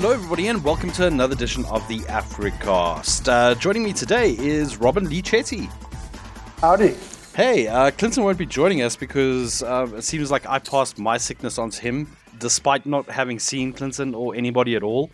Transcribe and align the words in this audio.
Hello, 0.00 0.14
everybody, 0.14 0.48
and 0.48 0.64
welcome 0.64 0.90
to 0.92 1.06
another 1.06 1.34
edition 1.34 1.62
of 1.66 1.86
the 1.86 1.98
Africast. 2.04 3.30
Uh, 3.30 3.54
joining 3.54 3.84
me 3.84 3.92
today 3.92 4.30
is 4.38 4.78
Robin 4.78 5.06
Lee 5.06 5.20
Chetty. 5.20 5.66
Howdy. 6.62 6.96
Hey, 7.34 7.66
uh, 7.66 7.90
Clinton 7.90 8.24
won't 8.24 8.38
be 8.38 8.46
joining 8.46 8.80
us 8.80 8.96
because 8.96 9.62
uh, 9.62 9.86
it 9.94 10.00
seems 10.00 10.30
like 10.30 10.46
I 10.46 10.58
passed 10.58 10.98
my 10.98 11.18
sickness 11.18 11.58
on 11.58 11.68
to 11.68 11.82
him, 11.82 12.16
despite 12.38 12.86
not 12.86 13.10
having 13.10 13.38
seen 13.38 13.74
Clinton 13.74 14.14
or 14.14 14.34
anybody 14.34 14.74
at 14.74 14.82
all 14.82 15.10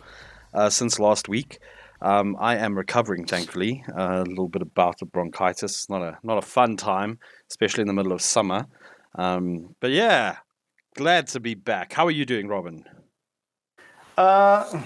uh, 0.53 0.69
since 0.69 1.01
last 1.01 1.27
week. 1.27 1.59
Um, 2.01 2.37
I 2.39 2.55
am 2.55 2.77
recovering, 2.77 3.25
thankfully. 3.25 3.83
a 3.93 4.23
little 4.23 4.47
bit 4.47 4.61
of 4.61 4.73
bout 4.73 5.01
of 5.01 5.11
bronchitis. 5.11 5.89
Not 5.89 6.01
a 6.01 6.17
not 6.23 6.37
a 6.37 6.47
fun 6.47 6.77
time, 6.77 7.19
especially 7.49 7.81
in 7.81 7.87
the 7.87 7.93
middle 7.93 8.13
of 8.13 8.21
summer. 8.21 8.67
Um, 9.15 9.75
but 9.81 9.91
yeah, 9.91 10.37
glad 10.95 11.27
to 11.27 11.41
be 11.41 11.55
back. 11.55 11.91
How 11.91 12.05
are 12.05 12.11
you 12.11 12.25
doing, 12.25 12.47
Robin? 12.47 12.85
Uh, 14.17 14.81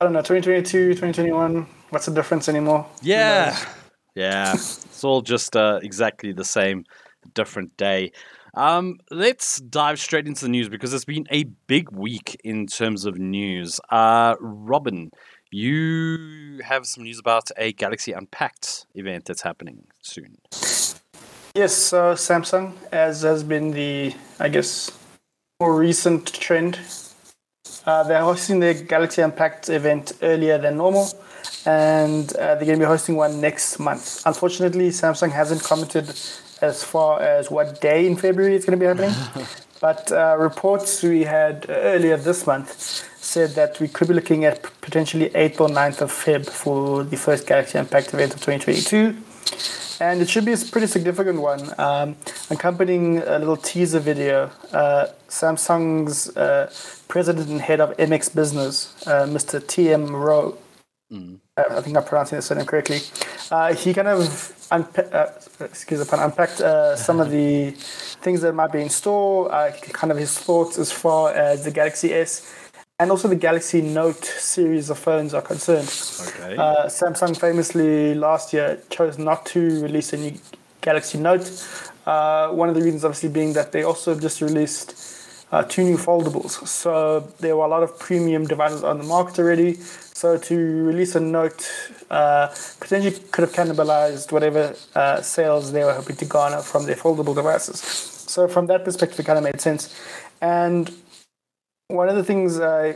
I 0.00 0.04
don't 0.04 0.12
know, 0.12 0.20
2022, 0.20 0.90
2021, 0.90 1.66
what's 1.90 2.06
the 2.06 2.12
difference 2.12 2.48
anymore? 2.48 2.86
Yeah. 3.02 3.58
Yeah. 4.14 4.52
it's 4.54 5.04
all 5.04 5.22
just 5.22 5.56
uh, 5.56 5.78
exactly 5.82 6.32
the 6.32 6.44
same, 6.44 6.84
different 7.34 7.76
day. 7.76 8.12
Um, 8.54 8.98
let's 9.10 9.60
dive 9.60 10.00
straight 10.00 10.26
into 10.26 10.44
the 10.44 10.48
news 10.48 10.68
because 10.68 10.92
it's 10.92 11.04
been 11.04 11.26
a 11.30 11.44
big 11.68 11.92
week 11.92 12.40
in 12.42 12.66
terms 12.66 13.04
of 13.04 13.18
news. 13.18 13.80
Uh, 13.90 14.34
Robin, 14.40 15.12
you 15.52 16.60
have 16.64 16.86
some 16.86 17.04
news 17.04 17.20
about 17.20 17.50
a 17.56 17.72
Galaxy 17.72 18.12
Unpacked 18.12 18.86
event 18.94 19.26
that's 19.26 19.42
happening 19.42 19.86
soon. 20.02 20.38
Yes, 21.54 21.92
uh, 21.92 22.14
Samsung, 22.14 22.72
as 22.90 23.22
has 23.22 23.44
been 23.44 23.70
the, 23.70 24.14
I 24.40 24.48
guess, 24.48 24.90
more 25.60 25.76
recent 25.76 26.32
trend 26.32 26.78
uh, 27.88 28.02
they're 28.02 28.20
hosting 28.22 28.60
their 28.60 28.74
Galaxy 28.74 29.22
Unpacked 29.22 29.70
event 29.70 30.12
earlier 30.20 30.58
than 30.58 30.76
normal, 30.76 31.08
and 31.64 32.30
uh, 32.36 32.54
they're 32.54 32.66
going 32.66 32.78
to 32.78 32.84
be 32.84 32.92
hosting 32.94 33.16
one 33.16 33.40
next 33.40 33.78
month. 33.78 34.22
Unfortunately, 34.26 34.90
Samsung 34.90 35.32
hasn't 35.32 35.62
commented 35.62 36.06
as 36.60 36.84
far 36.84 37.22
as 37.22 37.50
what 37.50 37.80
day 37.80 38.06
in 38.06 38.14
February 38.14 38.54
it's 38.54 38.66
going 38.66 38.78
to 38.78 38.82
be 38.82 38.86
happening. 38.86 39.14
but 39.80 40.12
uh, 40.12 40.36
reports 40.38 41.02
we 41.02 41.22
had 41.22 41.64
earlier 41.70 42.18
this 42.18 42.46
month 42.46 42.70
said 43.24 43.50
that 43.50 43.80
we 43.80 43.88
could 43.88 44.08
be 44.08 44.12
looking 44.12 44.44
at 44.44 44.62
potentially 44.82 45.30
8th 45.30 45.60
or 45.60 45.68
9th 45.68 46.02
of 46.02 46.12
Feb 46.12 46.44
for 46.44 47.04
the 47.04 47.16
first 47.16 47.46
Galaxy 47.46 47.78
Unpacked 47.78 48.12
event 48.12 48.34
of 48.34 48.40
2022 48.40 49.16
and 50.00 50.20
it 50.20 50.28
should 50.28 50.44
be 50.44 50.52
a 50.52 50.56
pretty 50.56 50.86
significant 50.86 51.40
one. 51.40 51.72
Um, 51.78 52.16
accompanying 52.50 53.18
a 53.18 53.38
little 53.38 53.56
teaser 53.56 53.98
video, 53.98 54.50
uh, 54.72 55.08
Samsung's 55.28 56.36
uh, 56.36 56.72
president 57.08 57.48
and 57.48 57.60
head 57.60 57.80
of 57.80 57.96
MX 57.96 58.34
Business, 58.34 58.94
uh, 59.06 59.26
Mr. 59.26 59.66
T.M. 59.66 60.14
Roh, 60.14 60.56
mm. 61.12 61.38
I 61.56 61.80
think 61.80 61.96
I'm 61.96 62.04
pronouncing 62.04 62.36
the 62.36 62.42
surname 62.42 62.66
correctly, 62.66 63.00
uh, 63.50 63.74
he 63.74 63.92
kind 63.92 64.08
of 64.08 64.20
unpa- 64.70 65.12
uh, 65.12 65.64
excuse 65.64 66.00
me, 66.00 66.18
unpacked 66.18 66.60
uh, 66.60 66.94
some 66.94 67.18
of 67.20 67.30
the 67.30 67.70
things 68.22 68.40
that 68.42 68.54
might 68.54 68.72
be 68.72 68.82
in 68.82 68.88
store, 68.88 69.48
kind 69.92 70.12
of 70.12 70.18
his 70.18 70.38
thoughts 70.38 70.78
as 70.78 70.92
far 70.92 71.32
as 71.32 71.64
the 71.64 71.70
Galaxy 71.70 72.14
S 72.14 72.54
and 73.00 73.10
also 73.10 73.28
the 73.28 73.36
Galaxy 73.36 73.80
Note 73.80 74.24
series 74.24 74.90
of 74.90 74.98
phones 74.98 75.32
are 75.32 75.42
concerned. 75.42 75.88
Okay. 76.28 76.56
Uh, 76.56 76.86
Samsung 76.86 77.38
famously 77.38 78.14
last 78.14 78.52
year 78.52 78.82
chose 78.90 79.18
not 79.18 79.46
to 79.46 79.82
release 79.82 80.12
a 80.12 80.16
new 80.16 80.36
Galaxy 80.80 81.18
Note. 81.18 81.48
Uh, 82.06 82.48
one 82.48 82.68
of 82.68 82.74
the 82.74 82.82
reasons, 82.82 83.04
obviously, 83.04 83.28
being 83.28 83.52
that 83.52 83.70
they 83.70 83.84
also 83.84 84.18
just 84.18 84.40
released 84.40 84.96
uh, 85.52 85.62
two 85.62 85.84
new 85.84 85.96
foldables. 85.96 86.66
So 86.66 87.20
there 87.38 87.56
were 87.56 87.64
a 87.64 87.68
lot 87.68 87.84
of 87.84 87.98
premium 87.98 88.46
devices 88.46 88.82
on 88.82 88.98
the 88.98 89.04
market 89.04 89.38
already. 89.38 89.74
So 89.74 90.36
to 90.36 90.56
release 90.84 91.14
a 91.14 91.20
Note 91.20 91.70
uh, 92.10 92.48
potentially 92.80 93.16
could 93.30 93.42
have 93.42 93.52
cannibalized 93.52 94.32
whatever 94.32 94.74
uh, 94.96 95.22
sales 95.22 95.70
they 95.70 95.84
were 95.84 95.92
hoping 95.92 96.16
to 96.16 96.24
garner 96.24 96.62
from 96.62 96.86
their 96.86 96.96
foldable 96.96 97.34
devices. 97.34 97.80
So 97.80 98.48
from 98.48 98.66
that 98.66 98.84
perspective, 98.84 99.20
it 99.20 99.26
kind 99.26 99.38
of 99.38 99.44
made 99.44 99.60
sense. 99.60 99.94
And 100.40 100.90
one 101.88 102.10
of 102.10 102.16
the 102.16 102.24
things 102.24 102.60
uh, 102.60 102.94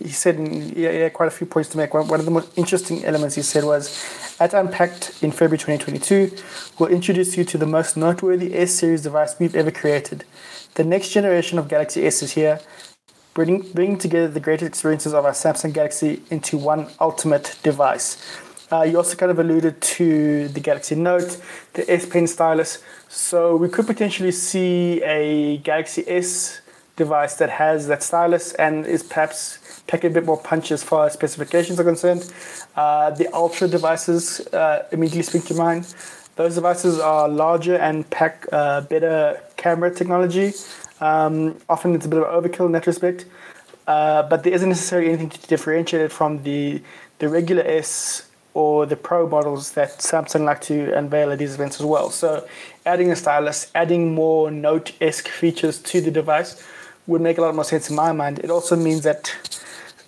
he 0.00 0.08
said, 0.08 0.36
and 0.38 0.76
yeah, 0.76 0.90
yeah, 0.90 1.08
quite 1.08 1.28
a 1.28 1.30
few 1.30 1.46
points 1.46 1.68
to 1.68 1.76
make. 1.76 1.94
One, 1.94 2.08
one 2.08 2.18
of 2.18 2.26
the 2.26 2.32
most 2.32 2.58
interesting 2.58 3.04
elements 3.04 3.36
he 3.36 3.42
said 3.42 3.62
was, 3.62 4.36
at 4.40 4.52
Unpacked 4.52 5.22
in 5.22 5.30
February 5.30 5.58
2022, 5.58 6.36
we'll 6.80 6.90
introduce 6.90 7.36
you 7.36 7.44
to 7.44 7.56
the 7.56 7.66
most 7.66 7.96
noteworthy 7.96 8.56
S 8.56 8.72
series 8.72 9.02
device 9.02 9.36
we've 9.38 9.54
ever 9.54 9.70
created. 9.70 10.24
The 10.74 10.82
next 10.82 11.10
generation 11.10 11.60
of 11.60 11.68
Galaxy 11.68 12.04
S 12.04 12.24
is 12.24 12.32
here, 12.32 12.58
bringing, 13.34 13.70
bringing 13.70 13.98
together 13.98 14.26
the 14.26 14.40
greatest 14.40 14.66
experiences 14.66 15.14
of 15.14 15.24
our 15.24 15.30
Samsung 15.30 15.72
Galaxy 15.72 16.20
into 16.28 16.58
one 16.58 16.88
ultimate 17.00 17.56
device. 17.62 18.40
Uh, 18.72 18.82
you 18.82 18.96
also 18.96 19.14
kind 19.14 19.30
of 19.30 19.38
alluded 19.38 19.80
to 19.80 20.48
the 20.48 20.58
Galaxy 20.58 20.96
Note, 20.96 21.40
the 21.74 21.88
S 21.88 22.04
Pen 22.04 22.26
stylus. 22.26 22.82
So 23.08 23.54
we 23.54 23.68
could 23.68 23.86
potentially 23.86 24.32
see 24.32 25.00
a 25.04 25.58
Galaxy 25.58 26.02
S 26.08 26.62
device 26.96 27.34
that 27.36 27.50
has 27.50 27.88
that 27.88 28.02
stylus 28.02 28.52
and 28.54 28.86
is 28.86 29.02
perhaps 29.02 29.58
packing 29.86 30.10
a 30.10 30.14
bit 30.14 30.24
more 30.24 30.38
punch 30.38 30.70
as 30.70 30.82
far 30.82 31.06
as 31.06 31.12
specifications 31.12 31.80
are 31.80 31.84
concerned. 31.84 32.32
Uh, 32.76 33.10
the 33.10 33.32
Ultra 33.34 33.68
devices 33.68 34.40
uh, 34.48 34.86
immediately 34.92 35.22
spring 35.22 35.42
to 35.42 35.54
mind. 35.54 35.92
Those 36.36 36.54
devices 36.54 36.98
are 36.98 37.28
larger 37.28 37.76
and 37.76 38.08
pack 38.10 38.46
uh, 38.52 38.82
better 38.82 39.40
camera 39.56 39.94
technology. 39.94 40.52
Um, 41.00 41.58
often 41.68 41.94
it's 41.94 42.06
a 42.06 42.08
bit 42.08 42.22
of 42.22 42.44
overkill 42.44 42.66
in 42.66 42.72
that 42.72 42.86
respect, 42.86 43.26
uh, 43.86 44.22
but 44.24 44.42
there 44.42 44.52
isn't 44.52 44.68
necessarily 44.68 45.08
anything 45.08 45.30
to 45.30 45.46
differentiate 45.46 46.02
it 46.02 46.12
from 46.12 46.42
the 46.42 46.82
the 47.18 47.28
regular 47.28 47.62
S 47.62 48.28
or 48.54 48.86
the 48.86 48.96
Pro 48.96 49.28
models 49.28 49.72
that 49.72 49.98
Samsung 49.98 50.44
like 50.44 50.60
to 50.62 50.92
unveil 50.96 51.30
at 51.32 51.38
these 51.38 51.54
events 51.54 51.80
as 51.80 51.86
well. 51.86 52.10
So, 52.10 52.46
adding 52.86 53.10
a 53.10 53.16
stylus, 53.16 53.70
adding 53.74 54.14
more 54.14 54.50
Note 54.50 54.92
esque 55.00 55.28
features 55.28 55.80
to 55.82 56.00
the 56.00 56.10
device 56.10 56.62
would 57.06 57.20
make 57.20 57.38
a 57.38 57.40
lot 57.40 57.54
more 57.54 57.64
sense 57.64 57.90
in 57.90 57.96
my 57.96 58.12
mind. 58.12 58.38
It 58.38 58.50
also 58.50 58.76
means 58.76 59.02
that 59.02 59.24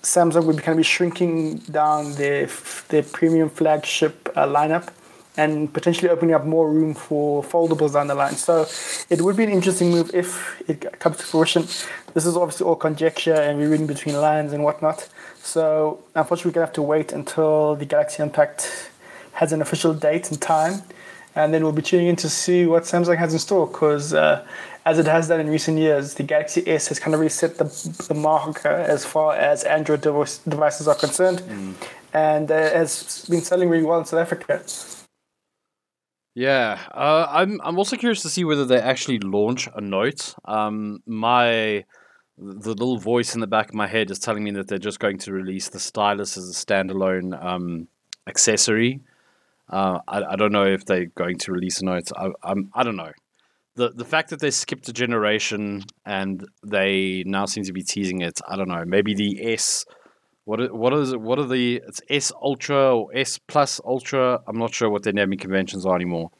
Samsung 0.03 0.45
would 0.45 0.59
kind 0.59 0.75
of 0.75 0.77
be 0.79 0.83
shrinking 0.83 1.59
down 1.71 2.15
their 2.15 2.47
their 2.89 3.03
premium 3.03 3.51
flagship 3.51 4.31
uh, 4.37 4.47
lineup 4.47 4.89
and 5.37 5.73
potentially 5.73 6.09
opening 6.09 6.34
up 6.34 6.45
more 6.45 6.71
room 6.71 6.95
for 6.95 7.43
foldables 7.43 7.93
down 7.93 8.07
the 8.07 8.15
line. 8.15 8.34
So 8.34 8.67
it 9.11 9.21
would 9.21 9.37
be 9.37 9.45
an 9.45 9.51
interesting 9.51 9.91
move 9.91 10.11
if 10.15 10.62
it 10.69 10.99
comes 10.99 11.19
to 11.19 11.25
fruition. 11.25 11.62
This 12.15 12.25
is 12.25 12.37
obviously 12.37 12.67
all 12.67 12.77
conjecture 12.77 13.34
and 13.34 13.59
we're 13.59 13.69
reading 13.69 13.87
between 13.87 14.17
lines 14.17 14.53
and 14.53 14.65
whatnot. 14.65 15.09
So 15.43 16.03
unfortunately, 16.15 16.51
we're 16.51 16.55
gonna 16.55 16.67
have 16.67 16.75
to 16.75 16.83
wait 16.83 17.13
until 17.13 17.77
the 17.77 17.84
Galaxy 17.84 18.23
Unpacked 18.23 18.91
has 19.33 19.53
an 19.53 19.61
official 19.61 19.93
date 19.93 20.31
and 20.31 20.41
time, 20.41 20.83
and 21.36 21.54
then 21.54 21.62
we'll 21.62 21.72
be 21.72 21.82
tuning 21.82 22.08
in 22.08 22.16
to 22.16 22.28
see 22.28 22.66
what 22.66 22.82
Samsung 22.82 23.16
has 23.19 23.32
in 23.32 23.38
store 23.38 23.66
because. 23.66 24.14
Uh, 24.14 24.44
as 24.86 25.00
it 25.00 25.06
has 25.06 25.26
done 25.26 25.41
in 25.41 25.50
recent 25.50 25.78
years, 25.78 26.14
the 26.14 26.22
Galaxy 26.22 26.62
S 26.64 26.86
has 26.86 27.00
kind 27.00 27.12
of 27.12 27.19
reset 27.19 27.58
the, 27.58 27.64
the 28.06 28.14
marker 28.14 28.69
as 28.69 29.04
far 29.04 29.34
as 29.34 29.64
Android 29.64 30.00
device, 30.00 30.38
devices 30.38 30.86
are 30.86 30.94
concerned, 30.94 31.41
mm. 31.41 31.74
and 32.14 32.48
uh, 32.52 32.56
has 32.56 33.26
been 33.28 33.41
selling 33.41 33.69
really 33.69 33.82
well 33.82 33.98
in 33.98 34.04
South 34.04 34.20
Africa. 34.20 34.62
Yeah, 36.36 36.78
uh, 36.92 37.26
I'm. 37.30 37.60
I'm 37.64 37.78
also 37.78 37.97
curious 37.97 38.22
to 38.22 38.28
see 38.28 38.44
whether 38.44 38.64
they 38.64 38.78
actually 38.78 39.18
launch 39.18 39.68
a 39.74 39.80
Note. 39.80 40.36
Um, 40.44 41.00
my 41.06 41.84
the 42.38 42.74
little 42.74 42.98
voice 42.98 43.34
in 43.34 43.41
the 43.41 43.47
back 43.47 43.71
of 43.71 43.74
my 43.74 43.86
head 43.86 44.10
is 44.10 44.18
telling 44.18 44.44
me 44.44 44.50
that 44.53 44.68
they're 44.68 44.78
just 44.78 45.00
going 45.00 45.18
to 45.18 45.32
release 45.32 45.71
the 45.71 45.80
stylus 45.80 46.36
as 46.36 46.48
a 46.48 46.53
standalone 46.53 47.42
um, 47.42 47.89
accessory. 48.28 49.00
Uh, 49.68 49.98
I, 50.07 50.22
I 50.22 50.36
don't 50.36 50.53
know 50.53 50.66
if 50.66 50.84
they're 50.84 51.07
going 51.07 51.39
to 51.39 51.53
release 51.53 51.80
a 51.80 51.84
Note. 51.84 52.10
I, 52.16 52.30
I'm. 52.42 52.71
I 52.74 52.83
don't 52.83 52.97
know 52.97 53.13
the 53.77 53.91
the 53.91 54.04
fact 54.04 54.30
that 54.30 54.41
they 54.41 54.51
skipped 54.51 54.89
a 54.89 54.92
generation 54.92 55.84
and 56.04 56.45
they 56.66 57.22
now 57.27 57.45
seem 57.45 57.63
to 57.65 57.72
be 57.72 57.83
teasing 57.83 58.22
it. 58.22 58.41
I 58.48 58.57
don't 58.57 58.68
know. 58.68 58.84
Maybe 58.84 59.15
the 59.15 59.53
S. 59.53 59.84
What 60.45 60.74
what 60.74 60.92
is 60.95 61.13
it? 61.13 61.21
What 61.21 61.39
are 61.39 61.47
the? 61.47 61.83
It's 61.86 62.01
S 62.09 62.33
Ultra 62.42 62.97
or 62.97 63.10
S 63.15 63.39
Plus 63.39 63.80
Ultra. 63.84 64.41
I'm 64.48 64.59
not 64.59 64.74
sure 64.74 64.91
what 64.91 65.03
their 65.03 65.13
naming 65.13 65.39
conventions 65.39 65.86
are 65.86 65.95
anymore. 65.95 66.30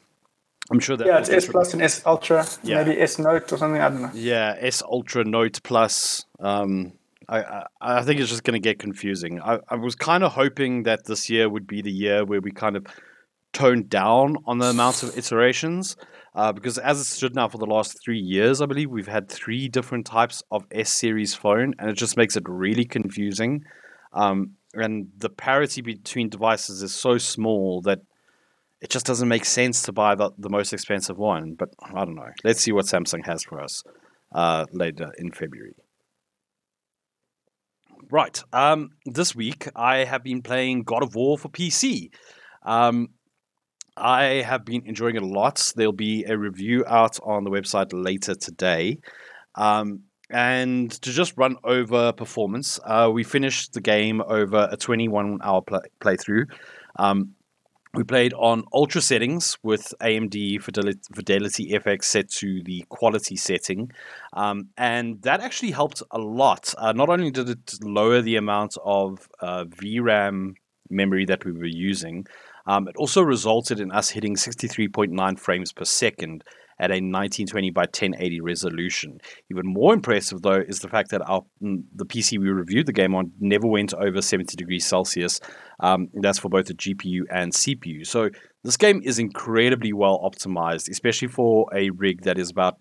I'm 0.69 0.79
sure 0.79 0.97
that 0.97 1.07
yeah, 1.07 1.19
it's 1.19 1.29
S 1.29 1.47
Plus 1.47 1.73
and 1.73 1.81
S 1.81 2.01
Ultra. 2.05 2.45
Yeah. 2.63 2.83
maybe 2.83 2.99
S 2.99 3.19
Note 3.19 3.51
or 3.53 3.57
something. 3.57 3.81
I 3.81 3.89
don't 3.89 4.01
know. 4.01 4.11
Yeah, 4.13 4.55
S 4.59 4.81
Ultra 4.81 5.23
Note 5.23 5.61
Plus. 5.63 6.25
Um, 6.39 6.93
I, 7.29 7.41
I, 7.41 7.65
I 7.81 8.01
think 8.03 8.19
it's 8.19 8.29
just 8.29 8.45
going 8.45 8.59
to 8.59 8.65
get 8.65 8.79
confusing. 8.79 9.41
I, 9.41 9.59
I 9.69 9.75
was 9.75 9.95
kind 9.95 10.23
of 10.23 10.31
hoping 10.31 10.83
that 10.83 11.05
this 11.05 11.29
year 11.29 11.49
would 11.49 11.67
be 11.67 11.81
the 11.81 11.91
year 11.91 12.23
where 12.25 12.39
we 12.39 12.51
kind 12.51 12.77
of 12.77 12.85
toned 13.53 13.89
down 13.89 14.37
on 14.45 14.59
the 14.59 14.67
amount 14.67 15.03
of 15.03 15.17
iterations 15.17 15.95
uh, 16.37 16.51
because 16.51 16.77
as 16.77 16.99
it 16.99 17.05
stood 17.05 17.33
now 17.33 17.47
for 17.47 17.57
the 17.57 17.65
last 17.65 17.99
three 17.99 18.19
years, 18.19 18.61
I 18.61 18.67
believe 18.67 18.91
we've 18.91 19.07
had 19.07 19.27
three 19.27 19.67
different 19.67 20.05
types 20.05 20.43
of 20.51 20.65
S 20.69 20.93
series 20.93 21.33
phone, 21.33 21.73
and 21.79 21.89
it 21.89 21.97
just 21.97 22.15
makes 22.15 22.37
it 22.37 22.43
really 22.47 22.85
confusing. 22.85 23.63
Um, 24.13 24.51
and 24.75 25.07
the 25.17 25.29
parity 25.29 25.81
between 25.81 26.29
devices 26.29 26.83
is 26.83 26.93
so 26.93 27.17
small 27.17 27.81
that 27.81 28.01
it 28.81 28.91
just 28.91 29.07
doesn't 29.07 29.27
make 29.27 29.45
sense 29.45 29.81
to 29.83 29.91
buy 29.91 30.13
the, 30.13 30.29
the 30.37 30.49
most 30.49 30.73
expensive 30.73 31.17
one. 31.17 31.55
But 31.55 31.69
I 31.81 32.05
don't 32.05 32.13
know. 32.13 32.29
Let's 32.43 32.61
see 32.61 32.71
what 32.71 32.85
Samsung 32.85 33.25
has 33.25 33.41
for 33.41 33.59
us 33.59 33.81
uh, 34.31 34.65
later 34.71 35.11
in 35.17 35.31
February. 35.31 35.73
right. 38.11 38.43
Um, 38.53 38.91
this 39.07 39.35
week 39.35 39.69
I 39.75 40.05
have 40.05 40.23
been 40.23 40.43
playing 40.43 40.83
God 40.83 41.01
of 41.01 41.15
War 41.15 41.35
for 41.39 41.49
PC. 41.49 42.11
Um, 42.63 43.09
I 43.97 44.41
have 44.41 44.63
been 44.63 44.83
enjoying 44.85 45.15
it 45.15 45.23
a 45.23 45.25
lot. 45.25 45.73
There'll 45.75 45.91
be 45.91 46.23
a 46.25 46.37
review 46.37 46.85
out 46.87 47.19
on 47.23 47.43
the 47.43 47.49
website 47.49 47.89
later 47.91 48.35
today. 48.35 48.99
Um, 49.55 50.01
and 50.29 50.91
to 50.91 51.11
just 51.11 51.33
run 51.37 51.57
over 51.63 52.11
performance, 52.11 52.79
uh, 52.85 53.09
we 53.11 53.23
finished 53.23 53.73
the 53.73 53.81
game 53.81 54.21
over 54.21 54.67
a 54.71 54.77
21 54.77 55.39
hour 55.41 55.61
play- 55.61 55.89
playthrough. 56.01 56.45
Um, 56.97 57.33
we 57.93 58.03
played 58.03 58.33
on 58.33 58.63
ultra 58.73 59.01
settings 59.01 59.57
with 59.63 59.93
AMD 60.01 60.61
Fidelity, 60.61 60.99
Fidelity 61.15 61.71
FX 61.71 62.03
set 62.03 62.29
to 62.29 62.61
the 62.63 62.85
quality 62.89 63.35
setting. 63.35 63.91
Um, 64.33 64.69
and 64.77 65.21
that 65.23 65.39
actually 65.39 65.71
helped 65.71 66.03
a 66.11 66.19
lot. 66.19 66.73
Uh, 66.77 66.91
not 66.91 67.09
only 67.09 67.31
did 67.31 67.49
it 67.49 67.73
lower 67.81 68.21
the 68.21 68.35
amount 68.35 68.77
of 68.83 69.27
uh, 69.41 69.63
VRAM 69.65 70.55
memory 70.89 71.25
that 71.25 71.45
we 71.45 71.53
were 71.53 71.65
using, 71.65 72.27
um, 72.67 72.87
it 72.87 72.95
also 72.97 73.21
resulted 73.21 73.79
in 73.79 73.91
us 73.91 74.09
hitting 74.09 74.35
63.9 74.35 75.39
frames 75.39 75.73
per 75.73 75.85
second 75.85 76.43
at 76.79 76.91
a 76.91 77.01
1920 77.01 77.71
by 77.71 77.81
1080 77.81 78.41
resolution. 78.41 79.19
Even 79.49 79.65
more 79.65 79.93
impressive, 79.93 80.41
though, 80.43 80.61
is 80.67 80.79
the 80.79 80.87
fact 80.87 81.09
that 81.09 81.21
our 81.27 81.41
mm, 81.61 81.83
the 81.95 82.05
PC 82.05 82.37
we 82.37 82.49
reviewed 82.49 82.85
the 82.85 82.93
game 82.93 83.15
on 83.15 83.31
never 83.39 83.65
went 83.65 83.93
over 83.93 84.21
70 84.21 84.55
degrees 84.55 84.85
Celsius. 84.85 85.39
Um, 85.79 86.09
that's 86.21 86.37
for 86.37 86.49
both 86.49 86.67
the 86.67 86.75
GPU 86.75 87.21
and 87.31 87.51
CPU. 87.51 88.05
So 88.05 88.29
this 88.63 88.77
game 88.77 89.01
is 89.03 89.17
incredibly 89.17 89.93
well 89.93 90.19
optimized, 90.23 90.89
especially 90.89 91.29
for 91.29 91.67
a 91.73 91.89
rig 91.89 92.23
that 92.23 92.37
is 92.37 92.51
about 92.51 92.77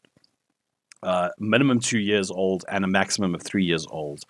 uh, 1.02 1.28
minimum 1.38 1.80
two 1.80 2.00
years 2.00 2.30
old 2.30 2.64
and 2.68 2.84
a 2.84 2.88
maximum 2.88 3.34
of 3.34 3.42
three 3.42 3.64
years 3.64 3.86
old. 3.88 4.24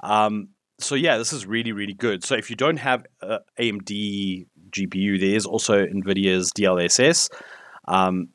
Um, 0.00 0.48
so 0.78 0.94
yeah, 0.94 1.18
this 1.18 1.32
is 1.32 1.46
really 1.46 1.72
really 1.72 1.94
good. 1.94 2.24
So 2.24 2.34
if 2.36 2.50
you 2.50 2.56
don't 2.56 2.78
have 2.78 3.06
uh, 3.22 3.38
AMD 3.58 4.46
GPU, 4.74 5.20
there 5.20 5.34
is 5.34 5.46
also 5.46 5.84
NVIDIA's 5.84 6.52
DLSS. 6.52 7.30
Um, 7.86 8.28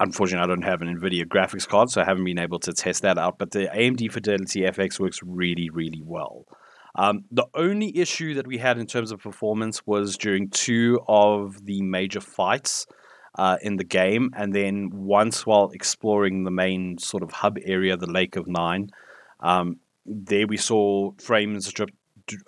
unfortunately, 0.00 0.44
I 0.44 0.46
don't 0.46 0.62
have 0.62 0.82
an 0.82 0.96
NVIDIA 0.96 1.24
graphics 1.24 1.66
card, 1.66 1.90
so 1.90 2.00
I 2.00 2.04
haven't 2.04 2.24
been 2.24 2.38
able 2.38 2.58
to 2.60 2.72
test 2.72 3.02
that 3.02 3.18
out. 3.18 3.38
But 3.38 3.50
the 3.50 3.68
AMD 3.74 4.12
Fidelity 4.12 4.60
FX 4.62 4.98
works 4.98 5.20
really, 5.22 5.70
really 5.70 6.02
well. 6.04 6.46
Um, 6.94 7.24
the 7.30 7.46
only 7.54 7.96
issue 7.96 8.34
that 8.34 8.46
we 8.46 8.58
had 8.58 8.78
in 8.78 8.86
terms 8.86 9.12
of 9.12 9.20
performance 9.20 9.86
was 9.86 10.16
during 10.18 10.50
two 10.50 11.00
of 11.08 11.64
the 11.64 11.80
major 11.82 12.20
fights 12.20 12.86
uh, 13.38 13.56
in 13.62 13.76
the 13.76 13.84
game, 13.84 14.30
and 14.36 14.54
then 14.54 14.90
once 14.92 15.46
while 15.46 15.70
exploring 15.70 16.44
the 16.44 16.50
main 16.50 16.98
sort 16.98 17.22
of 17.22 17.30
hub 17.32 17.56
area, 17.64 17.96
the 17.96 18.10
Lake 18.10 18.36
of 18.36 18.46
Nine. 18.46 18.90
Um, 19.40 19.78
there 20.04 20.46
we 20.46 20.56
saw 20.56 21.12
frames 21.18 21.72
drip 21.72 21.90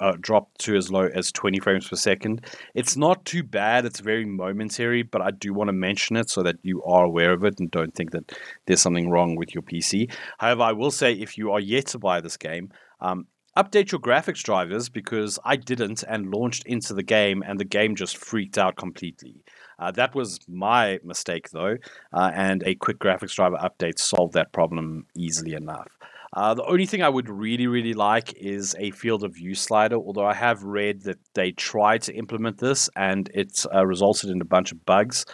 uh, 0.00 0.14
dropped 0.20 0.60
to 0.60 0.76
as 0.76 0.90
low 0.90 1.08
as 1.14 1.32
20 1.32 1.60
frames 1.60 1.88
per 1.88 1.96
second. 1.96 2.44
It's 2.74 2.96
not 2.96 3.24
too 3.24 3.42
bad. 3.42 3.84
It's 3.84 4.00
very 4.00 4.24
momentary, 4.24 5.02
but 5.02 5.22
I 5.22 5.30
do 5.30 5.52
want 5.52 5.68
to 5.68 5.72
mention 5.72 6.16
it 6.16 6.30
so 6.30 6.42
that 6.42 6.56
you 6.62 6.82
are 6.84 7.04
aware 7.04 7.32
of 7.32 7.44
it 7.44 7.58
and 7.60 7.70
don't 7.70 7.94
think 7.94 8.10
that 8.12 8.32
there's 8.66 8.82
something 8.82 9.10
wrong 9.10 9.36
with 9.36 9.54
your 9.54 9.62
PC. 9.62 10.12
However, 10.38 10.62
I 10.62 10.72
will 10.72 10.90
say 10.90 11.12
if 11.12 11.38
you 11.38 11.52
are 11.52 11.60
yet 11.60 11.86
to 11.88 11.98
buy 11.98 12.20
this 12.20 12.36
game, 12.36 12.70
um, 13.00 13.26
update 13.56 13.92
your 13.92 14.00
graphics 14.00 14.42
drivers 14.42 14.88
because 14.88 15.38
I 15.44 15.56
didn't 15.56 16.02
and 16.02 16.32
launched 16.32 16.66
into 16.66 16.94
the 16.94 17.02
game 17.02 17.42
and 17.46 17.58
the 17.58 17.64
game 17.64 17.94
just 17.94 18.16
freaked 18.16 18.58
out 18.58 18.76
completely. 18.76 19.44
Uh, 19.78 19.90
that 19.92 20.14
was 20.14 20.40
my 20.48 20.98
mistake 21.04 21.50
though, 21.50 21.76
uh, 22.12 22.30
and 22.34 22.62
a 22.64 22.74
quick 22.74 22.98
graphics 22.98 23.34
driver 23.34 23.56
update 23.56 23.98
solved 23.98 24.34
that 24.34 24.52
problem 24.52 25.06
easily 25.16 25.54
enough. 25.54 25.88
Uh, 26.34 26.52
the 26.52 26.64
only 26.64 26.84
thing 26.84 27.00
I 27.00 27.08
would 27.08 27.28
really, 27.28 27.68
really 27.68 27.94
like 27.94 28.34
is 28.34 28.74
a 28.80 28.90
field 28.90 29.22
of 29.22 29.34
view 29.34 29.54
slider, 29.54 29.96
although 29.96 30.26
I 30.26 30.34
have 30.34 30.64
read 30.64 31.02
that 31.02 31.18
they 31.34 31.52
tried 31.52 32.02
to 32.02 32.14
implement 32.14 32.58
this 32.58 32.90
and 32.96 33.30
it 33.32 33.64
uh, 33.72 33.86
resulted 33.86 34.30
in 34.30 34.40
a 34.40 34.44
bunch 34.44 34.72
of 34.72 34.84
bugs. 34.84 35.24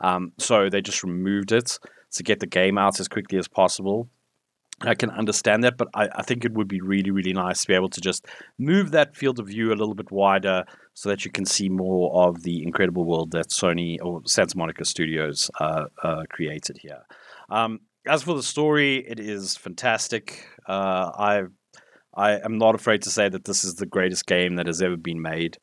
Um, 0.00 0.32
so 0.38 0.68
they 0.68 0.80
just 0.80 1.04
removed 1.04 1.52
it 1.52 1.78
to 2.12 2.22
get 2.24 2.40
the 2.40 2.46
game 2.46 2.76
out 2.76 2.98
as 2.98 3.06
quickly 3.06 3.38
as 3.38 3.46
possible. 3.46 4.08
I 4.82 4.94
can 4.94 5.10
understand 5.10 5.64
that, 5.64 5.76
but 5.76 5.88
I, 5.94 6.08
I, 6.14 6.22
think 6.22 6.44
it 6.44 6.52
would 6.52 6.68
be 6.68 6.80
really, 6.80 7.10
really 7.10 7.32
nice 7.32 7.62
to 7.62 7.66
be 7.68 7.74
able 7.74 7.88
to 7.88 8.00
just 8.00 8.26
move 8.58 8.92
that 8.92 9.16
field 9.16 9.40
of 9.40 9.48
view 9.48 9.68
a 9.68 9.74
little 9.74 9.94
bit 9.94 10.12
wider 10.12 10.64
so 10.94 11.08
that 11.08 11.24
you 11.24 11.32
can 11.32 11.44
see 11.44 11.68
more 11.68 12.28
of 12.28 12.42
the 12.44 12.62
incredible 12.62 13.04
world 13.04 13.32
that 13.32 13.48
Sony 13.48 13.98
or 14.00 14.22
Santa 14.24 14.56
Monica 14.56 14.84
Studios 14.84 15.50
uh, 15.58 15.86
uh, 16.04 16.22
created 16.30 16.78
here. 16.78 17.02
Um, 17.50 17.80
as 18.06 18.22
for 18.22 18.34
the 18.34 18.42
story, 18.42 19.04
it 19.06 19.20
is 19.20 19.56
fantastic. 19.56 20.46
Uh, 20.66 21.10
I 21.16 21.42
I 22.14 22.38
am 22.40 22.58
not 22.58 22.74
afraid 22.74 23.02
to 23.02 23.10
say 23.10 23.28
that 23.28 23.44
this 23.44 23.64
is 23.64 23.76
the 23.76 23.86
greatest 23.86 24.26
game 24.26 24.56
that 24.56 24.66
has 24.66 24.82
ever 24.82 24.96
been 24.96 25.22
made. 25.22 25.58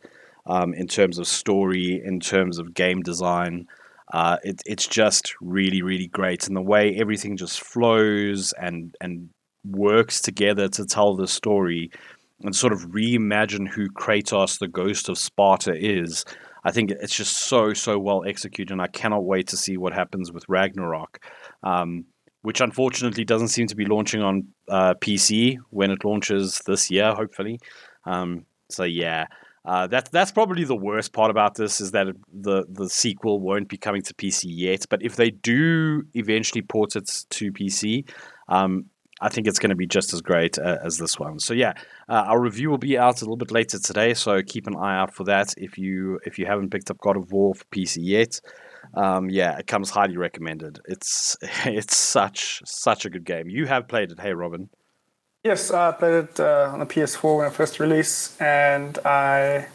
Um, 0.47 0.73
in 0.73 0.87
terms 0.87 1.17
of 1.17 1.27
story, 1.27 2.01
in 2.05 2.19
terms 2.19 2.59
of 2.59 2.73
game 2.73 3.01
design, 3.01 3.65
uh, 4.13 4.37
it, 4.43 4.61
it's 4.65 4.87
just 4.87 5.33
really, 5.41 5.81
really 5.81 6.07
great. 6.07 6.47
And 6.47 6.55
the 6.55 6.61
way 6.61 6.95
everything 6.95 7.35
just 7.37 7.61
flows 7.61 8.53
and 8.53 8.95
and 9.01 9.29
works 9.65 10.21
together 10.21 10.67
to 10.69 10.85
tell 10.85 11.15
the 11.15 11.27
story 11.27 11.89
and 12.41 12.55
sort 12.55 12.73
of 12.73 12.81
reimagine 12.89 13.67
who 13.67 13.89
Kratos, 13.89 14.59
the 14.59 14.67
ghost 14.67 15.09
of 15.09 15.17
Sparta, 15.17 15.73
is. 15.75 16.25
I 16.63 16.71
think 16.71 16.91
it's 16.91 17.15
just 17.15 17.37
so 17.37 17.73
so 17.73 17.99
well 17.99 18.23
executed, 18.25 18.71
and 18.71 18.81
I 18.81 18.87
cannot 18.87 19.23
wait 19.23 19.47
to 19.47 19.57
see 19.57 19.77
what 19.77 19.93
happens 19.93 20.31
with 20.31 20.45
Ragnarok. 20.47 21.19
Um, 21.63 22.05
which 22.45 22.61
unfortunately 22.61 23.25
doesn't 23.25 23.47
seem 23.47 23.65
to 23.65 23.75
be 23.75 23.85
launching 23.85 24.21
on 24.21 24.47
uh, 24.69 24.93
PC 25.01 25.57
when 25.71 25.89
it 25.89 26.05
launches 26.05 26.61
this 26.67 26.91
year, 26.91 27.11
hopefully. 27.11 27.59
Um, 28.05 28.45
so 28.69 28.83
yeah, 28.83 29.25
uh, 29.65 29.87
that's 29.87 30.11
that's 30.11 30.31
probably 30.31 30.63
the 30.63 30.75
worst 30.75 31.11
part 31.11 31.31
about 31.31 31.55
this 31.55 31.81
is 31.81 31.89
that 31.91 32.05
the 32.31 32.65
the 32.69 32.87
sequel 32.87 33.39
won't 33.39 33.67
be 33.67 33.77
coming 33.77 34.03
to 34.03 34.13
PC 34.13 34.43
yet. 34.45 34.85
But 34.91 35.01
if 35.01 35.15
they 35.15 35.31
do 35.31 36.03
eventually 36.13 36.61
port 36.61 36.95
it 36.95 37.25
to 37.31 37.51
PC, 37.51 38.07
um, 38.47 38.85
I 39.21 39.29
think 39.29 39.47
it's 39.47 39.57
going 39.57 39.71
to 39.71 39.75
be 39.75 39.87
just 39.87 40.13
as 40.13 40.21
great 40.21 40.59
uh, 40.59 40.77
as 40.83 40.99
this 40.99 41.17
one. 41.17 41.39
So 41.39 41.55
yeah, 41.55 41.73
uh, 42.07 42.25
our 42.27 42.39
review 42.39 42.69
will 42.69 42.77
be 42.77 42.95
out 42.95 43.23
a 43.23 43.25
little 43.25 43.37
bit 43.37 43.49
later 43.49 43.79
today. 43.79 44.13
So 44.13 44.43
keep 44.43 44.67
an 44.67 44.75
eye 44.75 44.99
out 44.99 45.15
for 45.15 45.23
that 45.23 45.55
if 45.57 45.79
you 45.79 46.19
if 46.27 46.37
you 46.37 46.45
haven't 46.45 46.69
picked 46.69 46.91
up 46.91 46.99
God 46.99 47.17
of 47.17 47.31
War 47.31 47.55
for 47.55 47.65
PC 47.65 47.97
yet 48.01 48.39
um, 48.95 49.29
yeah, 49.29 49.57
it 49.57 49.67
comes 49.67 49.89
highly 49.89 50.17
recommended. 50.17 50.79
It's 50.85 51.37
it's 51.65 51.95
such 51.95 52.61
such 52.65 53.05
a 53.05 53.09
good 53.09 53.25
game. 53.25 53.49
You 53.49 53.65
have 53.65 53.87
played 53.87 54.11
it, 54.11 54.19
hey 54.19 54.33
Robin? 54.33 54.69
Yes, 55.43 55.69
I 55.69 55.91
played 55.91 56.13
it 56.23 56.39
uh, 56.39 56.71
on 56.73 56.79
the 56.79 56.87
PS4 56.87 57.37
when 57.37 57.47
it 57.47 57.53
first 57.53 57.79
released, 57.79 58.41
and 58.41 58.97
I, 59.05 59.67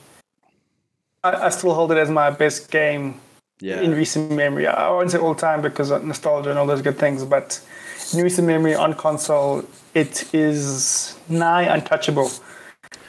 I, 1.22 1.32
I 1.46 1.48
still 1.50 1.74
hold 1.74 1.92
it 1.92 1.98
as 1.98 2.10
my 2.10 2.28
best 2.30 2.72
game 2.72 3.20
yeah. 3.60 3.80
in 3.80 3.92
recent 3.92 4.32
memory. 4.32 4.66
I 4.66 4.90
won't 4.90 5.12
say 5.12 5.18
all 5.18 5.36
time 5.36 5.62
because 5.62 5.90
of 5.92 6.02
nostalgia 6.04 6.50
and 6.50 6.58
all 6.58 6.66
those 6.66 6.82
good 6.82 6.98
things, 6.98 7.24
but 7.24 7.60
in 8.12 8.20
recent 8.20 8.48
memory 8.48 8.74
on 8.74 8.94
console, 8.94 9.64
it 9.94 10.34
is 10.34 11.16
nigh 11.28 11.62
untouchable 11.72 12.32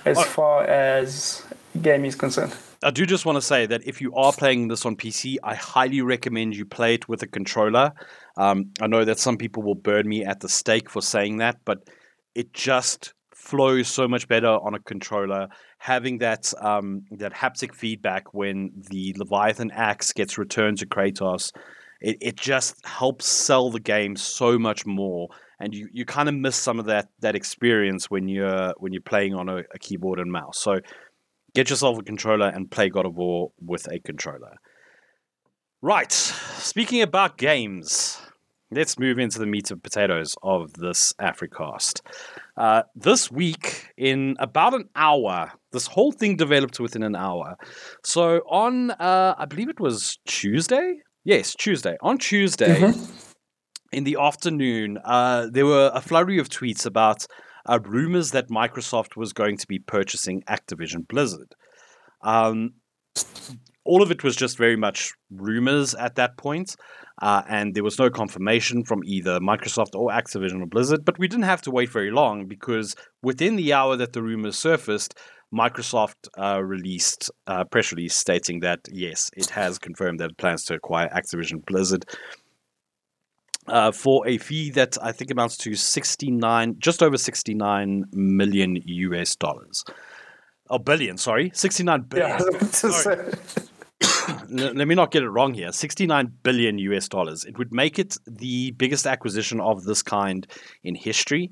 as 0.06 0.20
oh. 0.20 0.24
far 0.24 0.64
as 0.66 1.44
game 1.82 2.06
is 2.06 2.14
concerned. 2.14 2.56
I 2.84 2.90
do 2.90 3.06
just 3.06 3.26
want 3.26 3.36
to 3.36 3.42
say 3.42 3.68
that 3.68 3.86
if 3.86 4.02
you 4.02 4.14
are 4.16 4.34
playing 4.34 4.68
this 4.68 4.86
on 4.86 4.96
PC, 4.96 5.38
I 5.44 5.54
highly 5.54 6.02
recommend 6.02 6.56
you 6.56 6.66
play 6.66 6.96
it 6.96 7.08
with 7.08 7.22
a 7.22 7.28
controller. 7.28 7.92
Um, 8.38 8.72
I 8.82 8.88
know 8.88 9.06
that 9.06 9.20
some 9.20 9.38
people 9.38 9.62
will 9.62 9.76
burn 9.76 10.08
me 10.08 10.26
at 10.26 10.40
the 10.40 10.50
stake 10.50 10.90
for 10.90 11.02
saying 11.02 11.38
that, 11.38 11.60
but 11.64 11.88
it 12.34 12.54
just 12.54 13.14
flows 13.36 13.88
so 13.88 14.08
much 14.08 14.28
better 14.28 14.48
on 14.48 14.74
a 14.74 14.80
controller. 14.80 15.48
Having 15.78 16.20
that 16.20 16.54
um, 16.60 17.04
that 17.12 17.34
haptic 17.34 17.76
feedback 17.76 18.34
when 18.34 18.72
the 18.90 19.16
Leviathan 19.18 19.72
axe 19.72 20.12
gets 20.12 20.40
returned 20.40 20.80
to 20.80 20.88
Kratos, 20.88 21.52
it, 22.02 22.18
it 22.20 22.36
just 22.36 22.84
helps 22.84 23.28
sell 23.28 23.70
the 23.70 23.80
game 23.80 24.16
so 24.16 24.58
much 24.58 24.88
more. 24.88 25.30
And 25.60 25.76
you, 25.76 25.88
you 25.92 26.06
kind 26.06 26.28
of 26.28 26.34
miss 26.34 26.56
some 26.56 26.80
of 26.80 26.86
that 26.86 27.10
that 27.20 27.36
experience 27.36 28.10
when 28.10 28.28
you're 28.28 28.74
when 28.80 28.92
you're 28.92 29.04
playing 29.04 29.36
on 29.36 29.50
a, 29.50 29.58
a 29.58 29.80
keyboard 29.80 30.20
and 30.20 30.32
mouse. 30.32 30.60
So 30.60 30.80
Get 31.54 31.70
yourself 31.70 32.00
a 32.00 32.04
controller 32.04 32.48
and 32.48 32.72
play 32.72 32.90
God 32.90 33.06
of 33.06 33.16
War 33.16 33.52
with 33.60 33.92
a 33.92 34.00
controller. 34.00 34.56
Right, 35.82 36.12
speaking 36.12 37.02
about 37.02 37.38
games, 37.38 38.22
let's 38.70 38.98
move 38.98 39.20
into 39.20 39.38
the 39.38 39.46
meat 39.46 39.70
and 39.70 39.84
potatoes 39.84 40.36
of 40.44 40.72
this 40.74 41.12
Africast. 41.20 42.02
Uh, 42.56 42.84
this 42.96 43.30
week, 43.30 43.92
in 43.98 44.38
about 44.40 44.74
an 44.74 44.88
hour, 44.96 45.52
this 45.74 45.88
whole 45.88 46.14
thing 46.14 46.38
developed 46.38 46.80
within 46.80 47.04
an 47.04 47.16
hour. 47.16 47.58
So 48.06 48.38
on, 48.50 48.92
uh, 48.92 49.36
I 49.38 49.46
believe 49.46 49.68
it 49.68 49.80
was 49.80 50.20
Tuesday. 50.26 51.00
Yes, 51.26 51.54
Tuesday. 51.54 51.98
On 52.02 52.18
Tuesday, 52.18 52.80
mm-hmm. 52.80 53.14
in 53.92 54.06
the 54.06 54.18
afternoon, 54.20 55.00
uh, 55.04 55.48
there 55.52 55.66
were 55.66 55.92
a 55.94 56.00
flurry 56.00 56.40
of 56.40 56.48
tweets 56.48 56.86
about 56.86 57.26
uh, 57.66 57.80
rumors 57.84 58.32
that 58.32 58.50
Microsoft 58.50 59.16
was 59.16 59.34
going 59.34 59.58
to 59.58 59.68
be 59.68 59.80
purchasing 59.80 60.44
Activision 60.44 61.08
Blizzard. 61.08 61.56
Um, 62.22 62.74
all 63.84 64.02
of 64.02 64.12
it 64.12 64.24
was 64.24 64.36
just 64.36 64.58
very 64.58 64.76
much 64.76 65.14
rumors 65.32 65.96
at 65.96 66.16
that 66.16 66.38
point, 66.38 66.76
uh, 67.22 67.42
and 67.50 67.74
there 67.74 67.84
was 67.84 68.00
no 68.00 68.10
confirmation 68.10 68.84
from 68.84 69.04
either 69.04 69.40
Microsoft 69.40 69.96
or 69.96 70.12
Activision 70.12 70.62
or 70.62 70.68
Blizzard. 70.68 71.04
But 71.04 71.20
we 71.20 71.28
didn't 71.28 71.46
have 71.46 71.62
to 71.64 71.72
wait 71.72 71.90
very 71.90 72.12
long 72.12 72.48
because 72.48 72.96
within 73.22 73.56
the 73.56 73.74
hour 73.74 73.96
that 73.96 74.14
the 74.14 74.22
rumors 74.22 74.58
surfaced, 74.58 75.16
Microsoft 75.54 76.30
uh, 76.38 76.62
released 76.64 77.30
a 77.48 77.66
press 77.66 77.92
release 77.92 78.16
stating 78.16 78.62
that 78.62 78.80
yes, 78.90 79.30
it 79.36 79.50
has 79.50 79.78
confirmed 79.78 80.20
that 80.20 80.32
it 80.32 80.38
plans 80.38 80.64
to 80.66 80.76
acquire 80.76 81.10
Activision 81.10 81.66
Blizzard 81.66 82.06
uh, 83.68 83.92
for 83.92 84.28
a 84.28 84.38
fee 84.38 84.72
that 84.72 84.98
I 85.02 85.12
think 85.12 85.32
amounts 85.32 85.58
to 85.58 85.76
69, 85.76 86.76
just 86.80 87.04
over 87.04 87.18
69 87.18 88.06
million 88.12 88.78
US 88.86 89.36
dollars. 89.36 89.84
Oh, 90.70 90.80
billion, 90.80 91.18
sorry. 91.18 91.52
69 91.54 92.02
billion. 92.02 92.40
Yeah, 92.84 93.32
Let 94.50 94.88
me 94.88 94.96
not 94.96 95.12
get 95.12 95.24
it 95.24 95.30
wrong 95.30 95.54
here. 95.54 95.72
69 95.72 96.32
billion 96.44 96.78
US 96.80 97.08
dollars. 97.08 97.46
It 97.46 97.58
would 97.58 97.72
make 97.72 98.00
it 98.00 98.18
the 98.26 98.72
biggest 98.72 99.06
acquisition 99.06 99.60
of 99.60 99.84
this 99.84 100.02
kind 100.02 100.48
in 100.84 100.96
history. 100.96 101.52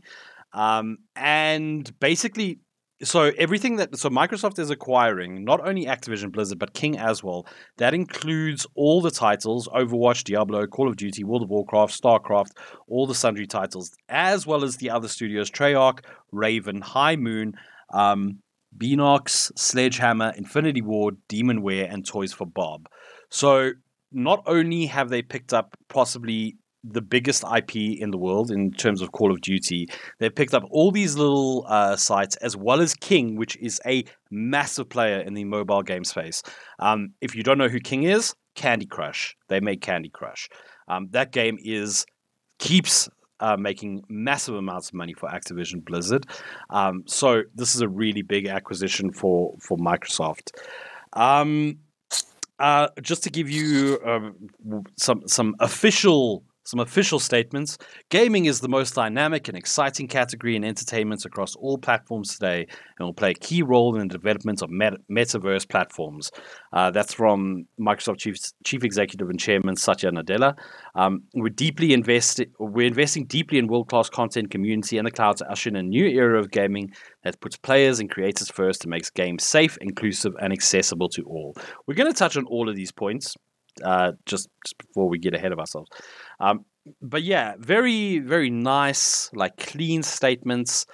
Um, 0.54 0.98
and 1.16 1.92
basically, 2.00 2.60
so 3.04 3.32
everything 3.38 3.78
that 3.78 3.98
so 3.98 4.10
Microsoft 4.10 4.60
is 4.60 4.70
acquiring 4.70 5.44
not 5.44 5.66
only 5.66 5.86
Activision 5.86 6.32
Blizzard 6.32 6.60
but 6.60 6.74
King 6.74 6.98
as 6.98 7.24
well. 7.24 7.46
That 7.78 7.94
includes 7.94 8.68
all 8.76 9.02
the 9.02 9.12
titles: 9.12 9.68
Overwatch, 9.70 10.24
Diablo, 10.24 10.68
Call 10.68 10.88
of 10.88 10.98
Duty, 10.98 11.24
World 11.24 11.44
of 11.44 11.50
Warcraft, 11.50 12.02
StarCraft, 12.02 12.52
all 12.88 13.08
the 13.08 13.16
sundry 13.16 13.48
titles, 13.48 13.92
as 14.10 14.46
well 14.46 14.64
as 14.64 14.78
the 14.78 14.90
other 14.90 15.08
studios: 15.08 15.50
Treyarch, 15.50 16.00
Raven, 16.32 16.82
High 16.82 17.16
Moon, 17.16 17.56
um, 17.94 18.40
Beenox, 18.78 19.52
Sledgehammer, 19.58 20.34
Infinity 20.36 20.82
Ward, 20.82 21.18
Demonware, 21.30 21.92
and 21.92 22.06
Toys 22.06 22.34
for 22.34 22.46
Bob. 22.46 22.90
So 23.30 23.72
not 24.12 24.44
only 24.46 24.88
have 24.88 25.10
they 25.10 25.22
picked 25.22 25.54
up 25.54 25.78
possibly 25.88 26.58
the 26.84 27.02
biggest 27.02 27.44
IP 27.44 27.76
in 27.76 28.12
the 28.12 28.18
world 28.18 28.52
in 28.52 28.72
terms 28.72 29.02
of 29.02 29.12
Call 29.12 29.32
of 29.32 29.42
Duty. 29.42 29.88
They've 30.20 30.34
picked 30.34 30.54
up 30.54 30.64
all 30.72 30.92
these 30.92 31.16
little 31.16 31.66
uh, 31.68 31.96
sites 31.96 32.36
as 32.38 32.56
well 32.56 32.82
as 32.82 32.94
King, 32.94 33.36
which 33.36 33.58
is 33.58 33.82
a 33.86 34.06
massive 34.32 34.90
player 34.90 35.20
in 35.20 35.34
the 35.34 35.44
mobile 35.44 35.82
game 35.82 36.04
space. 36.04 36.42
Um, 36.80 37.14
if 37.22 37.36
you 37.36 37.44
don't 37.44 37.58
know 37.58 37.68
who 37.68 37.80
King 37.80 38.04
is, 38.04 38.34
Candy 38.56 38.86
Crush. 38.86 39.36
They 39.48 39.60
make 39.60 39.82
Candy 39.82 40.10
Crush. 40.10 40.50
Um, 40.88 41.08
that 41.12 41.32
game 41.32 41.58
is 41.64 42.06
keeps 42.60 43.10
uh, 43.40 43.56
making 43.58 44.04
massive 44.10 44.56
amounts 44.56 44.90
of 44.90 44.96
money 44.96 45.14
for 45.14 45.30
Activision 45.30 45.84
Blizzard. 45.84 46.26
Um, 46.70 47.04
so 47.06 47.44
this 47.56 47.76
is 47.76 47.82
a 47.82 47.88
really 47.88 48.22
big 48.22 48.48
acquisition 48.48 49.12
for 49.12 49.56
for 49.60 49.78
Microsoft. 49.78 50.52
Um, 51.14 51.80
uh, 52.60 52.90
just 53.02 53.24
to 53.24 53.30
give 53.30 53.50
you 53.50 54.00
uh, 54.06 54.32
some 54.98 55.22
some 55.28 55.56
official 55.60 56.44
some 56.70 56.80
official 56.80 57.20
statements. 57.20 57.80
Gaming 58.10 58.46
is 58.46 58.60
the 58.60 58.70
most 58.70 58.94
dynamic 58.94 59.48
and 59.48 59.58
exciting 59.58 60.08
category 60.08 60.56
in 60.56 60.64
entertainment 60.64 61.26
across 61.26 61.56
all 61.56 61.80
platforms 61.80 62.36
today 62.36 62.68
and 63.00 63.08
will 63.08 63.14
play 63.14 63.32
a 63.32 63.34
key 63.34 63.64
role 63.64 63.96
in 63.96 64.08
the 64.08 64.14
development 64.14 64.62
of 64.62 64.70
met- 64.70 65.02
metaverse 65.10 65.68
platforms. 65.68 66.32
Uh, 66.72 66.92
that's 66.92 67.12
from 67.12 67.66
Microsoft 67.80 68.20
Chief, 68.20 68.36
Chief 68.64 68.84
Executive 68.84 69.30
and 69.30 69.40
Chairman 69.40 69.76
Satya 69.76 70.12
Nadella. 70.12 70.56
Um, 70.94 71.24
we're 71.34 71.50
deeply 71.50 71.92
invested. 71.92 72.52
We're 72.60 72.88
investing 72.88 73.26
deeply 73.26 73.58
in 73.58 73.66
world-class 73.66 74.10
content, 74.12 74.52
community, 74.52 75.00
and 75.00 75.08
the 75.08 75.12
cloud 75.12 75.38
to 75.38 75.50
usher 75.50 75.70
in 75.70 75.76
a 75.76 75.82
new 75.82 76.06
era 76.06 76.40
of 76.40 76.52
gaming 76.52 76.94
that 77.24 77.40
puts 77.42 77.58
players 77.58 78.00
and 78.00 78.12
creators 78.12 78.52
first 78.52 78.84
and 78.84 78.92
makes 78.92 79.10
games 79.10 79.44
safe, 79.44 79.76
inclusive, 79.82 80.34
and 80.40 80.54
accessible 80.54 81.10
to 81.10 81.24
all. 81.24 81.56
We're 81.88 81.96
going 81.96 82.12
to 82.12 82.18
touch 82.18 82.38
on 82.38 82.46
all 82.46 82.70
of 82.70 82.76
these 82.76 82.92
points 82.92 83.36
uh, 83.84 84.14
just, 84.26 84.50
just 84.66 84.78
before 84.78 85.10
we 85.10 85.18
get 85.18 85.34
ahead 85.34 85.52
of 85.52 85.60
ourselves. 85.60 85.90
Um, 86.40 86.66
but 87.02 87.24
yeah, 87.24 87.54
very, 87.60 88.20
very 88.20 88.50
nice, 88.50 89.30
like 89.34 89.58
clean 89.58 90.04
statements 90.04 90.86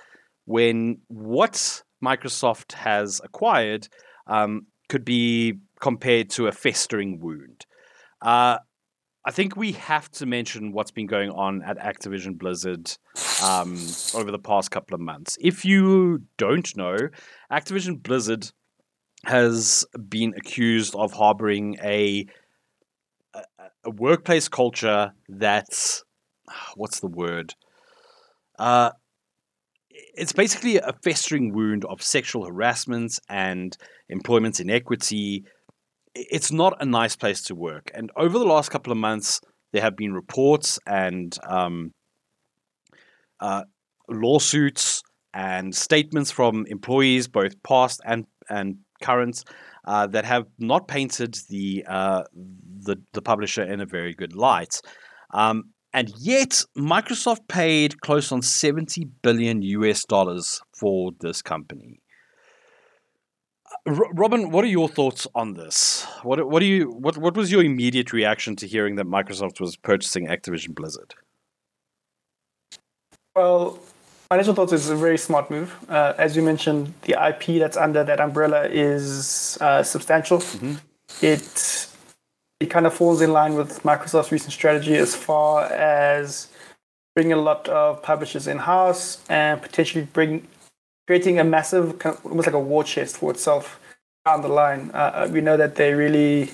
when 0.46 1.00
what 1.08 1.84
Microsoft 2.04 2.74
has 2.74 3.22
acquired 3.24 3.88
um, 4.27 4.68
could 4.89 5.06
be 5.06 5.60
compared 5.80 6.30
to 6.32 6.48
a 6.48 6.51
festering 6.51 7.20
wound. 7.20 7.65
Uh, 8.22 8.58
I 9.27 9.32
think 9.32 9.56
we 9.56 9.72
have 9.74 10.10
to 10.12 10.27
mention 10.27 10.72
what's 10.72 10.92
been 10.92 11.08
going 11.08 11.32
on 11.32 11.63
at 11.63 11.80
Activision 11.80 12.38
Blizzard 12.38 12.92
um, 13.44 13.75
over 14.13 14.32
the 14.32 14.39
past 14.39 14.70
couple 14.70 14.94
of 14.94 15.01
months. 15.01 15.36
If 15.42 15.65
you 15.65 16.22
don't 16.38 16.77
know, 16.77 16.96
Activision 17.51 18.04
Blizzard 18.04 18.51
has 19.25 19.84
been 20.08 20.36
accused 20.38 20.94
of 20.96 21.12
harboring 21.12 21.77
a 21.82 22.27
a 23.86 23.92
workplace 23.92 24.48
culture 24.48 25.13
that's 25.30 26.04
what's 26.75 27.00
the 27.00 27.08
word? 27.08 27.54
Uh, 28.58 28.92
it's 29.89 30.34
basically 30.34 30.77
a 30.77 30.94
festering 31.04 31.54
wound 31.54 31.86
of 31.86 32.01
sexual 32.01 32.46
harassment 32.46 33.20
and 33.30 33.77
employment 34.10 34.60
inequity. 34.60 35.46
It's 36.13 36.51
not 36.51 36.82
a 36.82 36.86
nice 36.86 37.15
place 37.15 37.42
to 37.44 37.56
work. 37.56 37.92
And 37.94 38.12
over 38.15 38.38
the 38.38 38.46
last 38.46 38.70
couple 38.70 38.92
of 38.92 38.98
months, 38.98 39.42
there 39.74 39.82
have 39.82 39.98
been 39.98 40.13
reports 40.13 40.80
and 40.88 41.38
um, 41.48 41.92
uh, 43.39 43.63
lawsuits 44.10 45.01
and 45.34 45.75
statements 45.75 46.32
from 46.32 46.65
employees, 46.68 47.27
both 47.27 47.62
past 47.63 48.00
and 48.06 48.25
and 48.50 48.77
current, 49.02 49.44
uh, 49.86 50.08
that 50.08 50.25
have 50.25 50.46
not 50.60 50.88
painted 50.88 51.38
the, 51.50 51.86
uh, 51.88 52.24
the, 52.34 52.98
the 53.14 53.22
publisher 53.22 53.64
in 53.64 53.82
a 53.82 53.86
very 53.86 54.14
good 54.14 54.36
light. 54.36 54.82
Um, 55.32 55.72
and 55.96 56.12
yet, 56.20 56.62
Microsoft 56.78 57.48
paid 57.48 58.02
close 58.02 58.30
on 58.34 58.42
70 58.42 59.06
billion 59.22 59.62
US 59.62 60.04
dollars 60.04 60.62
for 60.78 61.12
this 61.22 61.42
company. 61.42 62.02
Uh, 63.88 63.94
R- 63.94 64.14
Robin, 64.14 64.52
what 64.52 64.66
are 64.66 64.68
your 64.68 64.90
thoughts 64.90 65.25
on 65.34 65.54
this? 65.54 66.06
What 66.24 66.50
what 66.50 66.60
do 66.60 66.66
you 66.66 66.90
what 66.90 67.18
what 67.18 67.38
was 67.38 67.50
your 67.50 67.64
immediate 67.64 68.12
reaction 68.12 68.58
to 68.58 68.68
hearing 68.68 68.96
that 68.96 69.06
Microsoft 69.06 69.62
was 69.62 69.78
purchasing 69.78 70.28
Activision 70.28 70.75
Blizzard? 70.75 71.16
Well, 73.34 73.80
Financial 74.29 74.55
Thoughts 74.55 74.74
is 74.74 74.89
a 74.89 74.96
very 74.96 75.20
smart 75.20 75.51
move. 75.51 75.75
Uh, 75.88 76.13
as 76.17 76.36
you 76.36 76.41
mentioned, 76.41 76.94
the 77.03 77.13
IP 77.13 77.60
that's 77.60 77.77
under 77.77 78.03
that 78.03 78.20
umbrella 78.20 78.67
is 78.67 79.58
uh, 79.62 79.84
substantial. 79.84 80.39
Mm-hmm. 80.39 80.75
It 81.22 81.88
it 82.60 82.67
kind 82.67 82.88
of 82.88 82.94
falls 82.94 83.22
in 83.22 83.34
line 83.34 83.53
with 83.53 83.84
Microsoft's 83.84 84.32
recent 84.32 84.53
strategy 84.53 84.96
as 84.96 85.15
far 85.15 85.65
as 85.65 86.48
bringing 87.13 87.34
a 87.34 87.41
lot 87.41 87.67
of 87.70 88.01
publishers 88.01 88.48
in 88.48 88.58
house 88.58 89.24
and 89.29 89.62
potentially 89.62 90.08
bring 90.12 90.48
creating 91.05 91.39
a 91.39 91.44
massive, 91.44 92.00
kind 92.00 92.15
of, 92.15 92.25
almost 92.25 92.48
like 92.48 92.55
a 92.55 92.60
war 92.60 92.84
chest 92.84 93.17
for 93.17 93.29
itself 93.29 93.79
down 94.25 94.41
the 94.41 94.48
line. 94.48 94.89
Uh, 94.94 94.98
uh 94.98 95.29
we 95.32 95.39
know 95.39 95.55
that 95.55 95.75
they 95.75 95.94
really 95.94 96.50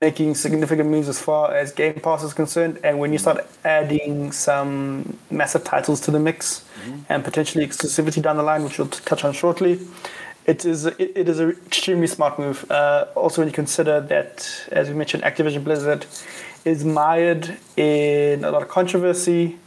making 0.00 0.34
significant 0.34 0.88
moves 0.88 1.08
as 1.10 1.20
far 1.20 1.52
as 1.52 1.72
Game 1.72 2.00
Pass 2.00 2.22
is 2.22 2.32
concerned. 2.32 2.80
And 2.82 2.98
when 2.98 3.12
you 3.12 3.18
start 3.18 3.46
adding 3.64 4.32
some 4.32 5.18
massive 5.30 5.62
titles 5.62 6.00
to 6.02 6.10
the 6.10 6.18
mix 6.18 6.64
mm-hmm. 6.84 7.00
and 7.10 7.22
potentially 7.22 7.66
exclusivity 7.66 8.22
down 8.22 8.38
the 8.38 8.42
line, 8.42 8.64
which 8.64 8.78
we'll 8.78 8.88
touch 8.88 9.24
on 9.24 9.34
shortly, 9.34 9.78
it 10.46 10.64
is 10.64 10.86
it, 10.86 10.98
it 10.98 11.28
is 11.28 11.38
an 11.38 11.50
extremely 11.66 12.06
smart 12.06 12.38
move. 12.38 12.68
Uh, 12.70 13.06
also, 13.14 13.42
when 13.42 13.48
you 13.48 13.54
consider 13.54 14.00
that, 14.00 14.68
as 14.72 14.88
we 14.88 14.94
mentioned, 14.94 15.22
Activision 15.22 15.64
Blizzard 15.64 16.06
is 16.64 16.82
mired 16.82 17.58
in 17.76 18.42
a 18.44 18.50
lot 18.50 18.62
of 18.62 18.68
controversy. 18.68 19.58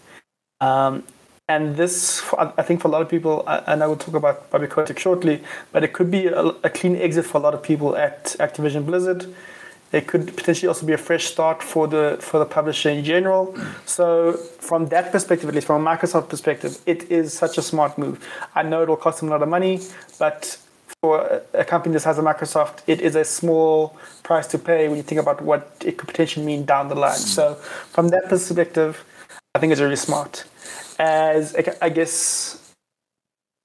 Um, 0.62 1.04
and 1.48 1.76
this, 1.76 2.24
I 2.38 2.64
think, 2.64 2.82
for 2.82 2.88
a 2.88 2.92
lot 2.92 3.02
of 3.02 3.10
people, 3.10 3.44
and 3.48 3.84
I 3.84 3.88
will 3.88 3.98
talk 3.98 4.16
about 4.16 4.50
Bobby 4.50 4.66
Kotick 4.66 4.98
shortly, 4.98 5.44
but 5.74 5.84
it 5.84 5.92
could 5.92 6.10
be 6.10 6.28
a, 6.28 6.42
a 6.42 6.70
clean 6.70 6.96
exit 6.96 7.26
for 7.26 7.38
a 7.38 7.42
lot 7.42 7.54
of 7.54 7.62
people 7.62 7.98
at 7.98 8.36
Activision 8.40 8.86
Blizzard 8.86 9.28
it 9.94 10.08
could 10.08 10.36
potentially 10.36 10.68
also 10.68 10.86
be 10.86 10.94
a 10.94 10.98
fresh 10.98 11.26
start 11.26 11.64
for 11.64 11.88
the 11.88 12.18
for 12.20 12.40
the 12.40 12.46
publisher 12.46 12.90
in 12.90 13.04
general. 13.06 13.56
So 13.86 14.34
from 14.34 14.88
that 14.88 15.12
perspective, 15.12 15.48
at 15.48 15.56
least 15.56 15.68
from 15.68 15.86
a 15.86 15.90
Microsoft 15.92 16.30
perspective, 16.30 16.80
it 16.86 17.10
is 17.12 17.32
such 17.32 17.58
a 17.58 17.62
smart 17.62 17.98
move. 17.98 18.18
I 18.56 18.64
know 18.64 18.82
it 18.82 18.90
will 18.90 18.98
cost 18.98 19.20
them 19.20 19.30
a 19.30 19.32
lot 19.32 19.44
of 19.44 19.50
money, 19.50 19.80
but 20.20 20.58
for 21.02 21.42
a 21.54 21.64
company 21.64 21.94
that 21.94 22.04
has 22.04 22.18
a 22.18 22.22
Microsoft, 22.22 22.80
it 22.88 23.00
is 23.02 23.16
a 23.16 23.24
small 23.24 23.96
price 24.24 24.48
to 24.48 24.58
pay 24.58 24.88
when 24.88 24.98
you 24.98 25.04
think 25.04 25.22
about 25.22 25.42
what 25.42 25.62
it 25.86 25.98
could 25.98 26.08
potentially 26.08 26.46
mean 26.46 26.66
down 26.66 26.88
the 26.88 26.96
line. 26.96 27.24
So 27.38 27.56
from 27.96 28.10
that 28.10 28.30
perspective, 28.30 29.06
I 29.54 29.60
think 29.60 29.72
it's 29.72 29.82
really 29.82 29.96
smart. 29.96 30.46
As 30.98 31.56
I 31.82 31.90
guess 31.90 32.64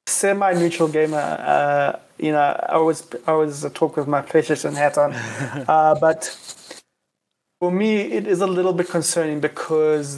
semi-neutral 0.09 0.89
gamer. 0.89 1.19
Uh, 1.19 1.99
you 2.19 2.33
know, 2.33 2.39
I 2.41 2.75
always 2.75 3.07
I 3.27 3.33
always 3.33 3.65
talk 3.75 3.97
with 3.97 4.07
my 4.07 4.23
PlayStation 4.23 4.75
hat 4.75 4.99
on, 4.99 5.13
uh, 5.69 5.97
but 6.01 6.25
for 7.61 7.71
me, 7.71 8.01
it 8.01 8.27
is 8.27 8.41
a 8.41 8.47
little 8.47 8.73
bit 8.73 8.89
concerning 8.89 9.41
because 9.41 10.17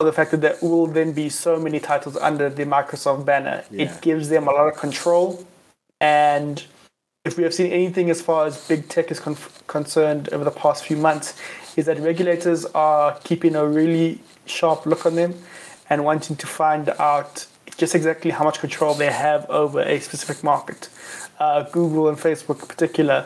of 0.00 0.06
the 0.06 0.12
fact 0.12 0.30
that 0.32 0.40
there 0.40 0.56
will 0.62 0.86
then 0.86 1.12
be 1.12 1.28
so 1.28 1.58
many 1.58 1.80
titles 1.80 2.16
under 2.16 2.48
the 2.48 2.64
Microsoft 2.64 3.24
banner. 3.24 3.64
Yeah. 3.70 3.84
It 3.86 4.00
gives 4.02 4.28
them 4.28 4.48
a 4.48 4.52
lot 4.52 4.68
of 4.68 4.76
control, 4.76 5.46
and 6.00 6.64
if 7.24 7.36
we 7.36 7.44
have 7.44 7.54
seen 7.54 7.70
anything 7.72 8.10
as 8.10 8.20
far 8.20 8.46
as 8.46 8.66
big 8.66 8.88
tech 8.88 9.10
is 9.10 9.20
con- 9.20 9.36
concerned 9.66 10.28
over 10.30 10.44
the 10.44 10.50
past 10.50 10.84
few 10.84 10.96
months, 10.96 11.38
is 11.76 11.86
that 11.86 11.98
regulators 12.00 12.64
are 12.66 13.18
keeping 13.24 13.54
a 13.54 13.66
really 13.66 14.20
sharp 14.44 14.86
look 14.86 15.06
on 15.06 15.14
them 15.14 15.34
and 15.88 16.04
wanting 16.04 16.36
to 16.36 16.46
find 16.46 16.88
out 16.98 17.46
just 17.76 17.94
exactly 17.94 18.30
how 18.30 18.44
much 18.44 18.58
control 18.58 18.94
they 18.94 19.10
have 19.10 19.48
over 19.48 19.80
a 19.80 20.00
specific 20.00 20.42
market. 20.42 20.88
Uh, 21.42 21.62
Google 21.78 22.08
and 22.08 22.18
Facebook, 22.28 22.58
in 22.62 22.68
particular, 22.68 23.18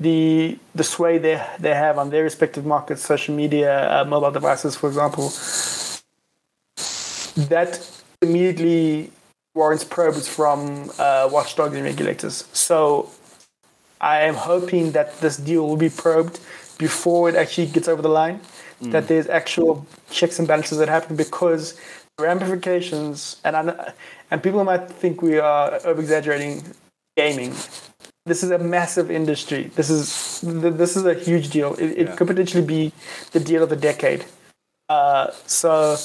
the 0.00 0.58
the 0.74 0.82
sway 0.82 1.18
they 1.18 1.36
they 1.64 1.74
have 1.84 1.98
on 2.02 2.10
their 2.10 2.24
respective 2.24 2.64
markets, 2.66 3.00
social 3.14 3.34
media, 3.42 3.70
uh, 3.94 4.04
mobile 4.04 4.32
devices, 4.38 4.72
for 4.80 4.88
example, 4.88 5.26
that 7.52 7.70
immediately 8.22 9.12
warrants 9.54 9.84
probes 9.84 10.26
from 10.26 10.58
uh, 10.98 11.28
watchdogs 11.30 11.74
and 11.76 11.84
regulators. 11.84 12.36
So 12.52 13.08
I 14.00 14.16
am 14.30 14.34
hoping 14.34 14.84
that 14.96 15.08
this 15.20 15.36
deal 15.36 15.62
will 15.68 15.82
be 15.88 15.90
probed 15.90 16.40
before 16.78 17.28
it 17.28 17.36
actually 17.36 17.68
gets 17.76 17.86
over 17.86 18.02
the 18.02 18.14
line. 18.22 18.40
Mm. 18.82 18.90
That 18.90 19.06
there's 19.06 19.28
actual 19.28 19.86
checks 20.10 20.40
and 20.40 20.48
balances 20.48 20.78
that 20.78 20.88
happen 20.88 21.14
because 21.14 21.78
ramifications 22.18 23.40
and 23.44 23.54
I, 23.56 23.92
and 24.30 24.42
people 24.42 24.64
might 24.64 24.90
think 25.00 25.22
we 25.22 25.38
are 25.38 25.68
over 25.84 26.00
exaggerating 26.00 26.56
gaming. 27.16 27.54
This 28.26 28.42
is 28.42 28.50
a 28.50 28.58
massive 28.58 29.10
industry. 29.10 29.64
This 29.74 29.90
is 29.90 30.40
this 30.42 30.96
is 30.96 31.04
a 31.04 31.14
huge 31.14 31.50
deal. 31.50 31.74
It, 31.74 31.90
it 31.90 32.08
yeah. 32.08 32.16
could 32.16 32.26
potentially 32.26 32.64
be 32.64 32.92
the 33.32 33.40
deal 33.40 33.62
of 33.62 33.70
the 33.70 33.76
decade. 33.76 34.24
Uh, 34.88 35.30
so 35.46 35.96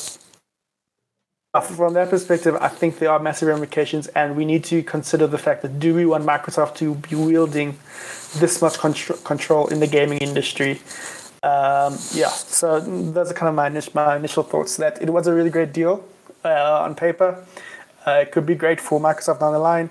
uh, 1.54 1.62
from 1.62 1.94
that 1.94 2.10
perspective, 2.10 2.56
I 2.62 2.68
think 2.68 3.00
there 3.00 3.10
are 3.10 3.20
massive 3.20 3.48
ramifications, 3.48 4.08
and 4.10 4.36
we 4.36 4.46
need 4.46 4.64
to 4.66 4.84
consider 4.84 5.28
the 5.28 5.38
fact 5.38 5.62
that 5.64 5.80
do 5.80 5.96
we 5.96 6.06
want 6.06 6.26
Microsoft 6.26 6.76
to 6.76 6.96
be 6.96 7.16
wielding 7.16 7.78
this 8.36 8.62
much 8.62 8.78
contr- 8.78 9.24
control 9.24 9.68
in 9.68 9.80
the 9.80 9.88
gaming 9.88 10.20
industry? 10.20 10.80
Um, 11.42 11.98
yeah, 12.14 12.28
so 12.28 12.80
those 12.80 13.32
are 13.32 13.34
kind 13.34 13.50
of 13.50 13.56
my, 13.56 13.68
initial, 13.68 13.94
my 13.96 14.18
initial 14.18 14.44
thoughts. 14.44 14.78
That 14.78 15.02
it 15.02 15.10
was 15.10 15.26
a 15.26 15.34
really 15.34 15.50
great 15.50 15.74
deal 15.74 16.04
uh, 16.46 16.82
on 16.82 16.94
paper. 16.94 17.44
Uh, 18.06 18.24
it 18.24 18.32
could 18.32 18.46
be 18.46 18.56
great 18.56 18.80
for 18.80 19.00
Microsoft 19.00 19.40
down 19.40 19.54
the 19.54 19.60
line, 19.60 19.90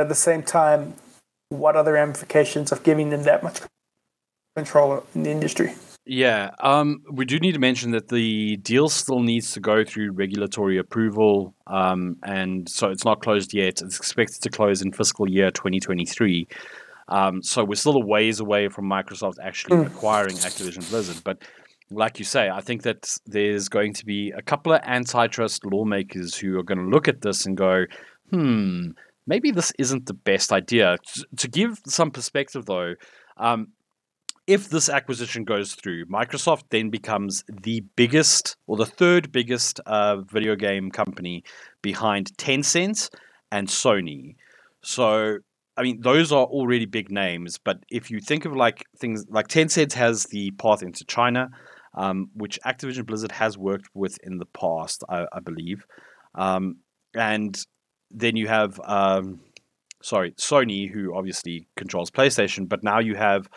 at 0.00 0.08
the 0.08 0.14
same 0.14 0.42
time, 0.42 0.94
what 1.48 1.76
are 1.76 1.84
the 1.84 1.92
ramifications 1.92 2.72
of 2.72 2.82
giving 2.82 3.10
them 3.10 3.22
that 3.24 3.42
much 3.42 3.60
control 4.56 5.04
in 5.14 5.22
the 5.22 5.30
industry? 5.30 5.74
Yeah, 6.06 6.50
um, 6.60 7.02
we 7.10 7.24
do 7.24 7.38
need 7.38 7.52
to 7.52 7.58
mention 7.58 7.92
that 7.92 8.08
the 8.08 8.58
deal 8.58 8.90
still 8.90 9.20
needs 9.20 9.52
to 9.52 9.60
go 9.60 9.84
through 9.84 10.12
regulatory 10.12 10.76
approval, 10.76 11.54
um, 11.66 12.16
and 12.22 12.68
so 12.68 12.90
it's 12.90 13.06
not 13.06 13.22
closed 13.22 13.54
yet. 13.54 13.80
It's 13.80 13.96
expected 13.96 14.42
to 14.42 14.50
close 14.50 14.82
in 14.82 14.92
fiscal 14.92 15.28
year 15.28 15.50
2023. 15.50 16.46
Um, 17.08 17.42
so 17.42 17.64
we're 17.64 17.76
still 17.76 17.96
a 17.96 18.04
ways 18.04 18.40
away 18.40 18.68
from 18.68 18.84
Microsoft 18.84 19.36
actually 19.42 19.78
mm. 19.78 19.86
acquiring 19.86 20.36
Activision 20.36 20.88
Blizzard. 20.90 21.22
But 21.24 21.42
like 21.90 22.18
you 22.18 22.24
say, 22.24 22.50
I 22.50 22.60
think 22.60 22.82
that 22.82 23.16
there's 23.26 23.68
going 23.68 23.94
to 23.94 24.04
be 24.04 24.30
a 24.36 24.42
couple 24.42 24.72
of 24.72 24.80
antitrust 24.84 25.64
lawmakers 25.64 26.34
who 26.34 26.58
are 26.58 26.62
going 26.62 26.78
to 26.78 26.84
look 26.84 27.08
at 27.08 27.22
this 27.22 27.46
and 27.46 27.56
go, 27.56 27.84
hmm, 28.30 28.90
maybe 29.26 29.50
this 29.50 29.72
isn't 29.78 30.06
the 30.06 30.14
best 30.14 30.52
idea. 30.52 30.96
To 31.36 31.48
give 31.48 31.80
some 31.86 32.10
perspective, 32.10 32.66
though, 32.66 32.94
um, 33.36 33.68
if 34.46 34.68
this 34.68 34.88
acquisition 34.88 35.44
goes 35.44 35.74
through, 35.74 36.04
Microsoft 36.06 36.64
then 36.70 36.90
becomes 36.90 37.44
the 37.62 37.82
biggest 37.96 38.56
or 38.66 38.76
the 38.76 38.86
third 38.86 39.32
biggest 39.32 39.80
uh, 39.86 40.16
video 40.20 40.54
game 40.54 40.90
company 40.90 41.44
behind 41.80 42.36
Tencent 42.36 43.08
and 43.50 43.68
Sony. 43.68 44.36
So, 44.82 45.38
I 45.76 45.82
mean, 45.82 46.00
those 46.02 46.30
are 46.30 46.44
already 46.44 46.84
big 46.84 47.10
names. 47.10 47.58
But 47.58 47.78
if 47.90 48.10
you 48.10 48.20
think 48.20 48.44
of 48.44 48.54
like 48.54 48.84
things 48.98 49.24
like 49.30 49.48
Tencent 49.48 49.94
has 49.94 50.24
the 50.24 50.50
path 50.52 50.82
into 50.82 51.04
China, 51.06 51.48
um, 51.94 52.28
which 52.34 52.58
Activision 52.66 53.06
Blizzard 53.06 53.32
has 53.32 53.56
worked 53.56 53.88
with 53.94 54.18
in 54.22 54.38
the 54.38 54.46
past, 54.46 55.04
I, 55.08 55.26
I 55.32 55.40
believe. 55.40 55.86
Um, 56.34 56.76
and 57.14 57.56
then 58.14 58.36
you 58.36 58.48
have, 58.48 58.80
um, 58.84 59.40
sorry, 60.02 60.32
Sony, 60.32 60.90
who 60.90 61.14
obviously 61.14 61.68
controls 61.76 62.10
PlayStation, 62.10 62.68
but 62.68 62.82
now 62.82 63.00
you 63.00 63.16
have 63.16 63.48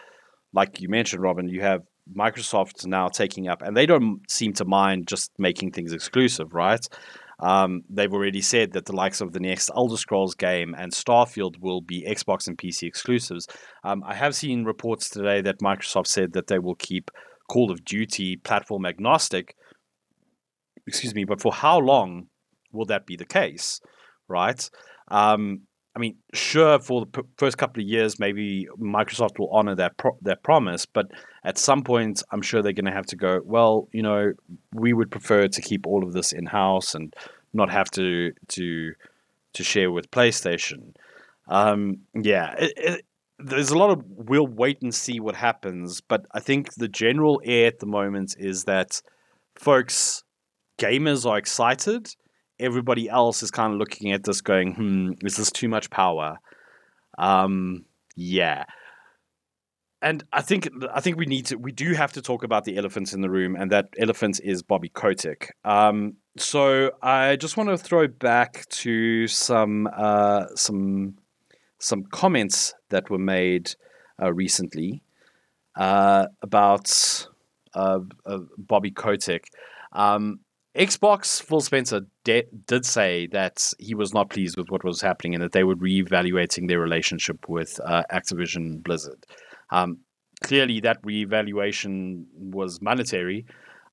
like 0.54 0.82
you 0.82 0.90
mentioned, 0.90 1.22
Robin, 1.22 1.48
you 1.48 1.62
have 1.62 1.84
Microsoft 2.16 2.86
now 2.86 3.08
taking 3.10 3.48
up, 3.48 3.62
and 3.62 3.76
they 3.76 3.86
don't 3.86 4.20
seem 4.30 4.54
to 4.54 4.66
mind 4.66 5.08
just 5.08 5.32
making 5.38 5.72
things 5.72 5.94
exclusive, 5.94 6.54
right? 6.54 6.86
Um, 7.40 7.84
they've 7.90 8.12
already 8.12 8.42
said 8.42 8.72
that 8.72 8.86
the 8.86 8.96
likes 8.96 9.22
of 9.22 9.34
the 9.34 9.40
next 9.40 9.70
Elder 9.76 9.98
Scrolls 9.98 10.34
game 10.34 10.74
and 10.76 10.92
Starfield 10.92 11.60
will 11.60 11.82
be 11.82 12.08
Xbox 12.10 12.48
and 12.48 12.58
PC 12.58 12.88
exclusives. 12.88 13.48
Um, 13.84 14.04
I 14.04 14.16
have 14.16 14.34
seen 14.34 14.64
reports 14.64 15.10
today 15.10 15.42
that 15.42 15.60
Microsoft 15.60 16.08
said 16.08 16.34
that 16.34 16.48
they 16.48 16.58
will 16.58 16.76
keep 16.76 17.12
Call 17.48 17.72
of 17.72 17.86
Duty 17.86 18.38
platform 18.38 18.86
agnostic. 18.86 19.56
Excuse 20.88 21.14
me, 21.14 21.26
but 21.26 21.42
for 21.42 21.54
how 21.54 21.78
long 21.78 22.28
will 22.72 22.86
that 22.86 23.06
be 23.06 23.16
the 23.16 23.26
case, 23.26 23.80
right? 24.28 24.70
Um, 25.10 25.62
I 25.96 26.00
mean, 26.00 26.18
sure, 26.32 26.78
for 26.78 27.02
the 27.02 27.08
p- 27.08 27.28
first 27.38 27.58
couple 27.58 27.82
of 27.82 27.90
years, 27.90 28.20
maybe 28.20 28.68
Microsoft 28.80 29.40
will 29.40 29.50
honor 29.50 29.74
that 29.76 29.98
pro- 29.98 30.18
that 30.22 30.44
promise, 30.44 30.86
but 30.86 31.08
at 31.44 31.58
some 31.58 31.84
point, 31.84 32.22
I'm 32.32 32.44
sure 32.44 32.62
they're 32.62 32.72
going 32.74 32.86
to 32.86 32.92
have 32.92 33.08
to 33.08 33.16
go. 33.16 33.40
Well, 33.44 33.90
you 33.92 34.04
know, 34.04 34.34
we 34.74 34.94
would 34.94 35.10
prefer 35.10 35.48
to 35.48 35.62
keep 35.62 35.88
all 35.88 36.04
of 36.06 36.14
this 36.14 36.34
in 36.34 36.46
house 36.46 36.94
and 36.94 37.16
not 37.52 37.72
have 37.72 37.90
to 37.92 38.32
to 38.50 38.94
to 39.54 39.64
share 39.64 39.90
with 39.90 40.12
PlayStation. 40.12 40.94
Um, 41.48 42.02
yeah, 42.14 42.54
it, 42.60 42.74
it, 42.78 43.06
there's 43.40 43.72
a 43.72 43.78
lot 43.78 43.90
of 43.90 44.04
we'll 44.08 44.46
wait 44.46 44.82
and 44.84 44.94
see 44.94 45.20
what 45.20 45.36
happens, 45.36 46.00
but 46.02 46.28
I 46.32 46.42
think 46.42 46.76
the 46.76 46.88
general 46.88 47.42
air 47.44 47.66
at 47.68 47.80
the 47.80 47.88
moment 47.88 48.36
is 48.38 48.66
that 48.66 49.02
folks, 49.56 50.24
gamers 50.78 51.26
are 51.26 51.40
excited 51.40 52.16
everybody 52.60 53.10
else 53.10 53.44
is 53.44 53.52
kind 53.52 53.74
of 53.74 53.80
looking 53.80 54.12
at 54.12 54.24
this 54.24 54.42
going, 54.42 54.74
hmm, 54.74 55.12
is 55.26 55.38
this 55.38 55.52
too 55.52 55.68
much 55.68 55.90
power? 55.90 56.40
Um, 57.18 57.86
yeah. 58.16 58.66
And 60.02 60.24
I 60.32 60.42
think 60.42 60.70
I 60.94 61.02
think 61.02 61.18
we 61.18 61.26
need 61.26 61.48
to 61.48 61.56
we 61.58 61.72
do 61.72 61.94
have 61.94 62.14
to 62.14 62.22
talk 62.22 62.44
about 62.44 62.66
the 62.66 62.78
elephants 62.78 63.14
in 63.14 63.22
the 63.22 63.32
room, 63.32 63.56
and 63.56 63.72
that 63.72 63.90
elephant 63.98 64.40
is 64.44 64.62
Bobby 64.62 64.90
Kotick. 64.90 65.56
Um, 65.66 66.18
so 66.38 66.92
I 67.02 67.36
just 67.36 67.58
want 67.58 67.70
to 67.70 67.78
throw 67.80 68.08
back 68.08 68.68
to 68.70 69.28
some 69.28 69.90
uh, 69.98 70.46
some 70.56 71.16
some 71.80 72.04
comments 72.04 72.76
that 72.90 73.10
were 73.10 73.18
made 73.18 73.74
uh, 74.22 74.32
recently 74.32 75.02
uh, 75.76 76.28
about 76.44 77.28
uh, 77.74 78.00
uh, 78.26 78.40
Bobby 78.58 78.92
Kotick. 78.92 79.46
Um, 79.94 80.42
Xbox, 80.78 81.42
Phil 81.42 81.60
Spencer 81.62 82.02
de- 82.24 82.46
did 82.68 82.86
say 82.86 83.28
that 83.28 83.74
he 83.80 83.96
was 83.96 84.14
not 84.14 84.30
pleased 84.30 84.58
with 84.58 84.70
what 84.70 84.84
was 84.84 85.02
happening 85.02 85.34
and 85.34 85.44
that 85.44 85.52
they 85.52 85.64
were 85.64 85.76
reevaluating 85.76 86.68
their 86.68 86.80
relationship 86.80 87.50
with 87.50 87.80
uh, 87.84 88.04
Activision 88.12 88.84
Blizzard. 88.84 89.26
Um, 89.72 90.00
clearly, 90.44 90.80
that 90.82 91.02
reevaluation 91.02 92.26
was 92.36 92.80
monetary. 92.80 93.46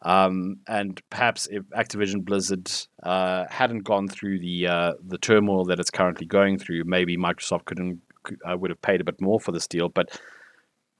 Um, 0.02 0.56
and 0.68 1.00
perhaps 1.08 1.48
if 1.50 1.62
Activision 1.70 2.22
Blizzard 2.22 2.70
uh, 3.02 3.46
hadn't 3.48 3.84
gone 3.84 4.06
through 4.06 4.40
the 4.40 4.66
uh, 4.66 4.92
the 5.02 5.16
turmoil 5.16 5.64
that 5.64 5.80
it's 5.80 5.90
currently 5.90 6.26
going 6.26 6.58
through, 6.58 6.84
maybe 6.84 7.16
Microsoft 7.16 7.64
couldn't 7.64 8.02
uh, 8.46 8.56
would 8.58 8.70
have 8.70 8.82
paid 8.82 9.00
a 9.00 9.04
bit 9.04 9.18
more 9.22 9.40
for 9.40 9.52
this 9.52 9.66
deal. 9.66 9.88
But 9.88 10.20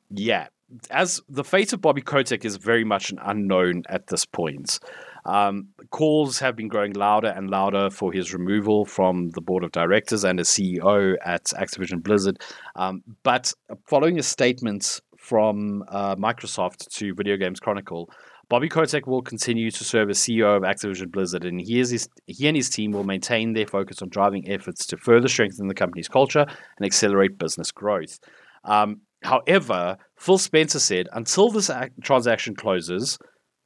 yeah, 0.09 0.47
as 0.90 1.20
the 1.29 1.44
fate 1.44 1.75
of 1.75 1.83
Bobby 1.83 2.01
Kotick 2.01 2.47
is 2.47 2.57
very 2.57 2.85
much 2.85 3.11
an 3.11 3.18
unknown 3.23 3.83
at 3.90 4.07
this 4.07 4.25
point. 4.25 4.79
Um, 5.27 5.69
calls 5.91 6.39
have 6.39 6.57
been 6.57 6.69
growing 6.69 6.93
louder 6.93 7.29
and 7.29 7.51
louder 7.51 7.91
for 7.91 8.13
his 8.13 8.35
removal 8.35 8.85
from 8.85 9.31
the 9.31 9.41
board 9.41 9.65
of 9.65 9.73
directors 9.73 10.25
and 10.25 10.39
as 10.39 10.49
CEO 10.49 11.17
at 11.25 11.45
Activision 11.45 12.03
Blizzard. 12.03 12.43
Um, 12.77 13.03
but 13.23 13.53
following 13.87 14.19
a 14.19 14.23
statement 14.23 15.01
from 15.19 15.85
uh, 15.89 16.17
Microsoft 16.17 16.89
to 16.97 17.15
Video 17.15 17.37
Games 17.37 17.59
Chronicle, 17.59 18.11
Bobby 18.51 18.69
Kotick 18.69 19.07
will 19.07 19.23
continue 19.23 19.71
to 19.71 19.85
serve 19.85 20.11
as 20.11 20.19
CEO 20.19 20.57
of 20.57 20.63
Activision 20.63 21.11
Blizzard, 21.11 21.47
and 21.47 21.61
he, 21.61 21.79
his, 21.79 22.09
he 22.27 22.47
and 22.47 22.57
his 22.57 22.69
team 22.69 22.93
will 22.93 23.05
maintain 23.05 23.55
their 23.55 23.67
focus 23.67 24.03
on 24.03 24.11
driving 24.11 24.51
efforts 24.51 24.87
to 24.87 24.99
further 24.99 25.29
strengthen 25.29 25.67
the 25.67 25.75
company's 25.75 26.09
culture 26.09 26.45
and 26.77 26.85
accelerate 26.85 27.39
business 27.39 27.71
growth. 27.71 28.19
Um, 28.65 29.01
however, 29.23 29.97
Phil 30.19 30.37
Spencer 30.37 30.79
said 30.79 31.09
until 31.13 31.51
this 31.51 31.71
transaction 32.03 32.55
closes, 32.55 33.19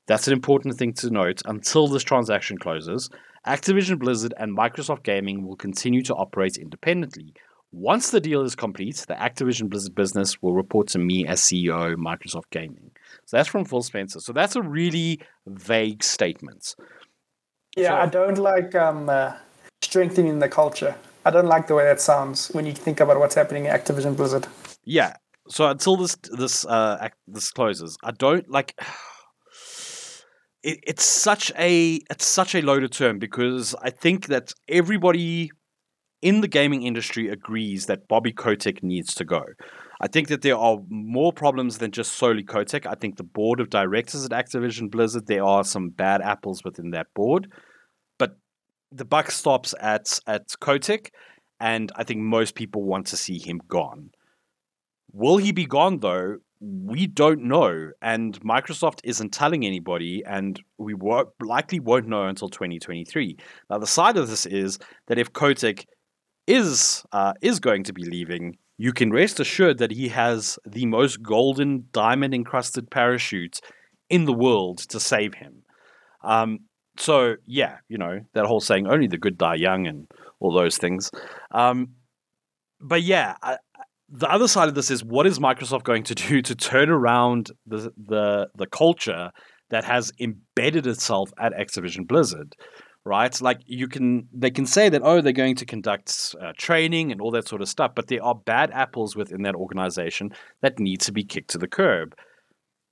that's 0.08 0.26
an 0.26 0.32
important 0.32 0.76
thing 0.76 0.94
to 0.94 1.10
note. 1.10 1.42
Until 1.44 1.86
this 1.86 2.02
transaction 2.02 2.58
closes, 2.58 3.10
Activision 3.46 3.98
Blizzard 3.98 4.34
and 4.38 4.56
Microsoft 4.56 5.04
Gaming 5.04 5.46
will 5.46 5.56
continue 5.56 6.02
to 6.02 6.14
operate 6.14 6.56
independently. 6.56 7.34
Once 7.70 8.10
the 8.10 8.20
deal 8.20 8.40
is 8.42 8.54
complete, 8.54 8.96
the 9.06 9.14
Activision 9.14 9.68
Blizzard 9.68 9.94
business 9.94 10.42
will 10.42 10.54
report 10.54 10.88
to 10.88 10.98
me 10.98 11.26
as 11.26 11.40
CEO 11.40 11.94
Microsoft 11.96 12.50
Gaming. 12.50 12.90
So 13.26 13.36
that's 13.36 13.48
from 13.48 13.66
Phil 13.66 13.82
Spencer. 13.82 14.20
So 14.20 14.32
that's 14.32 14.56
a 14.56 14.62
really 14.62 15.20
vague 15.46 16.02
statement. 16.02 16.74
Yeah, 17.76 17.90
so, 17.90 17.96
I 17.96 18.06
don't 18.06 18.38
like 18.38 18.74
um, 18.74 19.10
uh, 19.10 19.34
strengthening 19.82 20.38
the 20.38 20.48
culture. 20.48 20.94
I 21.26 21.30
don't 21.30 21.46
like 21.46 21.66
the 21.66 21.74
way 21.74 21.84
that 21.84 22.00
sounds 22.00 22.48
when 22.48 22.64
you 22.64 22.72
think 22.72 23.00
about 23.00 23.18
what's 23.18 23.34
happening 23.34 23.66
in 23.66 23.72
Activision 23.72 24.16
Blizzard. 24.16 24.46
Yeah. 24.84 25.16
So 25.50 25.68
until 25.68 25.96
this 25.96 26.16
this 26.30 26.64
uh 26.64 27.08
this 27.26 27.50
closes, 27.50 27.98
I 28.02 28.12
don't 28.12 28.48
like. 28.50 28.78
It, 30.62 30.80
it's 30.82 31.04
such 31.04 31.52
a 31.58 32.00
it's 32.10 32.26
such 32.26 32.54
a 32.54 32.62
loaded 32.62 32.92
term 32.92 33.18
because 33.18 33.74
I 33.82 33.90
think 33.90 34.26
that 34.26 34.52
everybody 34.68 35.50
in 36.20 36.40
the 36.40 36.48
gaming 36.48 36.82
industry 36.82 37.28
agrees 37.28 37.86
that 37.86 38.08
Bobby 38.08 38.32
Kotick 38.32 38.82
needs 38.82 39.14
to 39.14 39.24
go. 39.24 39.44
I 40.00 40.08
think 40.08 40.28
that 40.28 40.42
there 40.42 40.56
are 40.56 40.78
more 40.88 41.32
problems 41.32 41.78
than 41.78 41.90
just 41.90 42.12
solely 42.12 42.42
Kotick. 42.42 42.86
I 42.86 42.94
think 42.94 43.16
the 43.16 43.24
board 43.24 43.60
of 43.60 43.70
directors 43.70 44.24
at 44.24 44.30
Activision 44.30 44.90
Blizzard, 44.90 45.26
there 45.26 45.44
are 45.44 45.64
some 45.64 45.90
bad 45.90 46.20
apples 46.22 46.62
within 46.64 46.90
that 46.90 47.08
board. 47.14 47.52
But 48.18 48.36
the 48.92 49.04
buck 49.04 49.30
stops 49.30 49.74
at 49.80 50.18
at 50.26 50.54
Kotick, 50.60 51.12
and 51.60 51.90
I 51.96 52.04
think 52.04 52.20
most 52.20 52.54
people 52.54 52.82
want 52.82 53.06
to 53.08 53.16
see 53.16 53.38
him 53.38 53.60
gone. 53.68 54.10
Will 55.12 55.38
he 55.38 55.52
be 55.52 55.66
gone 55.66 55.98
though? 55.98 56.38
We 56.60 57.06
don't 57.06 57.44
know, 57.44 57.92
and 58.02 58.38
Microsoft 58.40 59.00
isn't 59.04 59.32
telling 59.32 59.64
anybody, 59.64 60.24
and 60.26 60.60
we 60.76 60.94
won't, 60.94 61.28
likely 61.40 61.78
won't 61.78 62.08
know 62.08 62.24
until 62.26 62.48
2023. 62.48 63.36
Now, 63.70 63.78
the 63.78 63.86
side 63.86 64.16
of 64.16 64.28
this 64.28 64.44
is 64.44 64.78
that 65.06 65.18
if 65.18 65.32
Kotick 65.32 65.86
is 66.48 67.04
uh, 67.12 67.34
is 67.42 67.60
going 67.60 67.84
to 67.84 67.92
be 67.92 68.04
leaving, 68.04 68.56
you 68.76 68.92
can 68.92 69.10
rest 69.10 69.38
assured 69.38 69.78
that 69.78 69.92
he 69.92 70.08
has 70.08 70.58
the 70.66 70.86
most 70.86 71.22
golden 71.22 71.84
diamond 71.92 72.34
encrusted 72.34 72.90
parachute 72.90 73.60
in 74.08 74.24
the 74.24 74.32
world 74.32 74.78
to 74.78 74.98
save 74.98 75.34
him. 75.34 75.62
Um, 76.24 76.60
so 76.96 77.36
yeah, 77.46 77.76
you 77.88 77.98
know 77.98 78.20
that 78.34 78.46
whole 78.46 78.60
saying 78.60 78.88
"only 78.88 79.06
the 79.06 79.18
good 79.18 79.38
die 79.38 79.56
young" 79.56 79.86
and 79.86 80.08
all 80.40 80.52
those 80.52 80.78
things. 80.78 81.10
Um, 81.52 81.90
but 82.80 83.02
yeah, 83.02 83.36
I, 83.42 83.58
the 84.10 84.30
other 84.30 84.48
side 84.48 84.68
of 84.68 84.74
this 84.74 84.90
is 84.90 85.04
what 85.04 85.26
is 85.26 85.38
Microsoft 85.38 85.84
going 85.84 86.02
to 86.04 86.14
do 86.14 86.42
to 86.42 86.54
turn 86.54 86.88
around 86.88 87.50
the 87.66 87.92
the 87.96 88.48
the 88.56 88.66
culture 88.66 89.30
that 89.70 89.84
has 89.84 90.12
embedded 90.18 90.86
itself 90.86 91.30
at 91.38 91.52
Activision 91.52 92.06
Blizzard, 92.08 92.54
right? 93.04 93.38
Like 93.40 93.60
you 93.66 93.86
can 93.86 94.28
they 94.32 94.50
can 94.50 94.66
say 94.66 94.88
that 94.88 95.02
oh 95.04 95.20
they're 95.20 95.32
going 95.32 95.56
to 95.56 95.66
conduct 95.66 96.34
uh, 96.40 96.52
training 96.56 97.12
and 97.12 97.20
all 97.20 97.30
that 97.32 97.48
sort 97.48 97.60
of 97.60 97.68
stuff, 97.68 97.92
but 97.94 98.08
there 98.08 98.24
are 98.24 98.34
bad 98.34 98.70
apples 98.72 99.14
within 99.14 99.42
that 99.42 99.54
organization 99.54 100.30
that 100.62 100.78
need 100.78 101.00
to 101.02 101.12
be 101.12 101.24
kicked 101.24 101.50
to 101.50 101.58
the 101.58 101.68
curb. 101.68 102.14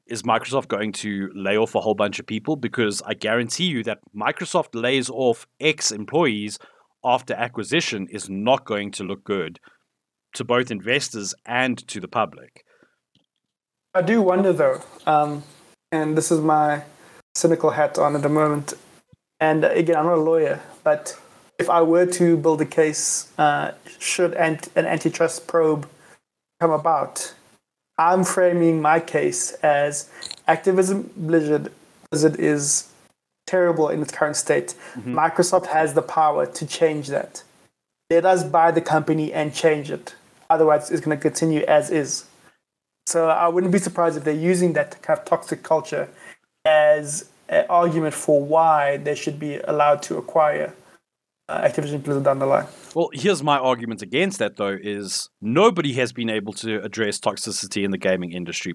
Is 0.07 0.23
Microsoft 0.23 0.69
going 0.69 0.93
to 0.93 1.31
lay 1.35 1.57
off 1.57 1.75
a 1.75 1.81
whole 1.81 1.97
bunch 1.97 2.21
of 2.21 2.27
people? 2.27 2.55
Because 2.55 3.03
I 3.05 3.15
guarantee 3.15 3.65
you 3.65 3.83
that 3.85 3.99
Microsoft 4.15 4.69
lays 4.75 5.11
off 5.11 5.49
X 5.59 5.91
employees 5.91 6.61
after 7.05 7.35
acquisition 7.35 8.07
is 8.11 8.31
not 8.31 8.67
going 8.67 8.93
to 8.93 9.03
look 9.03 9.25
good 9.25 9.59
to 10.37 10.45
both 10.45 10.71
investors 10.71 11.35
and 11.45 11.77
to 11.89 12.01
the 12.01 12.09
public. 12.09 12.65
I 13.95 14.03
do 14.03 14.23
wonder 14.23 14.53
though, 14.53 14.81
um, 15.07 15.43
and 15.91 16.17
this 16.17 16.31
is 16.31 16.41
my 16.41 16.83
cynical 17.35 17.71
hat 17.71 17.99
on 17.99 18.15
at 18.15 18.23
the 18.23 18.29
moment. 18.29 18.75
And 19.41 19.65
again, 19.65 19.97
I'm 19.97 20.07
not 20.07 20.19
a 20.19 20.21
lawyer, 20.21 20.61
but 20.85 21.19
if 21.59 21.69
I 21.71 21.83
were 21.83 22.07
to 22.07 22.37
build 22.37 22.61
a 22.61 22.67
case, 22.67 23.33
uh, 23.39 23.73
should 23.99 24.35
an 24.35 24.59
antitrust 24.77 25.47
probe 25.47 25.89
come 26.61 26.71
about, 26.71 27.35
I'm 27.99 28.25
framing 28.25 28.81
my 28.81 29.01
case 29.01 29.53
as 29.63 30.11
Activision 30.47 31.11
Blizzard, 31.17 31.73
Blizzard 32.11 32.39
is 32.39 32.93
terrible 33.47 33.89
in 33.89 34.03
its 34.03 34.13
current 34.13 34.37
state. 34.37 34.75
Mm-hmm. 34.95 35.19
Microsoft 35.19 35.67
has 35.67 35.95
the 35.95 36.03
power 36.03 36.47
to 36.47 36.67
change 36.67 37.09
that. 37.09 37.43
Let 38.11 38.27
us 38.27 38.45
buy 38.45 38.71
the 38.71 38.83
company 38.83 39.33
and 39.33 39.55
change 39.55 39.91
it. 39.91 40.15
Otherwise, 40.51 40.91
it's 40.91 41.01
going 41.01 41.17
to 41.17 41.21
continue 41.21 41.61
as 41.63 41.91
is. 41.91 42.27
So 43.07 43.29
I 43.29 43.49
wouldn't 43.49 43.73
be 43.73 43.79
surprised 43.79 44.17
if 44.17 44.25
they're 44.25 44.35
using 44.35 44.73
that 44.73 45.01
kind 45.03 45.19
of 45.19 45.25
toxic 45.25 45.63
culture 45.63 46.09
as 46.65 47.29
an 47.49 47.65
argument 47.71 48.15
for 48.15 48.45
why 48.45 48.97
they 48.97 49.15
should 49.15 49.39
be 49.39 49.59
allowed 49.59 50.03
to 50.03 50.17
acquire 50.19 50.75
uh, 51.49 51.63
Activision 51.63 52.03
Blizzard 52.03 52.25
down 52.25 52.41
the 52.41 52.47
line. 52.47 52.67
Well, 52.95 53.11
here's 53.13 53.43
my 53.43 53.59
argument 53.59 54.03
against 54.03 54.39
that, 54.41 54.57
though: 54.57 54.77
is 54.81 55.31
nobody 55.41 55.93
has 55.95 56.13
been 56.13 56.29
able 56.29 56.53
to 56.55 56.83
address 56.83 57.21
toxicity 57.21 57.85
in 57.85 57.91
the 57.93 57.99
gaming 57.99 58.33
industry 58.33 58.75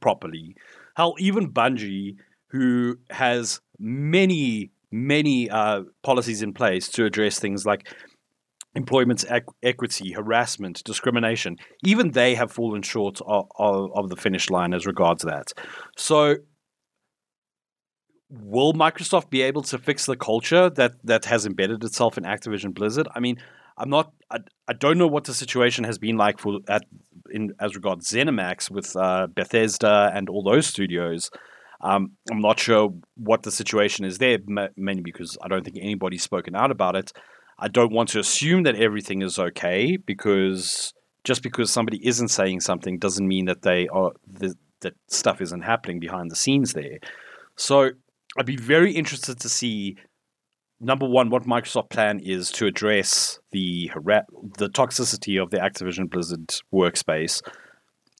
properly. 0.00 0.56
Hell, 0.96 1.14
even 1.18 1.52
Bungie, 1.52 2.16
who 2.48 2.98
has 3.10 3.60
many, 3.78 4.70
many 4.90 5.50
uh, 5.50 5.82
policies 6.02 6.40
in 6.40 6.54
place 6.54 6.88
to 6.90 7.04
address 7.04 7.38
things 7.38 7.66
like 7.66 7.88
employment 8.74 9.24
equity, 9.62 10.12
harassment, 10.12 10.82
discrimination, 10.84 11.56
even 11.84 12.12
they 12.12 12.34
have 12.34 12.52
fallen 12.52 12.82
short 12.82 13.20
of, 13.26 13.46
of, 13.58 13.90
of 13.94 14.08
the 14.08 14.16
finish 14.16 14.50
line 14.50 14.74
as 14.74 14.86
regards 14.86 15.24
that. 15.24 15.52
So, 15.96 16.36
will 18.30 18.74
Microsoft 18.74 19.30
be 19.30 19.42
able 19.42 19.62
to 19.62 19.78
fix 19.78 20.06
the 20.06 20.16
culture 20.16 20.70
that 20.70 20.92
that 21.04 21.24
has 21.24 21.46
embedded 21.46 21.82
itself 21.82 22.18
in 22.18 22.24
Activision 22.24 22.74
Blizzard? 22.74 23.08
I 23.14 23.20
mean, 23.20 23.38
I'm 23.76 23.90
not. 23.90 24.12
I, 24.30 24.38
I 24.66 24.74
don't 24.74 24.98
know 24.98 25.06
what 25.06 25.24
the 25.24 25.34
situation 25.34 25.84
has 25.84 25.98
been 25.98 26.16
like 26.16 26.38
for 26.38 26.58
at 26.68 26.84
in 27.30 27.52
as 27.60 27.74
regards 27.74 28.10
ZeniMax 28.10 28.70
with 28.70 28.94
uh, 28.96 29.28
Bethesda 29.28 30.10
and 30.14 30.28
all 30.28 30.42
those 30.42 30.66
studios. 30.66 31.30
Um, 31.80 32.12
I'm 32.30 32.40
not 32.40 32.58
sure 32.58 32.92
what 33.16 33.44
the 33.44 33.52
situation 33.52 34.04
is 34.04 34.18
there, 34.18 34.38
mainly 34.76 35.02
because 35.02 35.38
I 35.40 35.48
don't 35.48 35.64
think 35.64 35.78
anybody's 35.80 36.24
spoken 36.24 36.56
out 36.56 36.72
about 36.72 36.96
it. 36.96 37.12
I 37.58 37.68
don't 37.68 37.92
want 37.92 38.10
to 38.10 38.20
assume 38.20 38.62
that 38.64 38.76
everything 38.76 39.22
is 39.22 39.38
okay 39.38 39.96
because 39.96 40.94
just 41.24 41.42
because 41.42 41.70
somebody 41.70 42.06
isn't 42.06 42.28
saying 42.28 42.60
something 42.60 42.98
doesn't 42.98 43.26
mean 43.26 43.46
that 43.46 43.62
they 43.62 43.88
are 43.88 44.12
the, 44.26 44.54
that 44.80 44.94
stuff 45.08 45.40
isn't 45.40 45.62
happening 45.62 45.98
behind 45.98 46.30
the 46.30 46.36
scenes 46.36 46.72
there. 46.72 46.98
So 47.56 47.90
I'd 48.38 48.46
be 48.46 48.56
very 48.56 48.92
interested 48.92 49.40
to 49.40 49.48
see 49.48 49.96
number 50.80 51.06
one 51.06 51.30
what 51.30 51.42
Microsoft 51.42 51.90
plan 51.90 52.20
is 52.20 52.50
to 52.52 52.66
address 52.66 53.40
the 53.50 53.90
the 54.58 54.68
toxicity 54.68 55.42
of 55.42 55.50
the 55.50 55.58
Activision 55.58 56.08
Blizzard 56.08 56.48
workspace, 56.72 57.42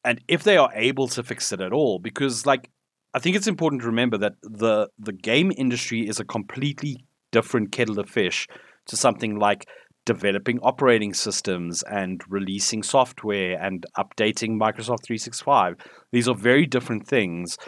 and 0.05 0.21
if 0.27 0.43
they 0.43 0.57
are 0.57 0.71
able 0.75 1.07
to 1.09 1.23
fix 1.23 1.53
it 1.53 1.61
at 1.61 1.73
all. 1.73 2.01
Because 2.01 2.45
like 2.45 2.71
I 3.15 3.21
think 3.21 3.37
it's 3.37 3.47
important 3.47 3.83
to 3.83 3.87
remember 3.87 4.19
that 4.19 4.35
the 4.43 4.89
the 4.99 5.13
game 5.13 5.53
industry 5.57 6.09
is 6.09 6.19
a 6.19 6.25
completely 6.25 7.05
different 7.31 7.71
kettle 7.71 8.01
of 8.01 8.09
fish 8.09 8.49
to 8.89 8.97
something 8.97 9.39
like 9.39 9.67
developing 10.05 10.59
operating 10.61 11.13
systems 11.13 11.83
and 11.83 12.23
releasing 12.29 12.83
software 12.83 13.63
and 13.63 13.85
updating 13.97 14.59
Microsoft 14.59 15.05
365. 15.05 15.77
These 16.13 16.29
are 16.29 16.35
very 16.35 16.67
different 16.67 17.07
things 17.07 17.59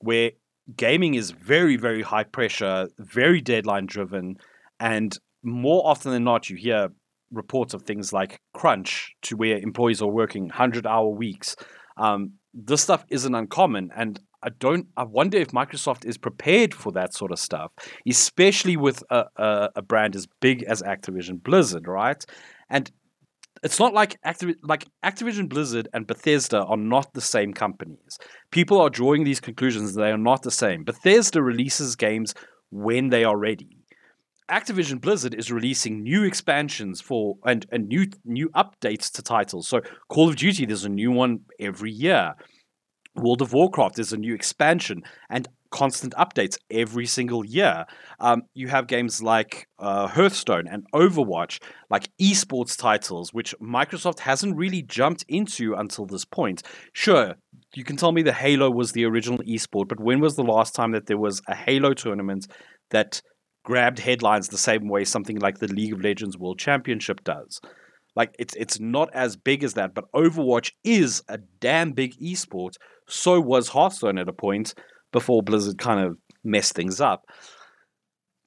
where 0.00 0.32
gaming 0.76 1.14
is 1.14 1.30
very, 1.30 1.76
very 1.76 2.02
high 2.02 2.24
pressure, 2.24 2.88
very 2.98 3.40
deadline 3.40 3.86
driven, 3.86 4.36
and 4.78 5.18
more 5.42 5.86
often 5.86 6.12
than 6.12 6.24
not, 6.24 6.50
you 6.50 6.56
hear 6.56 6.88
reports 7.32 7.74
of 7.74 7.82
things 7.82 8.12
like 8.12 8.40
crunch 8.52 9.14
to 9.22 9.36
where 9.36 9.58
employees 9.58 10.02
are 10.02 10.10
working 10.10 10.44
100 10.44 10.86
hour 10.86 11.08
weeks. 11.08 11.56
Um, 11.96 12.32
this 12.52 12.82
stuff 12.82 13.04
isn't 13.08 13.34
uncommon. 13.34 13.90
And 13.96 14.20
I 14.42 14.50
don't. 14.50 14.86
I 14.96 15.04
wonder 15.04 15.38
if 15.38 15.48
Microsoft 15.48 16.06
is 16.06 16.16
prepared 16.16 16.74
for 16.74 16.92
that 16.92 17.14
sort 17.14 17.32
of 17.32 17.38
stuff, 17.38 17.72
especially 18.08 18.76
with 18.76 19.02
a, 19.10 19.24
a, 19.36 19.70
a 19.76 19.82
brand 19.82 20.16
as 20.16 20.26
big 20.40 20.62
as 20.64 20.82
Activision 20.82 21.42
Blizzard, 21.42 21.86
right? 21.86 22.24
And 22.70 22.90
it's 23.62 23.78
not 23.78 23.92
like 23.92 24.20
Activ- 24.22 24.56
like 24.62 24.86
Activision 25.04 25.48
Blizzard 25.48 25.88
and 25.92 26.06
Bethesda 26.06 26.64
are 26.64 26.76
not 26.76 27.12
the 27.12 27.20
same 27.20 27.52
companies. 27.52 28.18
People 28.50 28.80
are 28.80 28.90
drawing 28.90 29.24
these 29.24 29.40
conclusions; 29.40 29.94
they 29.94 30.10
are 30.10 30.18
not 30.18 30.42
the 30.42 30.50
same. 30.50 30.84
Bethesda 30.84 31.42
releases 31.42 31.96
games 31.96 32.34
when 32.70 33.10
they 33.10 33.24
are 33.24 33.36
ready. 33.36 33.76
Activision 34.50 35.00
Blizzard 35.00 35.34
is 35.34 35.52
releasing 35.52 36.02
new 36.02 36.24
expansions 36.24 37.00
for 37.00 37.36
and, 37.44 37.66
and 37.70 37.88
new 37.88 38.06
new 38.24 38.48
updates 38.50 39.10
to 39.12 39.22
titles. 39.22 39.68
So 39.68 39.80
Call 40.08 40.28
of 40.28 40.36
Duty, 40.36 40.66
there's 40.66 40.84
a 40.84 40.88
new 40.88 41.12
one 41.12 41.40
every 41.60 41.92
year. 41.92 42.34
World 43.20 43.42
of 43.42 43.52
Warcraft 43.52 43.98
is 43.98 44.12
a 44.12 44.16
new 44.16 44.34
expansion 44.34 45.02
and 45.28 45.48
constant 45.70 46.14
updates 46.14 46.58
every 46.70 47.06
single 47.06 47.44
year. 47.44 47.86
Um, 48.18 48.42
you 48.54 48.68
have 48.68 48.86
games 48.86 49.22
like 49.22 49.68
uh, 49.78 50.08
Hearthstone 50.08 50.66
and 50.68 50.84
Overwatch, 50.92 51.60
like 51.88 52.08
esports 52.20 52.76
titles, 52.76 53.32
which 53.32 53.54
Microsoft 53.60 54.20
hasn't 54.20 54.56
really 54.56 54.82
jumped 54.82 55.24
into 55.28 55.74
until 55.74 56.06
this 56.06 56.24
point. 56.24 56.62
Sure, 56.92 57.34
you 57.74 57.84
can 57.84 57.96
tell 57.96 58.12
me 58.12 58.22
the 58.22 58.32
Halo 58.32 58.70
was 58.70 58.92
the 58.92 59.04
original 59.04 59.38
esport, 59.40 59.88
but 59.88 60.00
when 60.00 60.20
was 60.20 60.36
the 60.36 60.42
last 60.42 60.74
time 60.74 60.92
that 60.92 61.06
there 61.06 61.18
was 61.18 61.40
a 61.46 61.54
Halo 61.54 61.94
tournament 61.94 62.48
that 62.90 63.22
grabbed 63.62 63.98
headlines 64.00 64.48
the 64.48 64.58
same 64.58 64.88
way 64.88 65.04
something 65.04 65.38
like 65.38 65.58
the 65.58 65.68
League 65.68 65.92
of 65.92 66.02
Legends 66.02 66.36
World 66.36 66.58
Championship 66.58 67.22
does? 67.22 67.60
Like 68.16 68.34
it's 68.38 68.56
it's 68.56 68.80
not 68.80 69.08
as 69.14 69.36
big 69.36 69.62
as 69.62 69.74
that, 69.74 69.94
but 69.94 70.10
Overwatch 70.12 70.72
is 70.82 71.22
a 71.28 71.38
damn 71.60 71.92
big 71.92 72.18
esport 72.18 72.74
so 73.10 73.40
was 73.40 73.68
Hearthstone 73.68 74.18
at 74.18 74.28
a 74.28 74.32
point 74.32 74.74
before 75.12 75.42
Blizzard 75.42 75.78
kind 75.78 76.00
of 76.00 76.16
messed 76.44 76.74
things 76.74 77.00
up. 77.00 77.24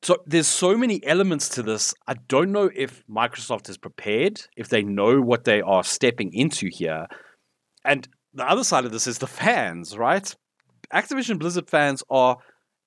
So 0.02 0.17
there's 0.26 0.47
so 0.47 0.76
many 0.76 1.06
elements 1.06 1.47
to 1.49 1.63
this. 1.63 1.93
I 2.08 2.15
don't 2.28 2.52
know 2.52 2.69
if 2.76 3.04
Microsoft 3.08 3.69
is 3.69 3.78
prepared, 3.78 4.41
if 4.58 4.67
they 4.67 4.84
know 4.84 5.21
what 5.21 5.45
they 5.45 5.62
are 5.62 5.84
stepping 5.84 6.34
into 6.34 6.67
here. 6.69 7.08
And 7.86 8.08
the 8.34 8.49
other 8.49 8.63
side 8.63 8.84
of 8.84 8.91
this 8.91 9.08
is 9.08 9.19
the 9.19 9.28
fans, 9.28 9.97
right? 9.97 10.36
Activision 10.93 11.39
Blizzard 11.39 11.69
fans 11.69 12.04
are, 12.10 12.38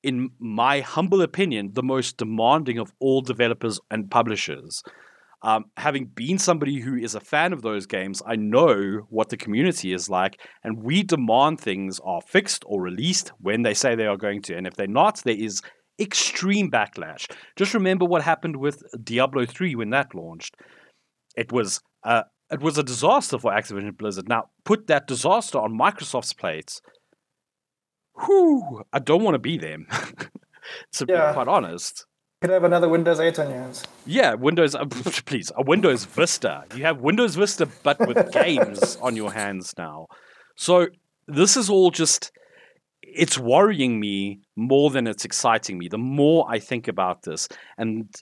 in 0.03 0.31
my 0.39 0.81
humble 0.81 1.23
opinion, 1.23 1.71
the 1.73 1.83
most 1.83 2.19
demanding 2.19 2.79
of 2.79 2.93
all 3.01 3.23
developers 3.23 3.81
and 3.91 4.11
publishers. 4.11 4.83
Um, 5.47 5.67
having 5.77 6.07
been 6.07 6.39
somebody 6.39 6.81
who 6.81 6.97
is 6.97 7.15
a 7.15 7.21
fan 7.21 7.53
of 7.53 7.63
those 7.63 7.87
games, 7.87 8.21
I 8.27 8.35
know 8.35 9.07
what 9.11 9.29
the 9.29 9.37
community 9.37 9.93
is 9.93 10.11
like, 10.11 10.41
and 10.65 10.83
we 10.83 11.05
demand 11.05 11.61
things 11.61 12.01
are 12.01 12.21
fixed 12.21 12.65
or 12.67 12.83
released 12.83 13.29
when 13.39 13.63
they 13.63 13.73
say 13.73 13.95
they 13.95 14.09
are 14.09 14.17
going 14.17 14.43
to. 14.43 14.57
And 14.57 14.67
if 14.67 14.75
they're 14.75 14.89
not, 14.89 15.23
there 15.23 15.37
is 15.37 15.63
extreme 16.01 16.69
backlash. 16.69 17.31
Just 17.55 17.75
remember 17.75 18.05
what 18.05 18.23
happened 18.23 18.57
with 18.57 18.83
Diablo 19.05 19.47
3 19.47 19.77
when 19.77 19.91
that 19.91 20.17
launched. 20.17 20.57
It 21.37 21.53
was 21.53 21.81
uh, 22.03 22.25
it 22.51 22.61
was 22.61 22.77
a 22.77 22.83
disaster 22.83 23.39
for 23.39 23.53
Activision 23.53 23.97
Blizzard. 23.97 24.29
Now, 24.29 24.47
put 24.65 24.89
that 24.89 25.07
disaster 25.07 25.59
on 25.59 25.79
Microsoft's 25.79 26.33
plate. 26.33 26.81
Whew, 28.25 28.83
I 28.93 28.99
don't 28.99 29.23
want 29.23 29.35
to 29.37 29.39
be 29.39 29.59
them. 29.59 29.87
to 30.95 31.07
yeah. 31.09 31.29
be 31.29 31.35
quite 31.35 31.47
honest. 31.47 32.05
Could 32.43 32.51
I 32.51 32.55
have 32.55 32.65
another 32.65 32.89
Windows 32.89 33.19
8 33.19 33.39
on 33.39 33.51
your 33.51 33.59
hands. 33.59 33.83
Yeah, 34.05 34.35
Windows, 34.35 34.75
uh, 34.75 34.85
please, 35.25 35.51
a 35.57 35.63
Windows 35.63 36.05
Vista. 36.05 36.65
You 36.75 36.83
have 36.85 37.01
Windows 37.01 37.35
Vista, 37.35 37.67
but 37.83 37.99
with 38.07 38.31
games 38.45 38.97
on 39.01 39.17
your 39.17 39.33
hands 39.33 39.73
now. 39.79 40.09
So 40.55 40.89
this 41.27 41.57
is 41.57 41.71
all 41.71 41.91
just, 41.91 42.33
it's 43.01 43.39
worrying 43.39 43.99
me 43.99 44.41
more 44.55 44.91
than 44.91 45.07
it's 45.07 45.25
exciting 45.25 45.79
me. 45.79 45.89
The 45.89 45.97
more 45.97 46.47
I 46.47 46.59
think 46.59 46.89
about 46.89 47.23
this, 47.23 47.49
and 47.79 48.15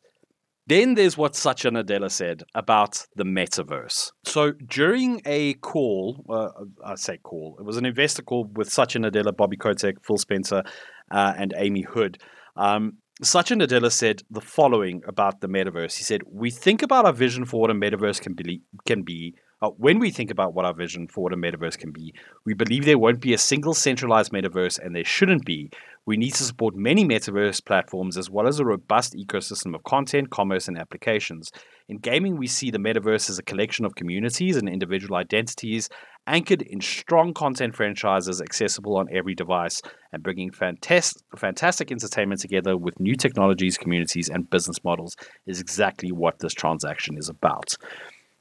then 0.68 0.94
there's 0.94 1.18
what 1.18 1.34
Satya 1.34 1.72
Nadella 1.72 2.10
said 2.10 2.44
about 2.54 3.04
the 3.16 3.24
metaverse. 3.24 4.12
So 4.24 4.52
during 4.52 5.22
a 5.26 5.54
call, 5.54 6.24
uh, 6.30 6.50
I 6.86 6.94
say 6.94 7.18
call, 7.18 7.56
it 7.58 7.64
was 7.64 7.76
an 7.76 7.84
investor 7.84 8.22
call 8.22 8.44
with 8.54 8.72
Satya 8.72 9.00
Nadella, 9.00 9.36
Bobby 9.36 9.56
Kotick, 9.56 9.96
Phil 10.06 10.18
Spencer, 10.18 10.62
uh, 11.10 11.34
and 11.36 11.52
Amy 11.56 11.82
Hood. 11.82 12.18
Um, 12.56 12.98
Satya 13.22 13.56
Nadella 13.56 13.92
said 13.92 14.22
the 14.28 14.40
following 14.40 15.02
about 15.06 15.40
the 15.40 15.48
metaverse. 15.48 15.96
He 15.96 16.02
said, 16.02 16.22
"We 16.26 16.50
think 16.50 16.82
about 16.82 17.04
our 17.04 17.12
vision 17.12 17.44
for 17.44 17.60
what 17.60 17.70
a 17.70 17.74
metaverse 17.74 18.20
can 18.20 18.34
be, 18.34 18.62
can 18.86 19.02
be 19.02 19.34
uh, 19.64 19.70
when 19.78 19.98
we 19.98 20.10
think 20.10 20.30
about 20.30 20.52
what 20.52 20.66
our 20.66 20.74
vision 20.74 21.08
for 21.08 21.22
what 21.22 21.32
a 21.32 21.36
metaverse 21.36 21.78
can 21.78 21.90
be, 21.90 22.12
we 22.44 22.52
believe 22.52 22.84
there 22.84 22.98
won't 22.98 23.20
be 23.20 23.32
a 23.32 23.38
single 23.38 23.72
centralized 23.72 24.30
metaverse, 24.30 24.78
and 24.78 24.94
there 24.94 25.04
shouldn't 25.04 25.46
be. 25.46 25.70
We 26.04 26.18
need 26.18 26.34
to 26.34 26.44
support 26.44 26.74
many 26.76 27.02
metaverse 27.02 27.64
platforms 27.64 28.18
as 28.18 28.28
well 28.28 28.46
as 28.46 28.58
a 28.58 28.64
robust 28.66 29.14
ecosystem 29.14 29.74
of 29.74 29.82
content, 29.84 30.28
commerce, 30.28 30.68
and 30.68 30.76
applications. 30.76 31.50
In 31.88 31.96
gaming, 31.96 32.36
we 32.36 32.46
see 32.46 32.70
the 32.70 32.78
metaverse 32.78 33.30
as 33.30 33.38
a 33.38 33.42
collection 33.42 33.86
of 33.86 33.94
communities 33.94 34.58
and 34.58 34.68
individual 34.68 35.16
identities 35.16 35.88
anchored 36.26 36.62
in 36.62 36.80
strong 36.80 37.34
content 37.34 37.74
franchises 37.74 38.40
accessible 38.40 38.96
on 38.96 39.08
every 39.10 39.34
device 39.34 39.82
and 40.12 40.22
bringing 40.22 40.50
fantastic, 40.50 41.22
fantastic 41.36 41.90
entertainment 41.90 42.40
together 42.40 42.76
with 42.76 42.98
new 43.00 43.14
technologies, 43.14 43.76
communities, 43.78 44.28
and 44.28 44.50
business 44.50 44.82
models 44.84 45.16
is 45.46 45.60
exactly 45.60 46.12
what 46.12 46.38
this 46.38 46.54
transaction 46.54 47.16
is 47.18 47.28
about. 47.28 47.76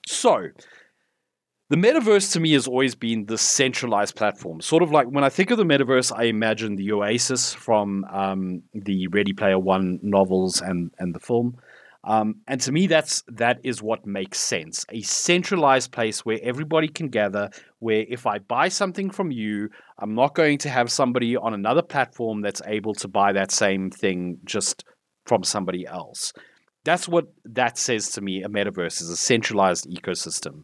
So, 0.06 0.50
the 1.70 1.78
metaverse 1.78 2.34
to 2.34 2.40
me 2.40 2.54
has 2.54 2.68
always 2.68 2.94
been 2.94 3.26
the 3.26 3.38
centralized 3.38 4.16
platform. 4.16 4.62
Sort 4.62 4.84
of 4.84 4.92
like 4.92 5.08
when 5.08 5.24
I 5.24 5.30
think 5.30 5.50
of 5.50 5.58
the 5.58 5.64
metaverse, 5.64 6.12
I 6.16 6.26
imagine 6.26 6.76
the 6.76 6.92
Oasis 6.92 7.54
from 7.54 8.04
um, 8.12 8.62
the 8.74 9.08
Ready 9.08 9.34
Player 9.34 9.58
One 9.58 10.00
novels 10.04 10.62
and 10.62 10.92
and 11.00 11.16
the 11.16 11.20
film. 11.20 11.58
Um, 12.06 12.42
and 12.48 12.60
to 12.62 12.72
me, 12.72 12.88
that's 12.88 13.24
that 13.28 13.60
is 13.64 13.82
what 13.82 14.06
makes 14.06 14.40
sense. 14.40 14.86
A 14.90 15.02
centralized 15.02 15.92
place 15.92 16.26
where 16.26 16.40
everybody 16.44 16.90
can 16.90 17.08
gather. 17.08 17.50
Where 17.84 18.06
if 18.08 18.26
I 18.26 18.40
buy 18.40 18.70
something 18.70 19.10
from 19.10 19.30
you, 19.30 19.68
I'm 20.00 20.16
not 20.16 20.36
going 20.36 20.58
to 20.60 20.70
have 20.70 20.90
somebody 20.90 21.36
on 21.36 21.54
another 21.54 21.82
platform 21.82 22.42
that's 22.42 22.62
able 22.66 22.94
to 22.96 23.10
buy 23.10 23.34
that 23.34 23.52
same 23.52 23.92
thing 23.92 24.38
just 24.46 24.86
from 25.26 25.44
somebody 25.44 25.86
else. 25.86 26.32
That's 26.86 27.10
what 27.10 27.26
that 27.44 27.78
says 27.78 28.10
to 28.12 28.22
me. 28.22 28.42
A 28.42 28.48
metaverse 28.48 29.02
is 29.02 29.10
a 29.10 29.18
centralized 29.18 29.86
ecosystem. 29.90 30.64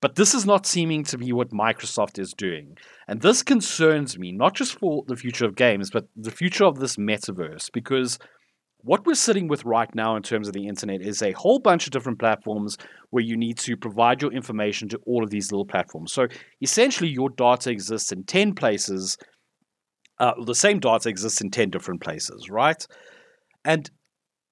But 0.00 0.14
this 0.14 0.32
is 0.32 0.46
not 0.46 0.64
seeming 0.64 1.02
to 1.04 1.18
be 1.18 1.32
what 1.32 1.50
Microsoft 1.50 2.20
is 2.20 2.32
doing. 2.34 2.76
And 3.08 3.20
this 3.20 3.42
concerns 3.42 4.16
me, 4.16 4.30
not 4.30 4.54
just 4.54 4.78
for 4.78 5.02
the 5.08 5.16
future 5.16 5.46
of 5.46 5.56
games, 5.56 5.90
but 5.90 6.06
the 6.14 6.30
future 6.30 6.66
of 6.66 6.78
this 6.78 6.96
metaverse, 6.96 7.68
because 7.72 8.20
what 8.84 9.06
we're 9.06 9.14
sitting 9.14 9.48
with 9.48 9.64
right 9.64 9.92
now 9.94 10.14
in 10.14 10.22
terms 10.22 10.46
of 10.46 10.52
the 10.52 10.68
internet 10.68 11.00
is 11.00 11.22
a 11.22 11.32
whole 11.32 11.58
bunch 11.58 11.86
of 11.86 11.90
different 11.90 12.18
platforms 12.18 12.76
where 13.10 13.24
you 13.24 13.34
need 13.34 13.56
to 13.58 13.76
provide 13.78 14.20
your 14.20 14.30
information 14.30 14.88
to 14.90 14.98
all 15.06 15.24
of 15.24 15.30
these 15.30 15.50
little 15.50 15.64
platforms. 15.64 16.12
So 16.12 16.28
essentially, 16.60 17.08
your 17.08 17.30
data 17.30 17.70
exists 17.70 18.12
in 18.12 18.24
10 18.24 18.54
places. 18.54 19.16
Uh, 20.18 20.34
the 20.44 20.54
same 20.54 20.80
data 20.80 21.08
exists 21.08 21.40
in 21.40 21.50
10 21.50 21.70
different 21.70 22.02
places, 22.02 22.50
right? 22.50 22.86
And 23.64 23.90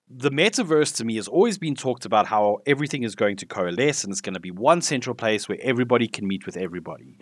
the 0.08 0.30
metaverse 0.30 0.96
to 0.96 1.04
me 1.04 1.16
has 1.16 1.28
always 1.28 1.58
been 1.58 1.74
talked 1.74 2.06
about 2.06 2.26
how 2.26 2.58
everything 2.66 3.02
is 3.02 3.14
going 3.14 3.36
to 3.36 3.46
coalesce 3.46 4.02
and 4.02 4.12
it's 4.12 4.22
going 4.22 4.34
to 4.34 4.40
be 4.40 4.50
one 4.50 4.80
central 4.80 5.14
place 5.14 5.46
where 5.46 5.58
everybody 5.60 6.08
can 6.08 6.26
meet 6.26 6.46
with 6.46 6.56
everybody. 6.56 7.18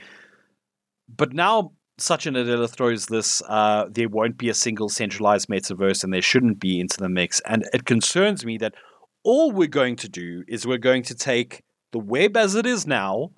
But 1.09 1.33
now 1.33 1.73
Satya 1.99 2.33
Nadella 2.33 2.69
throws 2.69 3.07
this 3.07 3.43
uh, 3.49 3.85
there 3.91 4.09
won't 4.09 4.39
be 4.39 4.49
a 4.49 4.55
single 4.55 4.89
centralized 4.89 5.49
metaverse 5.49 6.03
and 6.03 6.13
there 6.13 6.23
shouldn't 6.23 6.59
be 6.59 6.81
into 6.81 6.99
the 6.99 7.09
mix. 7.09 7.41
And 7.41 7.65
it 7.73 7.85
concerns 7.85 8.45
me 8.45 8.57
that 8.59 8.75
all 9.23 9.53
we're 9.53 9.69
going 9.69 9.97
to 9.97 10.09
do 10.09 10.45
is 10.49 10.67
we're 10.67 10.79
going 10.79 11.03
to 11.05 11.15
take 11.15 11.63
the 11.93 11.99
web 11.99 12.37
as 12.37 12.55
it 12.55 12.67
is 12.67 12.87
now, 12.87 13.33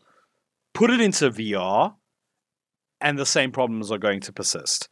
put 0.75 0.91
it 0.91 1.01
into 1.01 1.31
VR, 1.31 1.95
and 3.01 3.19
the 3.19 3.27
same 3.27 3.51
problems 3.51 3.91
are 3.91 3.99
going 3.99 4.21
to 4.21 4.33
persist. 4.33 4.89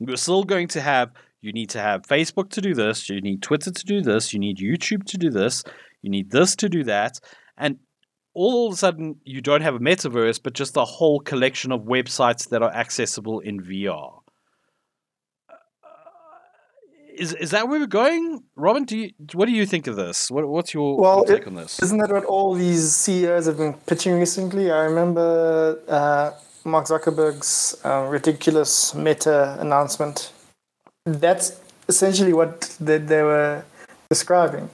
We're 0.00 0.16
still 0.16 0.42
going 0.44 0.68
to 0.68 0.80
have 0.80 1.12
you 1.40 1.52
need 1.52 1.70
to 1.70 1.80
have 1.80 2.02
Facebook 2.02 2.50
to 2.50 2.60
do 2.60 2.72
this, 2.72 3.08
you 3.08 3.20
need 3.20 3.42
Twitter 3.42 3.72
to 3.72 3.84
do 3.84 4.00
this, 4.00 4.32
you 4.32 4.38
need 4.38 4.58
YouTube 4.58 5.04
to 5.06 5.18
do 5.18 5.28
this, 5.28 5.64
you 6.00 6.08
need 6.08 6.30
this 6.30 6.54
to 6.56 6.68
do 6.68 6.84
that. 6.84 7.18
And 7.56 7.78
all 8.34 8.68
of 8.68 8.74
a 8.74 8.76
sudden, 8.76 9.16
you 9.24 9.40
don't 9.40 9.62
have 9.62 9.74
a 9.74 9.78
metaverse, 9.78 10.40
but 10.42 10.52
just 10.52 10.76
a 10.76 10.84
whole 10.84 11.20
collection 11.20 11.72
of 11.72 11.82
websites 11.82 12.48
that 12.48 12.62
are 12.62 12.72
accessible 12.72 13.40
in 13.40 13.60
VR. 13.60 14.20
Uh, 15.50 15.54
is 17.14 17.34
is 17.34 17.50
that 17.50 17.68
where 17.68 17.80
we're 17.80 17.86
going, 17.86 18.42
Robin? 18.56 18.84
Do 18.84 18.96
you 18.96 19.10
what 19.34 19.46
do 19.46 19.52
you 19.52 19.66
think 19.66 19.86
of 19.86 19.96
this? 19.96 20.30
What, 20.30 20.48
what's 20.48 20.72
your, 20.72 20.98
well, 20.98 21.24
take 21.24 21.42
it, 21.42 21.48
on 21.48 21.54
this? 21.54 21.82
Isn't 21.82 21.98
that 21.98 22.10
what 22.10 22.24
all 22.24 22.54
these 22.54 22.94
CEOs 22.94 23.46
have 23.46 23.58
been 23.58 23.74
pitching 23.86 24.18
recently? 24.18 24.70
I 24.70 24.84
remember 24.84 25.78
uh, 25.88 26.30
Mark 26.64 26.86
Zuckerberg's 26.86 27.80
uh, 27.84 28.06
ridiculous 28.10 28.94
Meta 28.94 29.56
announcement 29.60 30.32
that's 31.04 31.60
essentially 31.88 32.32
what 32.32 32.76
they, 32.80 32.98
they 32.98 33.22
were 33.22 33.64
describing 34.08 34.70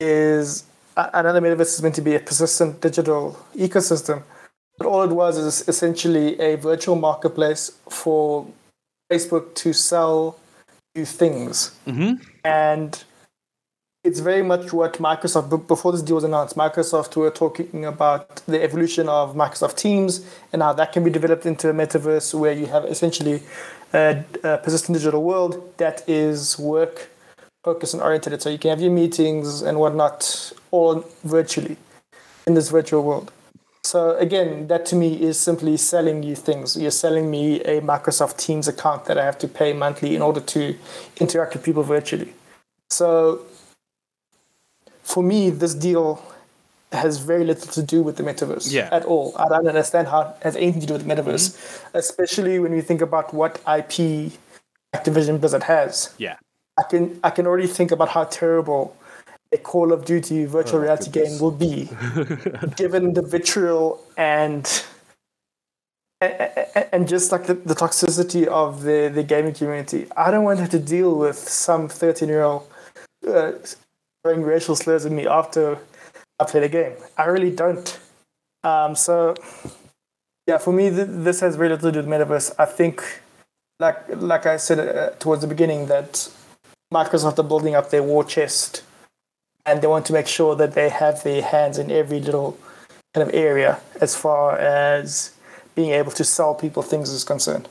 is 0.00 0.64
another 1.14 1.40
metaverse 1.40 1.74
is 1.74 1.82
meant 1.82 1.94
to 1.94 2.02
be 2.02 2.14
a 2.14 2.20
persistent 2.20 2.80
digital 2.80 3.38
ecosystem 3.56 4.22
but 4.76 4.86
all 4.86 5.02
it 5.02 5.10
was 5.10 5.36
is 5.38 5.68
essentially 5.68 6.38
a 6.40 6.56
virtual 6.56 6.96
marketplace 6.96 7.72
for 7.88 8.46
facebook 9.10 9.54
to 9.54 9.72
sell 9.72 10.38
you 10.94 11.04
things 11.04 11.72
mm-hmm. 11.86 12.14
and 12.44 13.04
it's 14.04 14.20
very 14.20 14.42
much 14.42 14.72
what 14.72 14.94
Microsoft, 14.94 15.66
before 15.66 15.92
this 15.92 16.02
deal 16.02 16.14
was 16.14 16.24
announced, 16.24 16.56
Microsoft 16.56 17.14
were 17.16 17.30
talking 17.30 17.84
about 17.84 18.36
the 18.46 18.62
evolution 18.62 19.08
of 19.08 19.34
Microsoft 19.34 19.76
Teams 19.76 20.24
and 20.52 20.62
how 20.62 20.72
that 20.72 20.92
can 20.92 21.02
be 21.04 21.10
developed 21.10 21.44
into 21.44 21.68
a 21.68 21.74
metaverse 21.74 22.32
where 22.32 22.52
you 22.52 22.66
have 22.66 22.84
essentially 22.84 23.42
a, 23.92 24.24
a 24.44 24.58
persistent 24.58 24.96
digital 24.96 25.22
world 25.22 25.76
that 25.78 26.08
is 26.08 26.58
work 26.58 27.10
focused 27.68 27.94
and 27.94 28.02
oriented. 28.02 28.40
So 28.42 28.48
you 28.54 28.60
can 28.62 28.70
have 28.70 28.80
your 28.80 28.94
meetings 29.02 29.62
and 29.66 29.74
whatnot 29.82 30.52
all 30.70 30.94
virtually 31.36 31.76
in 32.46 32.54
this 32.54 32.68
virtual 32.70 33.02
world. 33.08 33.30
So 33.92 34.16
again, 34.26 34.50
that 34.70 34.82
to 34.90 34.94
me 35.02 35.10
is 35.28 35.36
simply 35.48 35.74
selling 35.76 36.18
you 36.28 36.34
things. 36.48 36.76
You're 36.82 37.00
selling 37.06 37.30
me 37.36 37.44
a 37.72 37.80
Microsoft 37.92 38.36
Teams 38.46 38.66
account 38.68 39.00
that 39.06 39.16
I 39.22 39.24
have 39.30 39.38
to 39.44 39.48
pay 39.60 39.70
monthly 39.84 40.10
in 40.16 40.22
order 40.28 40.42
to 40.54 40.62
interact 41.20 41.50
with 41.54 41.62
people 41.68 41.84
virtually. 41.96 42.32
So 42.90 43.42
for 45.12 45.22
me, 45.22 45.50
this 45.62 45.74
deal 45.74 46.08
has 46.92 47.18
very 47.32 47.44
little 47.44 47.70
to 47.78 47.82
do 47.82 48.02
with 48.06 48.16
the 48.16 48.22
metaverse 48.22 48.72
yeah. 48.72 48.88
at 48.98 49.04
all. 49.04 49.26
I 49.36 49.46
don't 49.52 49.68
understand 49.74 50.08
how 50.08 50.20
it 50.22 50.42
has 50.42 50.56
anything 50.56 50.80
to 50.82 50.86
do 50.86 50.94
with 50.94 51.04
the 51.06 51.14
metaverse, 51.14 51.46
mm-hmm. 51.48 51.96
especially 52.02 52.58
when 52.58 52.72
you 52.76 52.82
think 52.82 53.00
about 53.08 53.34
what 53.34 53.52
IP 53.78 53.96
Activision 54.96 55.38
Blizzard 55.40 55.64
has. 55.64 56.14
Yeah, 56.18 56.36
I 56.78 56.82
can 56.84 57.20
I 57.24 57.30
can 57.30 57.46
already 57.46 57.66
think 57.66 57.90
about 57.90 58.08
how 58.08 58.24
terrible 58.24 58.96
a 59.52 59.58
Call 59.58 59.92
of 59.92 60.04
Duty 60.04 60.44
virtual 60.44 60.80
oh, 60.80 60.82
reality 60.82 61.10
goodness. 61.10 61.32
game 61.32 61.40
will 61.40 61.50
be, 61.50 61.88
given 62.76 63.14
the 63.14 63.22
vitriol 63.22 64.04
and 64.16 64.84
and 66.20 67.06
just 67.08 67.30
like 67.30 67.46
the, 67.46 67.54
the 67.54 67.74
toxicity 67.74 68.46
of 68.46 68.82
the, 68.82 69.10
the 69.12 69.22
gaming 69.22 69.54
community. 69.54 70.06
I 70.16 70.30
don't 70.30 70.42
want 70.42 70.58
to 70.58 70.62
have 70.62 70.70
to 70.72 70.78
deal 70.78 71.16
with 71.16 71.36
some 71.36 71.88
13 71.88 72.28
year 72.28 72.42
old 72.42 72.68
uh, 73.26 73.52
throwing 74.22 74.42
racial 74.42 74.74
slurs 74.74 75.06
at 75.06 75.12
me 75.12 75.26
after 75.26 75.78
I 76.40 76.44
play 76.44 76.60
the 76.60 76.68
game. 76.68 76.94
I 77.16 77.26
really 77.26 77.54
don't. 77.54 77.98
Um, 78.64 78.96
so, 78.96 79.34
yeah, 80.46 80.58
for 80.58 80.72
me, 80.72 80.90
th- 80.90 81.06
this 81.08 81.40
has 81.40 81.54
very 81.54 81.68
little 81.68 81.92
to 81.92 82.02
do 82.02 82.06
with 82.06 82.08
metaverse. 82.08 82.54
I 82.58 82.64
think, 82.64 83.20
like 83.78 84.02
like 84.16 84.46
I 84.46 84.56
said 84.56 84.80
uh, 84.80 85.10
towards 85.20 85.42
the 85.42 85.48
beginning, 85.48 85.86
that 85.86 86.28
Microsoft 86.92 87.38
are 87.38 87.42
building 87.42 87.74
up 87.74 87.90
their 87.90 88.02
war 88.02 88.24
chest, 88.24 88.82
and 89.66 89.82
they 89.82 89.86
want 89.86 90.06
to 90.06 90.12
make 90.12 90.26
sure 90.26 90.56
that 90.56 90.72
they 90.74 90.88
have 90.88 91.22
their 91.22 91.42
hands 91.42 91.78
in 91.78 91.90
every 91.90 92.20
little 92.20 92.58
kind 93.14 93.28
of 93.28 93.34
area 93.34 93.80
as 94.00 94.16
far 94.16 94.56
as 94.58 95.32
being 95.74 95.90
able 95.90 96.12
to 96.12 96.24
sell 96.24 96.54
people 96.54 96.82
things 96.82 97.10
is 97.10 97.24
concerned. 97.24 97.68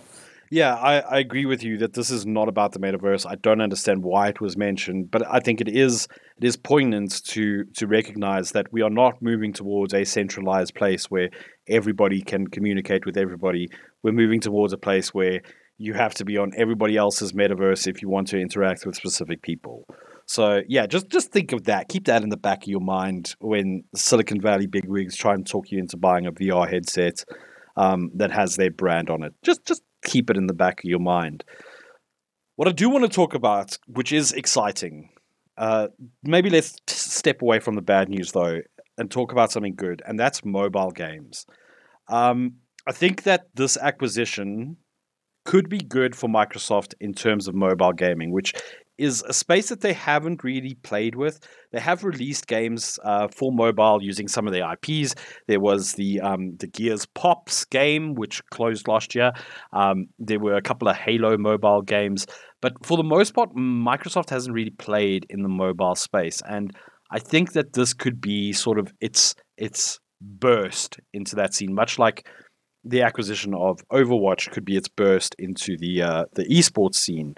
Yeah, 0.50 0.76
I, 0.76 1.00
I 1.00 1.20
agree 1.20 1.46
with 1.46 1.62
you 1.62 1.78
that 1.80 1.94
this 1.94 2.10
is 2.10 2.26
not 2.26 2.48
about 2.48 2.72
the 2.72 2.80
metaverse. 2.80 3.30
I 3.30 3.36
don't 3.36 3.60
understand 3.60 4.04
why 4.04 4.30
it 4.30 4.40
was 4.40 4.56
mentioned, 4.56 5.12
but 5.12 5.24
I 5.30 5.40
think 5.42 5.60
it 5.60 5.68
is 5.68 6.08
it 6.38 6.46
is 6.46 6.56
poignant 6.56 7.22
to 7.26 7.66
to 7.76 7.88
recognize 7.88 8.52
that 8.52 8.72
we 8.72 8.82
are 8.82 8.90
not 8.90 9.22
moving 9.22 9.52
towards 9.52 9.94
a 9.94 10.06
centralized 10.06 10.74
place 10.74 11.06
where 11.12 11.30
everybody 11.68 12.22
can 12.22 12.48
communicate 12.48 13.06
with 13.06 13.18
everybody. 13.18 13.68
We're 14.04 14.14
moving 14.14 14.40
towards 14.40 14.72
a 14.72 14.78
place 14.78 15.14
where 15.14 15.42
you 15.78 15.94
have 15.94 16.13
to 16.16 16.26
be 16.26 16.38
on 16.38 16.52
everybody 16.58 16.98
else's 16.98 17.34
metaverse 17.34 17.88
if 17.88 18.02
you 18.02 18.10
want 18.10 18.28
to 18.30 18.40
interact 18.40 18.86
with 18.86 18.96
specific 18.96 19.42
people. 19.42 19.86
So 20.26 20.62
yeah, 20.68 20.86
just 20.88 21.08
just 21.10 21.32
think 21.32 21.54
of 21.54 21.63
that. 21.66 21.88
Keep 21.88 22.06
that 22.06 22.24
in 22.24 22.30
the 22.30 22.38
back 22.38 22.63
of 22.63 22.68
your 22.68 22.82
mind 22.82 23.36
when 23.40 23.84
Silicon 23.96 24.42
Valley 24.42 24.68
bigwigs 24.68 25.16
try 25.16 25.34
and 25.34 25.48
talk 25.48 25.72
you 25.72 25.80
into 25.80 25.96
buying 25.96 26.26
a 26.26 26.32
VR 26.32 26.70
headset 26.70 27.24
um, 27.78 28.12
that 28.16 28.32
has 28.32 28.56
their 28.56 28.72
brand 28.72 29.10
on 29.10 29.24
it. 29.24 29.34
Just 29.44 29.66
just 29.66 29.84
keep 30.04 30.30
it 30.30 30.38
in 30.38 30.48
the 30.48 30.54
back 30.54 30.84
of 30.84 30.90
your 30.90 31.00
mind. 31.00 31.46
What 32.56 32.68
I 32.68 32.72
do 32.72 32.90
want 32.90 33.06
to 33.06 33.10
talk 33.10 33.36
about, 33.36 33.78
which 33.88 34.12
is 34.12 34.34
exciting, 34.34 35.12
uh, 35.58 35.88
maybe 36.24 36.50
let's 36.50 36.74
t- 36.74 36.82
step 36.88 37.42
away 37.42 37.60
from 37.60 37.76
the 37.76 37.82
bad 37.82 38.10
news 38.10 38.32
though 38.32 38.62
and 38.98 39.10
talk 39.10 39.32
about 39.32 39.52
something 39.52 39.76
good, 39.76 40.02
and 40.06 40.20
that's 40.20 40.44
mobile 40.44 40.92
games. 40.92 41.46
Um, 42.10 42.56
I 42.86 42.92
think 42.92 43.24
that 43.24 43.48
this 43.54 43.78
acquisition 43.78 44.78
could 45.48 45.70
be 45.70 45.78
good 45.78 46.14
for 46.14 46.28
Microsoft 46.28 46.94
in 47.00 47.14
terms 47.14 47.48
of 47.48 47.56
mobile 47.56 47.94
gaming, 47.94 48.32
which 48.32 48.54
is 48.98 49.24
a 49.30 49.34
space 49.34 49.70
that 49.70 49.80
they 49.80 49.94
haven't 49.94 50.44
really 50.44 50.74
played 50.84 51.16
with. 51.16 51.40
They 51.72 51.80
have 51.80 52.04
released 52.04 52.48
games 52.48 53.00
uh, 53.06 53.30
for 53.30 53.54
mobile 53.54 54.04
using 54.04 54.28
some 54.28 54.46
of 54.46 54.52
their 54.52 54.70
IPs. 54.74 55.16
There 55.48 55.62
was 55.62 55.94
the 55.94 56.20
um, 56.20 56.58
the 56.58 56.68
Gears 56.68 57.06
Pops 57.06 57.64
game, 57.64 58.14
which 58.16 58.44
closed 58.50 58.90
last 58.90 59.16
year. 59.16 59.32
Um, 59.72 60.08
there 60.20 60.40
were 60.40 60.56
a 60.56 60.62
couple 60.62 60.90
of 60.90 60.98
Halo 60.98 61.38
mobile 61.38 61.82
games, 61.82 62.28
but 62.62 62.74
for 62.86 62.98
the 62.98 63.04
most 63.04 63.34
part, 63.34 63.56
Microsoft 63.56 64.30
hasn't 64.30 64.54
really 64.54 64.72
played 64.72 65.26
in 65.30 65.44
the 65.44 65.50
mobile 65.50 65.96
space, 65.96 66.42
and 66.46 66.76
I 67.10 67.20
think 67.20 67.54
that 67.54 67.72
this 67.72 67.94
could 67.94 68.20
be 68.20 68.52
sort 68.52 68.80
of 68.80 68.92
its 69.00 69.34
its 69.56 69.98
burst 70.20 71.00
into 71.14 71.38
that 71.38 71.54
scene, 71.54 71.74
much 71.74 71.98
like 71.98 72.28
the 72.88 73.02
acquisition 73.02 73.54
of 73.54 73.88
Overwatch 73.89 74.52
could 74.52 74.65
be 74.65 74.78
its 74.78 74.88
burst 74.88 75.36
into 75.39 75.78
the 75.78 76.02
uh, 76.02 76.26
the 76.34 76.45
esports 76.45 76.95
scene 76.95 77.36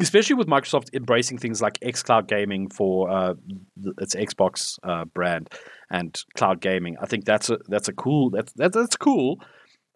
especially 0.00 0.34
with 0.34 0.48
Microsoft 0.48 0.92
embracing 0.94 1.38
things 1.38 1.60
like 1.60 1.78
xCloud 1.80 2.26
gaming 2.26 2.68
for 2.68 3.10
uh, 3.10 3.34
its 3.98 4.14
Xbox 4.14 4.78
uh, 4.82 5.04
brand 5.04 5.50
and 5.90 6.24
cloud 6.34 6.60
gaming. 6.60 6.96
I 7.00 7.06
think 7.06 7.24
that's 7.24 7.50
a 7.50 7.58
that's 7.68 7.88
a 7.88 7.92
cool 7.92 8.30
that's 8.30 8.52
that's, 8.54 8.74
that's 8.74 8.96
cool. 8.96 9.38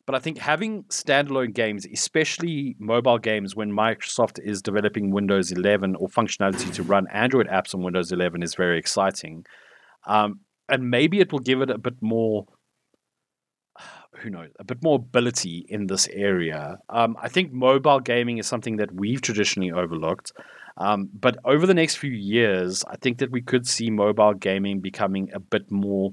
But 0.07 0.15
I 0.15 0.21
think 0.21 0.39
having 0.39 0.85
standalone 0.85 1.53
games, 1.53 1.85
especially 1.93 2.77
mobile 2.79 3.19
games, 3.19 3.57
when 3.57 3.73
Microsoft 3.73 4.39
is 4.39 4.63
developing 4.63 5.11
Windows 5.11 5.51
11 5.51 5.97
or 5.97 6.09
functionality 6.09 6.73
to 6.75 6.85
run 6.85 7.09
Android 7.13 7.49
apps 7.49 7.75
on 7.75 7.83
Windows 7.83 8.13
11, 8.13 8.45
is 8.45 8.55
very 8.55 8.79
exciting. 8.79 9.45
Um, 10.07 10.41
and 10.69 10.91
maybe 10.91 11.19
it 11.19 11.33
will 11.33 11.41
give 11.41 11.61
it 11.61 11.71
a 11.71 11.79
bit 11.79 12.01
more 12.01 12.47
who 14.23 14.31
knows, 14.31 14.51
a 14.59 14.65
bit 14.65 14.83
more 14.83 14.97
ability 14.97 15.67
in 15.69 15.87
this 15.87 16.09
area. 16.09 16.79
Um, 16.89 17.17
I 17.21 17.29
think 17.29 17.53
mobile 17.53 18.01
gaming 18.01 18.39
is 18.39 18.47
something 18.47 18.77
that 18.77 18.93
we've 18.93 19.21
traditionally 19.21 19.71
overlooked. 19.71 20.33
Um, 20.79 21.09
but 21.13 21.39
over 21.45 21.67
the 21.67 21.75
next 21.75 21.97
few 21.97 22.11
years, 22.11 22.85
I 22.89 22.97
think 22.97 23.19
that 23.19 23.31
we 23.31 23.41
could 23.41 23.67
see 23.67 23.91
mobile 23.91 24.35
gaming 24.35 24.81
becoming 24.81 25.31
a 25.33 25.41
bit 25.41 25.71
more 25.71 26.11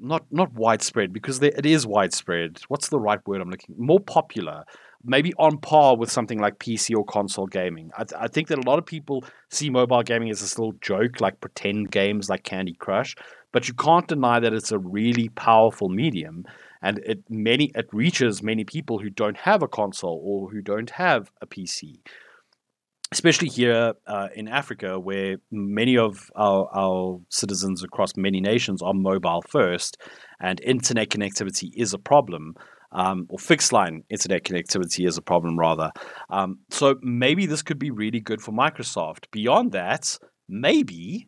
not 0.00 0.24
not 0.30 0.52
widespread 0.52 1.12
because 1.12 1.40
there, 1.40 1.52
it 1.56 1.66
is 1.66 1.86
widespread. 1.86 2.60
What's 2.68 2.88
the 2.88 3.00
right 3.00 3.18
word 3.26 3.40
I'm 3.40 3.50
looking? 3.50 3.74
More 3.76 3.98
popular, 3.98 4.64
maybe 5.02 5.34
on 5.38 5.58
par 5.58 5.96
with 5.96 6.10
something 6.10 6.38
like 6.38 6.58
PC 6.58 6.96
or 6.96 7.04
console 7.04 7.46
gaming. 7.46 7.90
I, 7.98 8.04
th- 8.04 8.20
I 8.20 8.28
think 8.28 8.48
that 8.48 8.58
a 8.58 8.68
lot 8.68 8.78
of 8.78 8.86
people 8.86 9.24
see 9.50 9.70
mobile 9.70 10.02
gaming 10.02 10.30
as 10.30 10.40
this 10.40 10.56
little 10.56 10.74
joke, 10.80 11.20
like 11.20 11.40
pretend 11.40 11.90
games 11.90 12.28
like 12.28 12.44
Candy 12.44 12.74
Crush 12.74 13.16
but 13.52 13.68
you 13.68 13.74
can't 13.74 14.08
deny 14.08 14.40
that 14.40 14.52
it's 14.52 14.72
a 14.72 14.78
really 14.78 15.28
powerful 15.30 15.88
medium 15.88 16.44
and 16.82 16.98
it 16.98 17.22
many 17.28 17.72
it 17.74 17.88
reaches 17.92 18.42
many 18.42 18.64
people 18.64 18.98
who 18.98 19.10
don't 19.10 19.36
have 19.38 19.62
a 19.62 19.68
console 19.68 20.20
or 20.24 20.50
who 20.50 20.60
don't 20.60 20.90
have 20.90 21.30
a 21.40 21.46
PC 21.46 21.98
especially 23.12 23.48
here 23.48 23.94
uh, 24.06 24.28
in 24.34 24.48
Africa, 24.48 24.98
where 24.98 25.36
many 25.50 25.96
of 25.96 26.30
our, 26.36 26.68
our, 26.74 27.18
citizens 27.30 27.82
across 27.82 28.16
many 28.16 28.40
nations 28.40 28.82
are 28.82 28.92
mobile 28.92 29.42
first, 29.48 29.96
and 30.40 30.60
internet 30.60 31.08
connectivity 31.08 31.70
is 31.74 31.94
a 31.94 31.98
problem, 31.98 32.54
um, 32.92 33.26
or 33.30 33.38
fixed 33.38 33.72
line 33.72 34.02
internet 34.10 34.44
connectivity 34.44 35.06
is 35.06 35.16
a 35.16 35.22
problem, 35.22 35.58
rather. 35.58 35.90
Um, 36.30 36.58
so 36.70 36.96
maybe 37.02 37.46
this 37.46 37.62
could 37.62 37.78
be 37.78 37.90
really 37.90 38.20
good 38.20 38.42
for 38.42 38.52
Microsoft. 38.52 39.30
Beyond 39.30 39.72
that, 39.72 40.18
maybe 40.48 41.27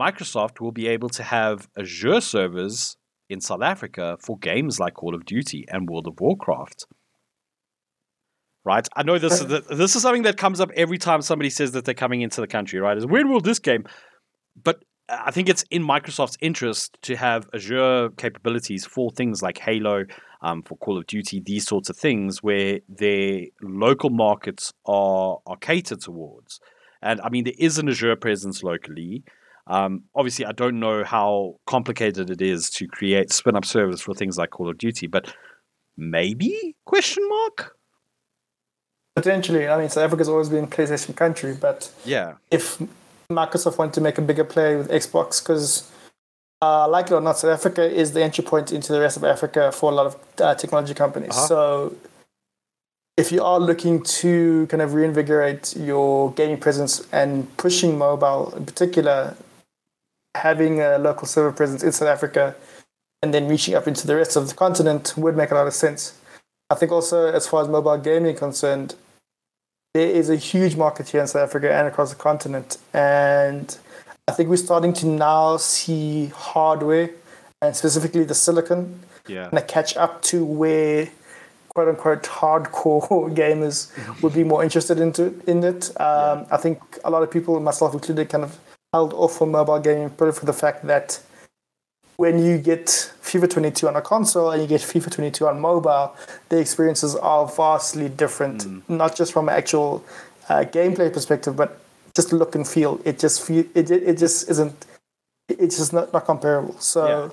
Microsoft 0.00 0.60
will 0.60 0.72
be 0.72 0.86
able 0.88 1.10
to 1.10 1.22
have 1.22 1.68
Azure 1.78 2.20
servers 2.20 2.96
in 3.28 3.40
South 3.40 3.62
Africa 3.62 4.16
for 4.20 4.38
games 4.38 4.80
like 4.80 4.94
Call 4.94 5.14
of 5.14 5.24
Duty 5.24 5.64
and 5.68 5.88
World 5.88 6.06
of 6.06 6.14
Warcraft. 6.20 6.86
Right? 8.64 8.86
I 8.96 9.02
know 9.02 9.18
this 9.18 9.40
is 9.40 9.46
the, 9.46 9.60
this 9.60 9.96
is 9.96 10.02
something 10.02 10.22
that 10.24 10.36
comes 10.36 10.60
up 10.60 10.70
every 10.74 10.98
time 10.98 11.22
somebody 11.22 11.50
says 11.50 11.72
that 11.72 11.84
they're 11.84 11.94
coming 11.94 12.20
into 12.22 12.40
the 12.40 12.46
country, 12.46 12.78
right? 12.78 12.96
Is 12.96 13.06
when 13.06 13.30
will 13.30 13.40
this 13.40 13.58
game? 13.58 13.84
But 14.62 14.82
I 15.08 15.30
think 15.30 15.48
it's 15.48 15.64
in 15.70 15.82
Microsoft's 15.82 16.36
interest 16.40 16.98
to 17.02 17.16
have 17.16 17.48
Azure 17.54 18.10
capabilities 18.16 18.84
for 18.84 19.10
things 19.10 19.42
like 19.42 19.58
Halo, 19.58 20.04
um, 20.42 20.62
for 20.62 20.76
Call 20.76 20.98
of 20.98 21.06
Duty, 21.06 21.42
these 21.44 21.66
sorts 21.66 21.88
of 21.90 21.96
things, 21.96 22.42
where 22.42 22.80
their 22.88 23.42
local 23.62 24.10
markets 24.10 24.72
are 24.86 25.38
are 25.46 25.56
catered 25.56 26.00
towards. 26.00 26.60
And 27.02 27.20
I 27.22 27.30
mean, 27.30 27.44
there 27.44 27.54
is 27.58 27.78
an 27.78 27.88
Azure 27.88 28.16
presence 28.16 28.62
locally. 28.62 29.24
Um, 29.70 30.02
obviously, 30.16 30.44
I 30.44 30.52
don't 30.52 30.80
know 30.80 31.04
how 31.04 31.54
complicated 31.68 32.28
it 32.28 32.42
is 32.42 32.68
to 32.70 32.88
create 32.88 33.32
spin 33.32 33.54
up 33.54 33.64
servers 33.64 34.00
for 34.00 34.14
things 34.14 34.36
like 34.36 34.50
Call 34.50 34.68
of 34.68 34.78
Duty, 34.78 35.06
but 35.06 35.32
maybe? 35.96 36.74
Question 36.86 37.26
mark. 37.28 37.76
Potentially, 39.14 39.68
I 39.68 39.78
mean, 39.78 39.88
South 39.88 40.04
Africa's 40.04 40.28
always 40.28 40.48
been 40.48 40.66
PlayStation 40.66 41.14
country, 41.14 41.54
but 41.54 41.92
yeah, 42.04 42.34
if 42.50 42.82
Microsoft 43.30 43.78
want 43.78 43.94
to 43.94 44.00
make 44.00 44.18
a 44.18 44.22
bigger 44.22 44.44
play 44.44 44.74
with 44.74 44.90
Xbox, 44.90 45.40
because 45.40 45.88
uh, 46.60 46.88
like 46.88 47.06
it 47.06 47.12
or 47.12 47.20
not, 47.20 47.38
South 47.38 47.52
Africa 47.52 47.88
is 47.88 48.12
the 48.12 48.24
entry 48.24 48.42
point 48.42 48.72
into 48.72 48.92
the 48.92 49.00
rest 49.00 49.16
of 49.16 49.22
Africa 49.22 49.70
for 49.70 49.92
a 49.92 49.94
lot 49.94 50.06
of 50.06 50.16
uh, 50.40 50.54
technology 50.56 50.94
companies. 50.94 51.30
Uh-huh. 51.30 51.46
So 51.46 51.96
if 53.16 53.30
you 53.30 53.44
are 53.44 53.60
looking 53.60 54.02
to 54.02 54.66
kind 54.66 54.82
of 54.82 54.94
reinvigorate 54.94 55.76
your 55.76 56.32
gaming 56.32 56.58
presence 56.58 57.06
and 57.12 57.54
pushing 57.56 57.96
mobile 57.98 58.52
in 58.56 58.66
particular, 58.66 59.36
having 60.36 60.80
a 60.80 60.98
local 60.98 61.26
server 61.26 61.52
presence 61.52 61.82
in 61.82 61.92
South 61.92 62.08
Africa 62.08 62.54
and 63.22 63.34
then 63.34 63.48
reaching 63.48 63.74
up 63.74 63.86
into 63.86 64.06
the 64.06 64.16
rest 64.16 64.36
of 64.36 64.48
the 64.48 64.54
continent 64.54 65.14
would 65.16 65.36
make 65.36 65.50
a 65.50 65.54
lot 65.54 65.66
of 65.66 65.74
sense. 65.74 66.18
I 66.70 66.74
think 66.74 66.92
also, 66.92 67.32
as 67.32 67.46
far 67.46 67.62
as 67.62 67.68
mobile 67.68 67.98
gaming 67.98 68.36
concerned, 68.36 68.94
there 69.92 70.08
is 70.08 70.30
a 70.30 70.36
huge 70.36 70.76
market 70.76 71.08
here 71.08 71.20
in 71.20 71.26
South 71.26 71.42
Africa 71.42 71.72
and 71.72 71.88
across 71.88 72.10
the 72.10 72.16
continent. 72.16 72.78
And 72.94 73.76
I 74.28 74.32
think 74.32 74.48
we're 74.48 74.56
starting 74.56 74.92
to 74.94 75.06
now 75.06 75.56
see 75.56 76.26
hardware 76.26 77.10
and 77.60 77.74
specifically 77.74 78.24
the 78.24 78.34
silicon 78.34 79.00
yeah. 79.26 79.48
of 79.52 79.66
catch 79.66 79.96
up 79.96 80.22
to 80.22 80.44
where 80.44 81.08
quote 81.70 81.88
unquote 81.88 82.22
hardcore 82.22 83.34
gamers 83.34 83.90
would 84.22 84.32
be 84.32 84.44
more 84.44 84.62
interested 84.62 85.00
into 85.00 85.34
in 85.46 85.64
it. 85.64 85.90
Um, 86.00 86.40
yeah. 86.40 86.46
I 86.52 86.56
think 86.56 86.80
a 87.04 87.10
lot 87.10 87.22
of 87.22 87.30
people, 87.30 87.58
myself 87.60 87.92
included, 87.92 88.28
kind 88.28 88.44
of 88.44 88.58
held 88.92 89.12
off 89.14 89.36
from 89.38 89.52
mobile 89.52 89.78
gaming 89.78 90.10
purely 90.10 90.32
for 90.32 90.46
the 90.46 90.52
fact 90.52 90.86
that 90.86 91.20
when 92.16 92.44
you 92.44 92.58
get 92.58 92.86
FIFA 92.86 93.48
22 93.48 93.88
on 93.88 93.96
a 93.96 94.02
console 94.02 94.50
and 94.50 94.60
you 94.60 94.68
get 94.68 94.80
FIFA 94.80 95.10
22 95.12 95.46
on 95.46 95.60
mobile, 95.60 96.14
the 96.50 96.58
experiences 96.58 97.16
are 97.16 97.46
vastly 97.46 98.08
different, 98.08 98.64
mm. 98.64 98.82
not 98.88 99.16
just 99.16 99.32
from 99.32 99.48
an 99.48 99.54
actual 99.54 100.04
uh, 100.48 100.64
gameplay 100.64 101.10
perspective, 101.12 101.56
but 101.56 101.80
just 102.14 102.32
look 102.32 102.54
and 102.54 102.68
feel. 102.68 103.00
It 103.04 103.18
just 103.18 103.46
feel 103.46 103.64
it, 103.74 103.90
it, 103.90 104.18
just 104.18 104.50
isn't. 104.50 104.86
It's 105.48 105.78
just 105.78 105.92
not, 105.92 106.12
not 106.12 106.26
comparable. 106.26 106.78
So. 106.78 107.06
Yeah. 107.06 107.28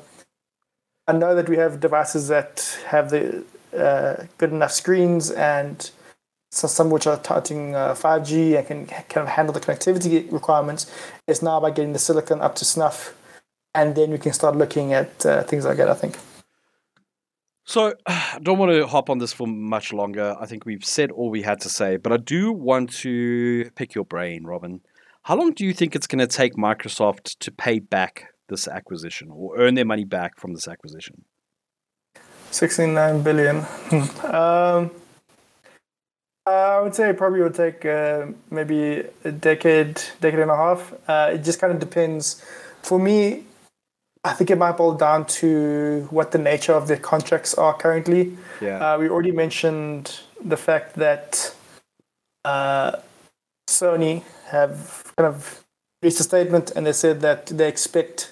I 1.10 1.14
know 1.14 1.36
that 1.36 1.48
we 1.48 1.56
have 1.56 1.80
devices 1.80 2.28
that 2.28 2.80
have 2.88 3.10
the 3.12 3.46
uh, 3.74 4.26
good 4.38 4.52
enough 4.52 4.74
screens 4.74 5.32
and 5.32 5.90
so 6.52 6.68
some 6.68 6.90
which 6.90 7.08
are 7.08 7.18
touting 7.18 7.76
uh, 7.76 7.94
5G 7.94 8.58
and 8.58 8.68
can 8.68 8.86
kind 8.86 9.28
of 9.28 9.28
handle 9.28 9.54
the 9.54 9.60
connectivity 9.60 10.32
requirements. 10.32 10.92
It's 11.28 11.42
now 11.42 11.58
about 11.58 11.76
getting 11.76 11.94
the 11.94 12.00
silicon 12.00 12.42
up 12.42 12.56
to 12.56 12.66
snuff, 12.66 13.16
and 13.76 13.96
then 13.96 14.12
we 14.12 14.18
can 14.18 14.34
start 14.34 14.56
looking 14.56 14.94
at 14.94 15.26
uh, 15.26 15.44
things 15.44 15.66
like 15.66 15.78
that. 15.78 15.90
I 15.90 15.94
think. 15.94 16.18
So, 17.66 17.94
I 18.06 18.40
don't 18.42 18.58
want 18.58 18.72
to 18.72 18.88
hop 18.88 19.10
on 19.10 19.18
this 19.18 19.34
for 19.34 19.46
much 19.46 19.92
longer. 19.92 20.36
I 20.40 20.46
think 20.46 20.66
we've 20.66 20.86
said 20.86 21.12
all 21.12 21.30
we 21.30 21.42
had 21.42 21.60
to 21.62 21.70
say, 21.70 21.98
but 21.98 22.12
I 22.12 22.18
do 22.18 22.54
want 22.54 22.94
to 23.00 23.70
pick 23.76 23.94
your 23.94 24.06
brain, 24.06 24.46
Robin. 24.46 24.82
How 25.24 25.36
long 25.36 25.52
do 25.52 25.66
you 25.66 25.74
think 25.74 25.94
it's 25.94 26.08
going 26.08 26.26
to 26.26 26.28
take 26.28 26.56
Microsoft 26.56 27.38
to 27.40 27.52
pay 27.52 27.80
back 27.80 28.34
this 28.48 28.66
acquisition 28.66 29.30
or 29.30 29.58
earn 29.58 29.76
their 29.76 29.84
money 29.84 30.06
back 30.06 30.40
from 30.40 30.54
this 30.54 30.70
acquisition? 30.70 31.26
69 32.52 33.22
billion. 33.24 33.58
um, 34.24 34.90
I 36.48 36.80
would 36.82 36.96
say 36.96 37.10
it 37.10 37.18
probably 37.18 37.42
would 37.42 37.56
take 37.56 37.86
uh, 37.86 38.28
maybe 38.50 39.04
a 39.24 39.32
decade, 39.32 40.02
decade 40.22 40.40
and 40.40 40.52
a 40.52 40.56
half. 40.56 40.94
Uh, 41.08 41.32
it 41.34 41.44
just 41.44 41.60
kind 41.60 41.74
of 41.74 41.80
depends. 41.80 42.44
For 42.84 42.98
me, 42.98 43.44
I 44.24 44.34
think 44.34 44.50
it 44.50 44.58
might 44.58 44.78
boil 44.78 44.94
down 44.94 45.26
to 45.42 46.08
what 46.10 46.32
the 46.32 46.38
nature 46.38 46.74
of 46.74 46.88
the 46.88 46.98
contracts 46.98 47.54
are 47.54 47.74
currently. 47.74 48.38
Yeah. 48.62 48.94
Uh, 48.94 48.98
we 48.98 49.10
already 49.10 49.32
mentioned 49.32 50.20
the 50.44 50.58
fact 50.58 50.96
that 50.96 51.54
uh, 52.46 52.98
Sony 53.70 54.24
have 54.46 55.14
kind 55.18 55.28
of 55.28 55.66
released 56.02 56.22
a 56.22 56.24
statement 56.24 56.72
and 56.76 56.86
they 56.86 56.94
said 56.94 57.20
that 57.22 57.48
they 57.48 57.68
expect 57.68 58.32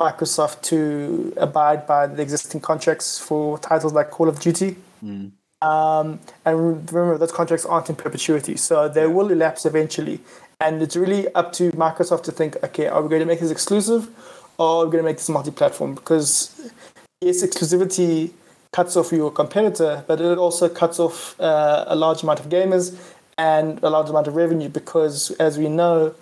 Microsoft 0.00 0.62
to 0.62 1.32
abide 1.36 1.86
by 1.86 2.06
the 2.06 2.22
existing 2.22 2.60
contracts 2.60 3.18
for 3.18 3.58
titles 3.58 3.92
like 3.92 4.10
Call 4.10 4.28
of 4.28 4.40
Duty. 4.40 4.76
Mm. 5.04 5.32
Um, 5.62 6.20
and 6.44 6.90
remember, 6.92 7.18
those 7.18 7.32
contracts 7.32 7.66
aren't 7.66 7.90
in 7.90 7.96
perpetuity, 7.96 8.56
so 8.56 8.88
they 8.88 9.06
will 9.06 9.30
elapse 9.30 9.66
eventually. 9.66 10.20
And 10.60 10.82
it's 10.82 10.96
really 10.96 11.32
up 11.34 11.52
to 11.54 11.70
Microsoft 11.72 12.22
to 12.24 12.32
think, 12.32 12.56
okay, 12.62 12.86
are 12.86 13.02
we 13.02 13.08
going 13.08 13.20
to 13.20 13.26
make 13.26 13.40
this 13.40 13.50
exclusive, 13.50 14.08
or 14.58 14.82
are 14.82 14.84
we 14.86 14.92
going 14.92 15.04
to 15.04 15.08
make 15.08 15.16
this 15.16 15.28
multi-platform? 15.28 15.94
Because 15.94 16.70
yes, 17.20 17.42
exclusivity 17.42 18.32
cuts 18.72 18.96
off 18.96 19.10
your 19.12 19.30
competitor, 19.30 20.04
but 20.06 20.20
it 20.20 20.38
also 20.38 20.68
cuts 20.68 20.98
off 21.00 21.38
uh, 21.40 21.84
a 21.88 21.96
large 21.96 22.22
amount 22.22 22.40
of 22.40 22.48
gamers 22.48 22.96
and 23.36 23.82
a 23.82 23.90
large 23.90 24.08
amount 24.10 24.26
of 24.26 24.36
revenue. 24.36 24.68
Because 24.68 25.30
as 25.32 25.58
we 25.58 25.68
know, 25.68 26.14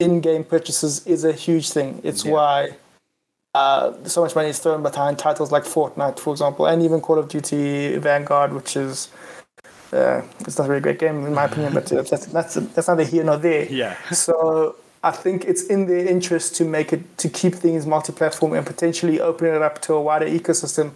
in-game 0.00 0.44
purchases 0.44 1.06
is 1.06 1.24
a 1.24 1.32
huge 1.32 1.70
thing. 1.70 2.00
It's 2.02 2.24
Yeah. 2.24 2.32
why 2.32 2.76
uh, 3.54 3.92
so 4.04 4.22
much 4.22 4.34
money 4.34 4.48
is 4.48 4.58
thrown 4.58 4.82
behind 4.82 5.18
titles 5.18 5.52
like 5.52 5.64
Fortnite, 5.64 6.18
for 6.18 6.32
example, 6.32 6.66
and 6.66 6.82
even 6.82 7.00
Call 7.00 7.18
of 7.18 7.28
Duty 7.28 7.96
Vanguard, 7.98 8.52
which 8.52 8.76
is 8.76 9.08
uh, 9.92 10.22
it's 10.40 10.56
not 10.58 10.66
a 10.66 10.70
really 10.70 10.80
great 10.80 10.98
game 10.98 11.26
in 11.26 11.34
my 11.34 11.44
opinion, 11.44 11.74
but 11.74 11.92
uh, 11.92 12.02
that's 12.02 12.26
that's 12.26 12.54
that's 12.54 12.88
neither 12.88 13.04
here 13.04 13.24
nor 13.24 13.36
there. 13.36 13.66
Yeah. 13.66 13.96
So 14.10 14.76
I 15.04 15.10
think 15.10 15.44
it's 15.44 15.64
in 15.64 15.86
their 15.86 16.06
interest 16.06 16.56
to 16.56 16.64
make 16.64 16.92
it 16.92 17.18
to 17.18 17.28
keep 17.28 17.54
things 17.54 17.86
multi-platform 17.86 18.54
and 18.54 18.66
potentially 18.66 19.20
open 19.20 19.48
it 19.48 19.60
up 19.60 19.82
to 19.82 19.94
a 19.94 20.00
wider 20.00 20.26
ecosystem 20.26 20.92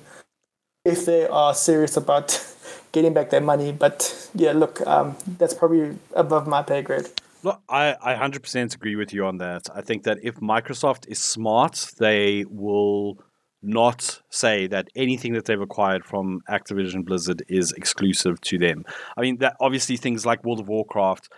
if 0.84 1.04
they 1.04 1.26
are 1.26 1.52
serious 1.52 1.96
about 1.96 2.42
getting 2.92 3.12
back 3.12 3.28
their 3.30 3.42
money. 3.42 3.72
But 3.72 4.30
yeah, 4.34 4.52
look, 4.52 4.80
um, 4.86 5.16
that's 5.38 5.52
probably 5.52 5.98
above 6.14 6.46
my 6.46 6.62
pay 6.62 6.80
grade. 6.80 7.08
Look, 7.42 7.60
I, 7.68 7.94
I 8.02 8.14
100% 8.14 8.74
agree 8.74 8.96
with 8.96 9.12
you 9.12 9.24
on 9.24 9.38
that. 9.38 9.62
I 9.74 9.82
think 9.82 10.04
that 10.04 10.18
if 10.22 10.36
Microsoft 10.36 11.06
is 11.08 11.18
smart, 11.18 11.90
they 11.98 12.44
will 12.48 13.18
not 13.62 14.22
say 14.30 14.66
that 14.68 14.88
anything 14.94 15.32
that 15.34 15.44
they've 15.44 15.60
acquired 15.60 16.04
from 16.04 16.40
Activision 16.48 17.04
Blizzard 17.04 17.42
is 17.48 17.72
exclusive 17.72 18.40
to 18.42 18.58
them. 18.58 18.84
I 19.16 19.20
mean, 19.20 19.38
that 19.38 19.56
obviously 19.60 19.96
things 19.96 20.24
like 20.24 20.44
World 20.44 20.60
of 20.60 20.68
Warcraft 20.68 21.28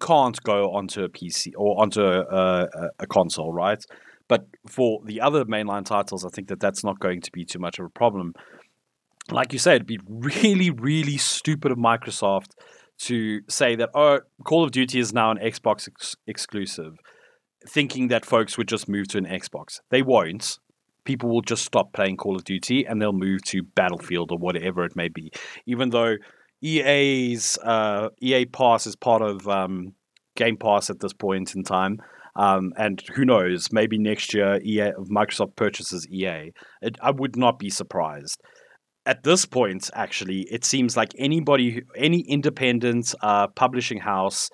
can't 0.00 0.40
go 0.42 0.70
onto 0.72 1.02
a 1.02 1.08
PC 1.08 1.52
or 1.56 1.80
onto 1.80 2.02
a, 2.02 2.20
a, 2.20 2.90
a 3.00 3.06
console, 3.06 3.52
right? 3.52 3.82
But 4.28 4.46
for 4.66 5.00
the 5.04 5.20
other 5.20 5.44
mainline 5.44 5.84
titles, 5.84 6.24
I 6.24 6.28
think 6.28 6.48
that 6.48 6.60
that's 6.60 6.84
not 6.84 7.00
going 7.00 7.20
to 7.22 7.32
be 7.32 7.44
too 7.44 7.58
much 7.58 7.78
of 7.78 7.86
a 7.86 7.90
problem. 7.90 8.34
Like 9.30 9.52
you 9.52 9.58
said, 9.58 9.76
it'd 9.76 9.86
be 9.86 10.00
really, 10.06 10.70
really 10.70 11.16
stupid 11.16 11.72
of 11.72 11.78
Microsoft 11.78 12.52
to 12.98 13.40
say 13.48 13.76
that 13.76 13.90
oh 13.94 14.20
Call 14.44 14.64
of 14.64 14.70
Duty 14.70 14.98
is 14.98 15.12
now 15.12 15.30
an 15.30 15.38
Xbox 15.38 15.88
ex- 15.88 16.16
exclusive, 16.26 16.98
thinking 17.66 18.08
that 18.08 18.24
folks 18.24 18.58
would 18.58 18.68
just 18.68 18.88
move 18.88 19.08
to 19.08 19.18
an 19.18 19.26
Xbox. 19.26 19.80
They 19.90 20.02
won't. 20.02 20.58
People 21.04 21.30
will 21.30 21.42
just 21.42 21.64
stop 21.64 21.92
playing 21.92 22.16
Call 22.16 22.36
of 22.36 22.44
Duty 22.44 22.84
and 22.84 23.00
they'll 23.00 23.12
move 23.12 23.42
to 23.44 23.62
Battlefield 23.62 24.30
or 24.30 24.38
whatever 24.38 24.84
it 24.84 24.94
may 24.94 25.08
be. 25.08 25.32
Even 25.64 25.90
though 25.90 26.16
EA's 26.62 27.56
uh, 27.62 28.08
EA 28.20 28.44
Pass 28.46 28.86
is 28.86 28.96
part 28.96 29.22
of 29.22 29.48
um, 29.48 29.94
Game 30.36 30.56
Pass 30.56 30.90
at 30.90 31.00
this 31.00 31.12
point 31.12 31.54
in 31.54 31.62
time. 31.62 31.98
Um, 32.36 32.72
and 32.76 33.02
who 33.14 33.24
knows? 33.24 33.72
Maybe 33.72 33.98
next 33.98 34.32
year, 34.32 34.60
EA 34.62 34.92
Microsoft 35.10 35.56
purchases 35.56 36.06
EA. 36.08 36.52
It, 36.82 36.96
I 37.00 37.10
would 37.10 37.36
not 37.36 37.58
be 37.58 37.70
surprised 37.70 38.40
at 39.06 39.22
this 39.22 39.46
point, 39.46 39.90
actually, 39.94 40.42
it 40.42 40.64
seems 40.64 40.96
like 40.96 41.12
anybody, 41.18 41.82
any 41.96 42.20
independent 42.20 43.14
uh, 43.22 43.46
publishing 43.48 43.98
house 43.98 44.50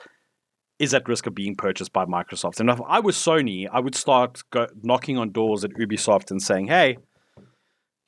is 0.78 0.94
at 0.94 1.08
risk 1.08 1.26
of 1.26 1.34
being 1.34 1.54
purchased 1.54 1.92
by 1.92 2.04
Microsoft. 2.04 2.60
And 2.60 2.68
if 2.70 2.80
I 2.86 3.00
was 3.00 3.16
Sony, 3.16 3.68
I 3.72 3.80
would 3.80 3.94
start 3.94 4.42
go- 4.50 4.68
knocking 4.82 5.18
on 5.18 5.30
doors 5.30 5.64
at 5.64 5.70
Ubisoft 5.72 6.30
and 6.30 6.42
saying, 6.42 6.66
"Hey, 6.66 6.98
you 7.36 7.44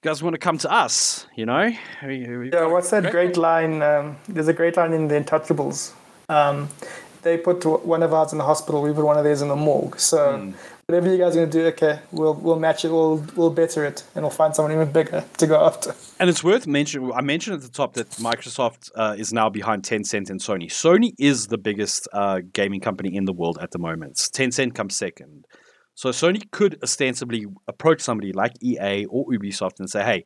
guys 0.03 0.23
want 0.23 0.35
to 0.35 0.39
come 0.39 0.59
to 0.59 0.71
us? 0.71 1.27
You 1.37 1.47
know?" 1.47 1.71
Yeah, 2.53 2.67
what's 2.67 2.91
that 2.91 3.11
great 3.11 3.37
line? 3.37 3.83
Um, 3.83 4.17
there's 4.29 4.49
a 4.49 4.53
great 4.53 4.77
line 4.77 4.93
in 4.93 5.09
The 5.09 5.21
Untouchables. 5.21 5.93
Um, 6.29 6.69
they 7.23 7.37
put 7.39 7.65
one 7.85 8.03
of 8.03 8.13
ours 8.13 8.33
in 8.33 8.39
the 8.39 8.45
hospital, 8.45 8.83
we 8.83 8.93
put 8.93 9.05
one 9.05 9.19
of 9.19 9.25
theirs 9.25 9.43
in 9.43 9.49
the 9.49 9.57
morgue. 9.57 9.99
So 9.99 10.53
whatever 10.89 11.11
you 11.11 11.19
guys 11.19 11.35
are 11.37 11.41
gonna 11.41 11.51
do, 11.51 11.67
okay, 11.67 11.99
we'll 12.13 12.35
we'll 12.35 12.61
match 12.61 12.85
it, 12.85 12.93
we'll 12.93 13.17
we'll 13.35 13.51
better 13.51 13.85
it, 13.85 14.05
and 14.15 14.23
we'll 14.23 14.31
find 14.31 14.55
someone 14.55 14.73
even 14.73 14.93
bigger 14.93 15.25
to 15.37 15.47
go 15.49 15.67
after. 15.67 15.93
And 16.21 16.31
it's 16.31 16.45
worth 16.45 16.69
mentioning. 16.69 17.11
I 17.13 17.23
mentioned 17.23 17.57
at 17.57 17.63
the 17.63 17.69
top 17.69 17.95
that 17.95 18.09
Microsoft 18.11 18.93
uh, 18.95 19.17
is 19.19 19.33
now 19.33 19.49
behind 19.49 19.83
Tencent 19.83 20.31
and 20.31 20.41
Sony. 20.41 20.67
Sony 20.67 21.13
is 21.19 21.49
the 21.49 21.59
biggest 21.59 22.07
uh, 22.13 22.39
gaming 22.53 22.81
company 22.81 23.17
in 23.17 23.25
the 23.25 23.33
world 23.33 23.59
at 23.61 23.73
the 23.73 23.81
moment. 23.81 24.15
Tencent 24.15 24.77
comes 24.77 24.95
second. 24.95 25.45
So 25.95 26.11
Sony 26.11 26.49
could 26.53 26.79
ostensibly 26.85 27.47
approach 27.67 28.01
somebody 28.01 28.33
like 28.33 28.53
EA 28.63 29.07
or 29.07 29.27
Ubisoft 29.27 29.81
and 29.81 29.91
say, 29.91 30.05
"Hey, 30.05 30.25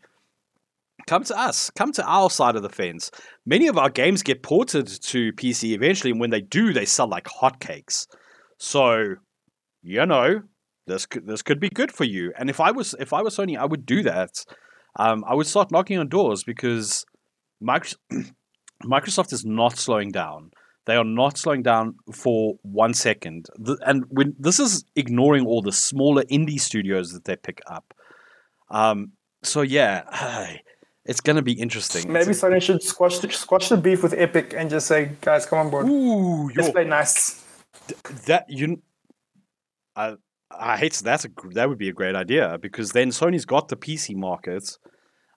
come 1.06 1.24
to 1.24 1.38
us. 1.40 1.70
Come 1.70 1.92
to 1.92 2.04
our 2.04 2.28
side 2.28 2.56
of 2.56 2.62
the 2.62 2.68
fence. 2.68 3.10
Many 3.46 3.66
of 3.66 3.78
our 3.78 3.88
games 3.88 4.22
get 4.22 4.42
ported 4.42 4.88
to 5.04 5.32
PC 5.32 5.72
eventually, 5.72 6.10
and 6.10 6.20
when 6.20 6.28
they 6.28 6.42
do, 6.42 6.74
they 6.74 6.84
sell 6.84 7.08
like 7.08 7.24
hotcakes. 7.24 8.06
So, 8.58 9.14
you 9.82 10.04
know, 10.04 10.42
this 10.90 11.06
could, 11.06 11.26
this 11.26 11.42
could 11.42 11.60
be 11.60 11.68
good 11.70 11.92
for 11.92 12.04
you. 12.04 12.32
And 12.38 12.50
if 12.50 12.60
I 12.60 12.70
was 12.70 12.94
if 12.98 13.12
I 13.12 13.22
was 13.22 13.36
Sony, 13.36 13.56
I 13.58 13.64
would 13.64 13.86
do 13.86 14.02
that. 14.02 14.32
Um, 14.98 15.24
I 15.26 15.34
would 15.34 15.46
start 15.46 15.70
knocking 15.70 15.98
on 15.98 16.08
doors 16.08 16.42
because 16.44 17.04
Microsoft, 17.62 19.32
is 19.32 19.44
not 19.44 19.78
slowing 19.78 20.10
down. 20.10 20.50
They 20.86 20.96
are 20.96 21.04
not 21.04 21.38
slowing 21.38 21.62
down 21.62 21.94
for 22.12 22.54
one 22.62 22.94
second. 22.94 23.46
And 23.86 24.04
when 24.08 24.34
this 24.38 24.58
is 24.58 24.84
ignoring 24.96 25.46
all 25.46 25.62
the 25.62 25.72
smaller 25.72 26.24
indie 26.24 26.60
studios 26.60 27.12
that 27.12 27.24
they 27.26 27.36
pick 27.36 27.60
up. 27.66 27.94
Um, 28.70 29.12
so 29.42 29.60
yeah, 29.62 30.02
it's 31.04 31.20
going 31.20 31.36
to 31.36 31.42
be 31.42 31.52
interesting. 31.52 32.10
Maybe 32.12 32.30
It's- 32.30 32.40
Sony 32.40 32.60
should 32.62 32.82
squash 32.82 33.18
the, 33.18 33.30
squash 33.30 33.68
the 33.68 33.76
beef 33.76 34.02
with 34.02 34.14
Epic 34.14 34.54
and 34.56 34.70
just 34.70 34.86
say, 34.86 35.12
guys, 35.20 35.46
come 35.46 35.58
on 35.58 35.70
board. 35.70 35.86
ooh, 35.86 36.48
Let's 36.56 36.70
play 36.70 36.84
nice. 36.84 37.44
that 38.26 38.46
you. 38.48 38.82
I 39.96 40.14
I 40.50 40.76
hate 40.76 40.94
that's 40.94 41.24
a 41.24 41.28
that 41.52 41.68
would 41.68 41.78
be 41.78 41.88
a 41.88 41.92
great 41.92 42.14
idea 42.14 42.58
because 42.60 42.92
then 42.92 43.10
Sony's 43.10 43.44
got 43.44 43.68
the 43.68 43.76
PC 43.76 44.16
market, 44.16 44.78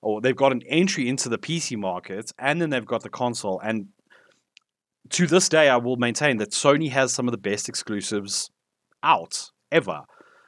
or 0.02 0.22
they've 0.22 0.36
got 0.36 0.52
an 0.52 0.62
entry 0.68 1.08
into 1.08 1.30
the 1.30 1.38
PC 1.38 1.78
market, 1.78 2.32
and 2.40 2.62
then 2.62 2.70
they've 2.70 2.86
got 2.86 3.04
the 3.04 3.10
console. 3.10 3.60
And 3.64 3.88
to 5.12 5.28
this 5.28 5.50
day, 5.50 5.70
I 5.70 5.78
will 5.78 5.98
maintain 5.98 6.38
that 6.38 6.52
Sony 6.52 6.90
has 6.90 7.14
some 7.14 7.28
of 7.28 7.32
the 7.32 7.38
best 7.38 7.70
exclusives 7.70 8.50
out 9.04 9.52
ever. 9.72 10.02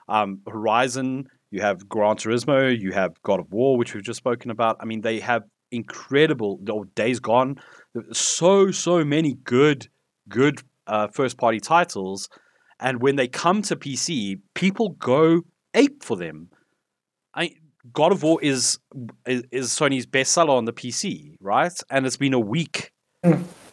Um, 0.07 0.41
Horizon, 0.47 1.27
you 1.51 1.61
have 1.61 1.87
Gran 1.87 2.15
Turismo, 2.15 2.77
you 2.77 2.91
have 2.91 3.21
God 3.23 3.39
of 3.39 3.51
War, 3.51 3.77
which 3.77 3.93
we've 3.93 4.03
just 4.03 4.17
spoken 4.17 4.51
about. 4.51 4.77
I 4.79 4.85
mean, 4.85 5.01
they 5.01 5.19
have 5.19 5.43
incredible. 5.71 6.59
Oh, 6.69 6.85
Days 6.95 7.19
Gone, 7.19 7.57
so 8.11 8.71
so 8.71 9.03
many 9.03 9.33
good 9.43 9.87
good 10.27 10.61
uh, 10.87 11.07
first 11.07 11.37
party 11.37 11.59
titles, 11.59 12.29
and 12.79 13.01
when 13.01 13.15
they 13.15 13.27
come 13.27 13.61
to 13.63 13.75
PC, 13.75 14.39
people 14.53 14.89
go 14.89 15.41
ape 15.73 16.03
for 16.03 16.15
them. 16.17 16.49
I 17.33 17.55
God 17.93 18.11
of 18.11 18.23
War 18.23 18.39
is 18.41 18.79
is, 19.25 19.43
is 19.51 19.69
Sony's 19.69 20.05
bestseller 20.05 20.49
on 20.49 20.65
the 20.65 20.73
PC, 20.73 21.35
right? 21.39 21.73
And 21.89 22.05
it's 22.05 22.17
been 22.17 22.33
a 22.33 22.39
week, 22.39 22.91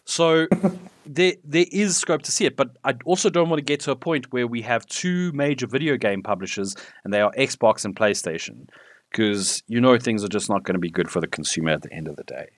so 0.04 0.46
there 1.06 1.34
there 1.44 1.66
is 1.72 1.96
scope 1.96 2.22
to 2.22 2.32
see 2.32 2.44
it. 2.44 2.56
But 2.56 2.76
I 2.84 2.94
also 3.04 3.30
don't 3.30 3.48
want 3.48 3.58
to 3.58 3.64
get 3.64 3.80
to 3.80 3.90
a 3.90 3.96
point 3.96 4.32
where 4.32 4.46
we 4.46 4.62
have 4.62 4.86
two 4.86 5.32
major 5.32 5.66
video 5.66 5.96
game 5.96 6.22
publishers, 6.22 6.74
and 7.04 7.12
they 7.12 7.20
are 7.20 7.32
Xbox 7.32 7.84
and 7.84 7.96
PlayStation, 7.96 8.68
because 9.10 9.62
you 9.66 9.80
know 9.80 9.98
things 9.98 10.24
are 10.24 10.28
just 10.28 10.50
not 10.50 10.64
going 10.64 10.74
to 10.74 10.80
be 10.80 10.90
good 10.90 11.10
for 11.10 11.20
the 11.20 11.28
consumer 11.28 11.70
at 11.70 11.82
the 11.82 11.92
end 11.92 12.08
of 12.08 12.16
the 12.16 12.24
day. 12.24 12.48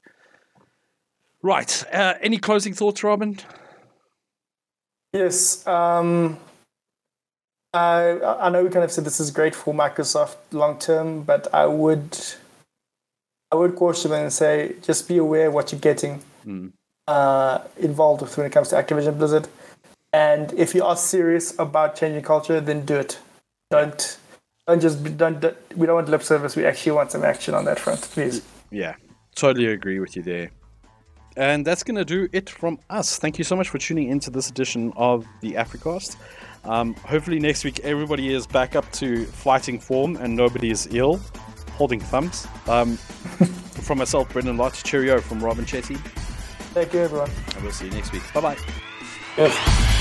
Right. 1.42 1.84
Uh, 1.92 2.14
any 2.22 2.38
closing 2.38 2.72
thoughts, 2.72 3.04
Robin? 3.04 3.38
Yes. 5.14 5.64
Um, 5.66 6.38
I 7.72 8.20
I 8.40 8.48
know 8.50 8.62
we 8.64 8.70
kind 8.70 8.84
of 8.84 8.92
said 8.92 9.04
this 9.04 9.20
is 9.20 9.30
great 9.30 9.54
for 9.54 9.72
Microsoft 9.72 10.36
long 10.52 10.78
term, 10.78 11.22
but 11.22 11.46
I 11.54 11.66
would 11.66 12.18
I 13.52 13.56
would 13.56 13.76
caution 13.76 14.12
and 14.12 14.32
say 14.32 14.74
just 14.82 15.08
be 15.08 15.16
aware 15.18 15.50
what 15.50 15.72
you're 15.72 15.80
getting 15.80 16.20
Mm. 16.46 16.72
uh, 17.08 17.60
involved 17.78 18.20
with 18.20 18.36
when 18.36 18.46
it 18.46 18.52
comes 18.52 18.68
to 18.68 18.76
Activision 18.76 19.16
Blizzard. 19.16 19.48
And 20.12 20.52
if 20.52 20.74
you 20.74 20.84
are 20.84 20.94
serious 20.96 21.58
about 21.58 21.96
changing 21.96 22.22
culture, 22.22 22.60
then 22.60 22.84
do 22.84 22.96
it. 22.96 23.18
Don't 23.70 24.18
don't 24.66 24.80
just 24.80 25.02
be, 25.02 25.10
don't, 25.10 25.40
don't 25.40 25.56
we 25.76 25.86
don't 25.86 25.96
want 25.96 26.08
lip 26.08 26.22
service. 26.22 26.54
We 26.56 26.66
actually 26.66 26.92
want 26.92 27.12
some 27.12 27.24
action 27.24 27.54
on 27.54 27.64
that 27.64 27.78
front, 27.78 28.02
please. 28.02 28.42
Yeah, 28.70 28.94
totally 29.36 29.66
agree 29.66 30.00
with 30.00 30.16
you 30.16 30.22
there. 30.22 30.50
And 31.36 31.66
that's 31.66 31.82
going 31.82 31.96
to 31.96 32.04
do 32.04 32.28
it 32.32 32.48
from 32.50 32.78
us. 32.90 33.18
Thank 33.18 33.38
you 33.38 33.44
so 33.44 33.56
much 33.56 33.68
for 33.68 33.78
tuning 33.78 34.08
into 34.08 34.30
this 34.30 34.48
edition 34.48 34.92
of 34.96 35.26
the 35.40 35.54
Africast. 35.54 36.16
Um, 36.64 36.94
hopefully, 36.94 37.38
next 37.40 37.64
week 37.64 37.80
everybody 37.80 38.32
is 38.32 38.46
back 38.46 38.74
up 38.76 38.90
to 38.92 39.24
fighting 39.26 39.78
form 39.78 40.16
and 40.16 40.34
nobody 40.36 40.70
is 40.70 40.88
ill, 40.92 41.20
holding 41.72 42.00
thumbs. 42.00 42.46
Um, 42.68 42.96
from 43.82 43.98
myself, 43.98 44.28
Brendyn 44.30 44.56
Lotz, 44.56 44.82
cheerio 44.84 45.20
from 45.20 45.40
Robin 45.44 45.64
Chetty, 45.64 45.98
Thank 46.72 46.92
you, 46.92 47.00
everyone. 47.00 47.30
and 47.54 47.62
we'll 47.62 47.72
see 47.72 47.84
you 47.86 47.90
next 47.92 48.12
week. 48.12 48.22
Bye 48.32 48.40
bye. 48.40 48.56
Yes. 49.36 50.00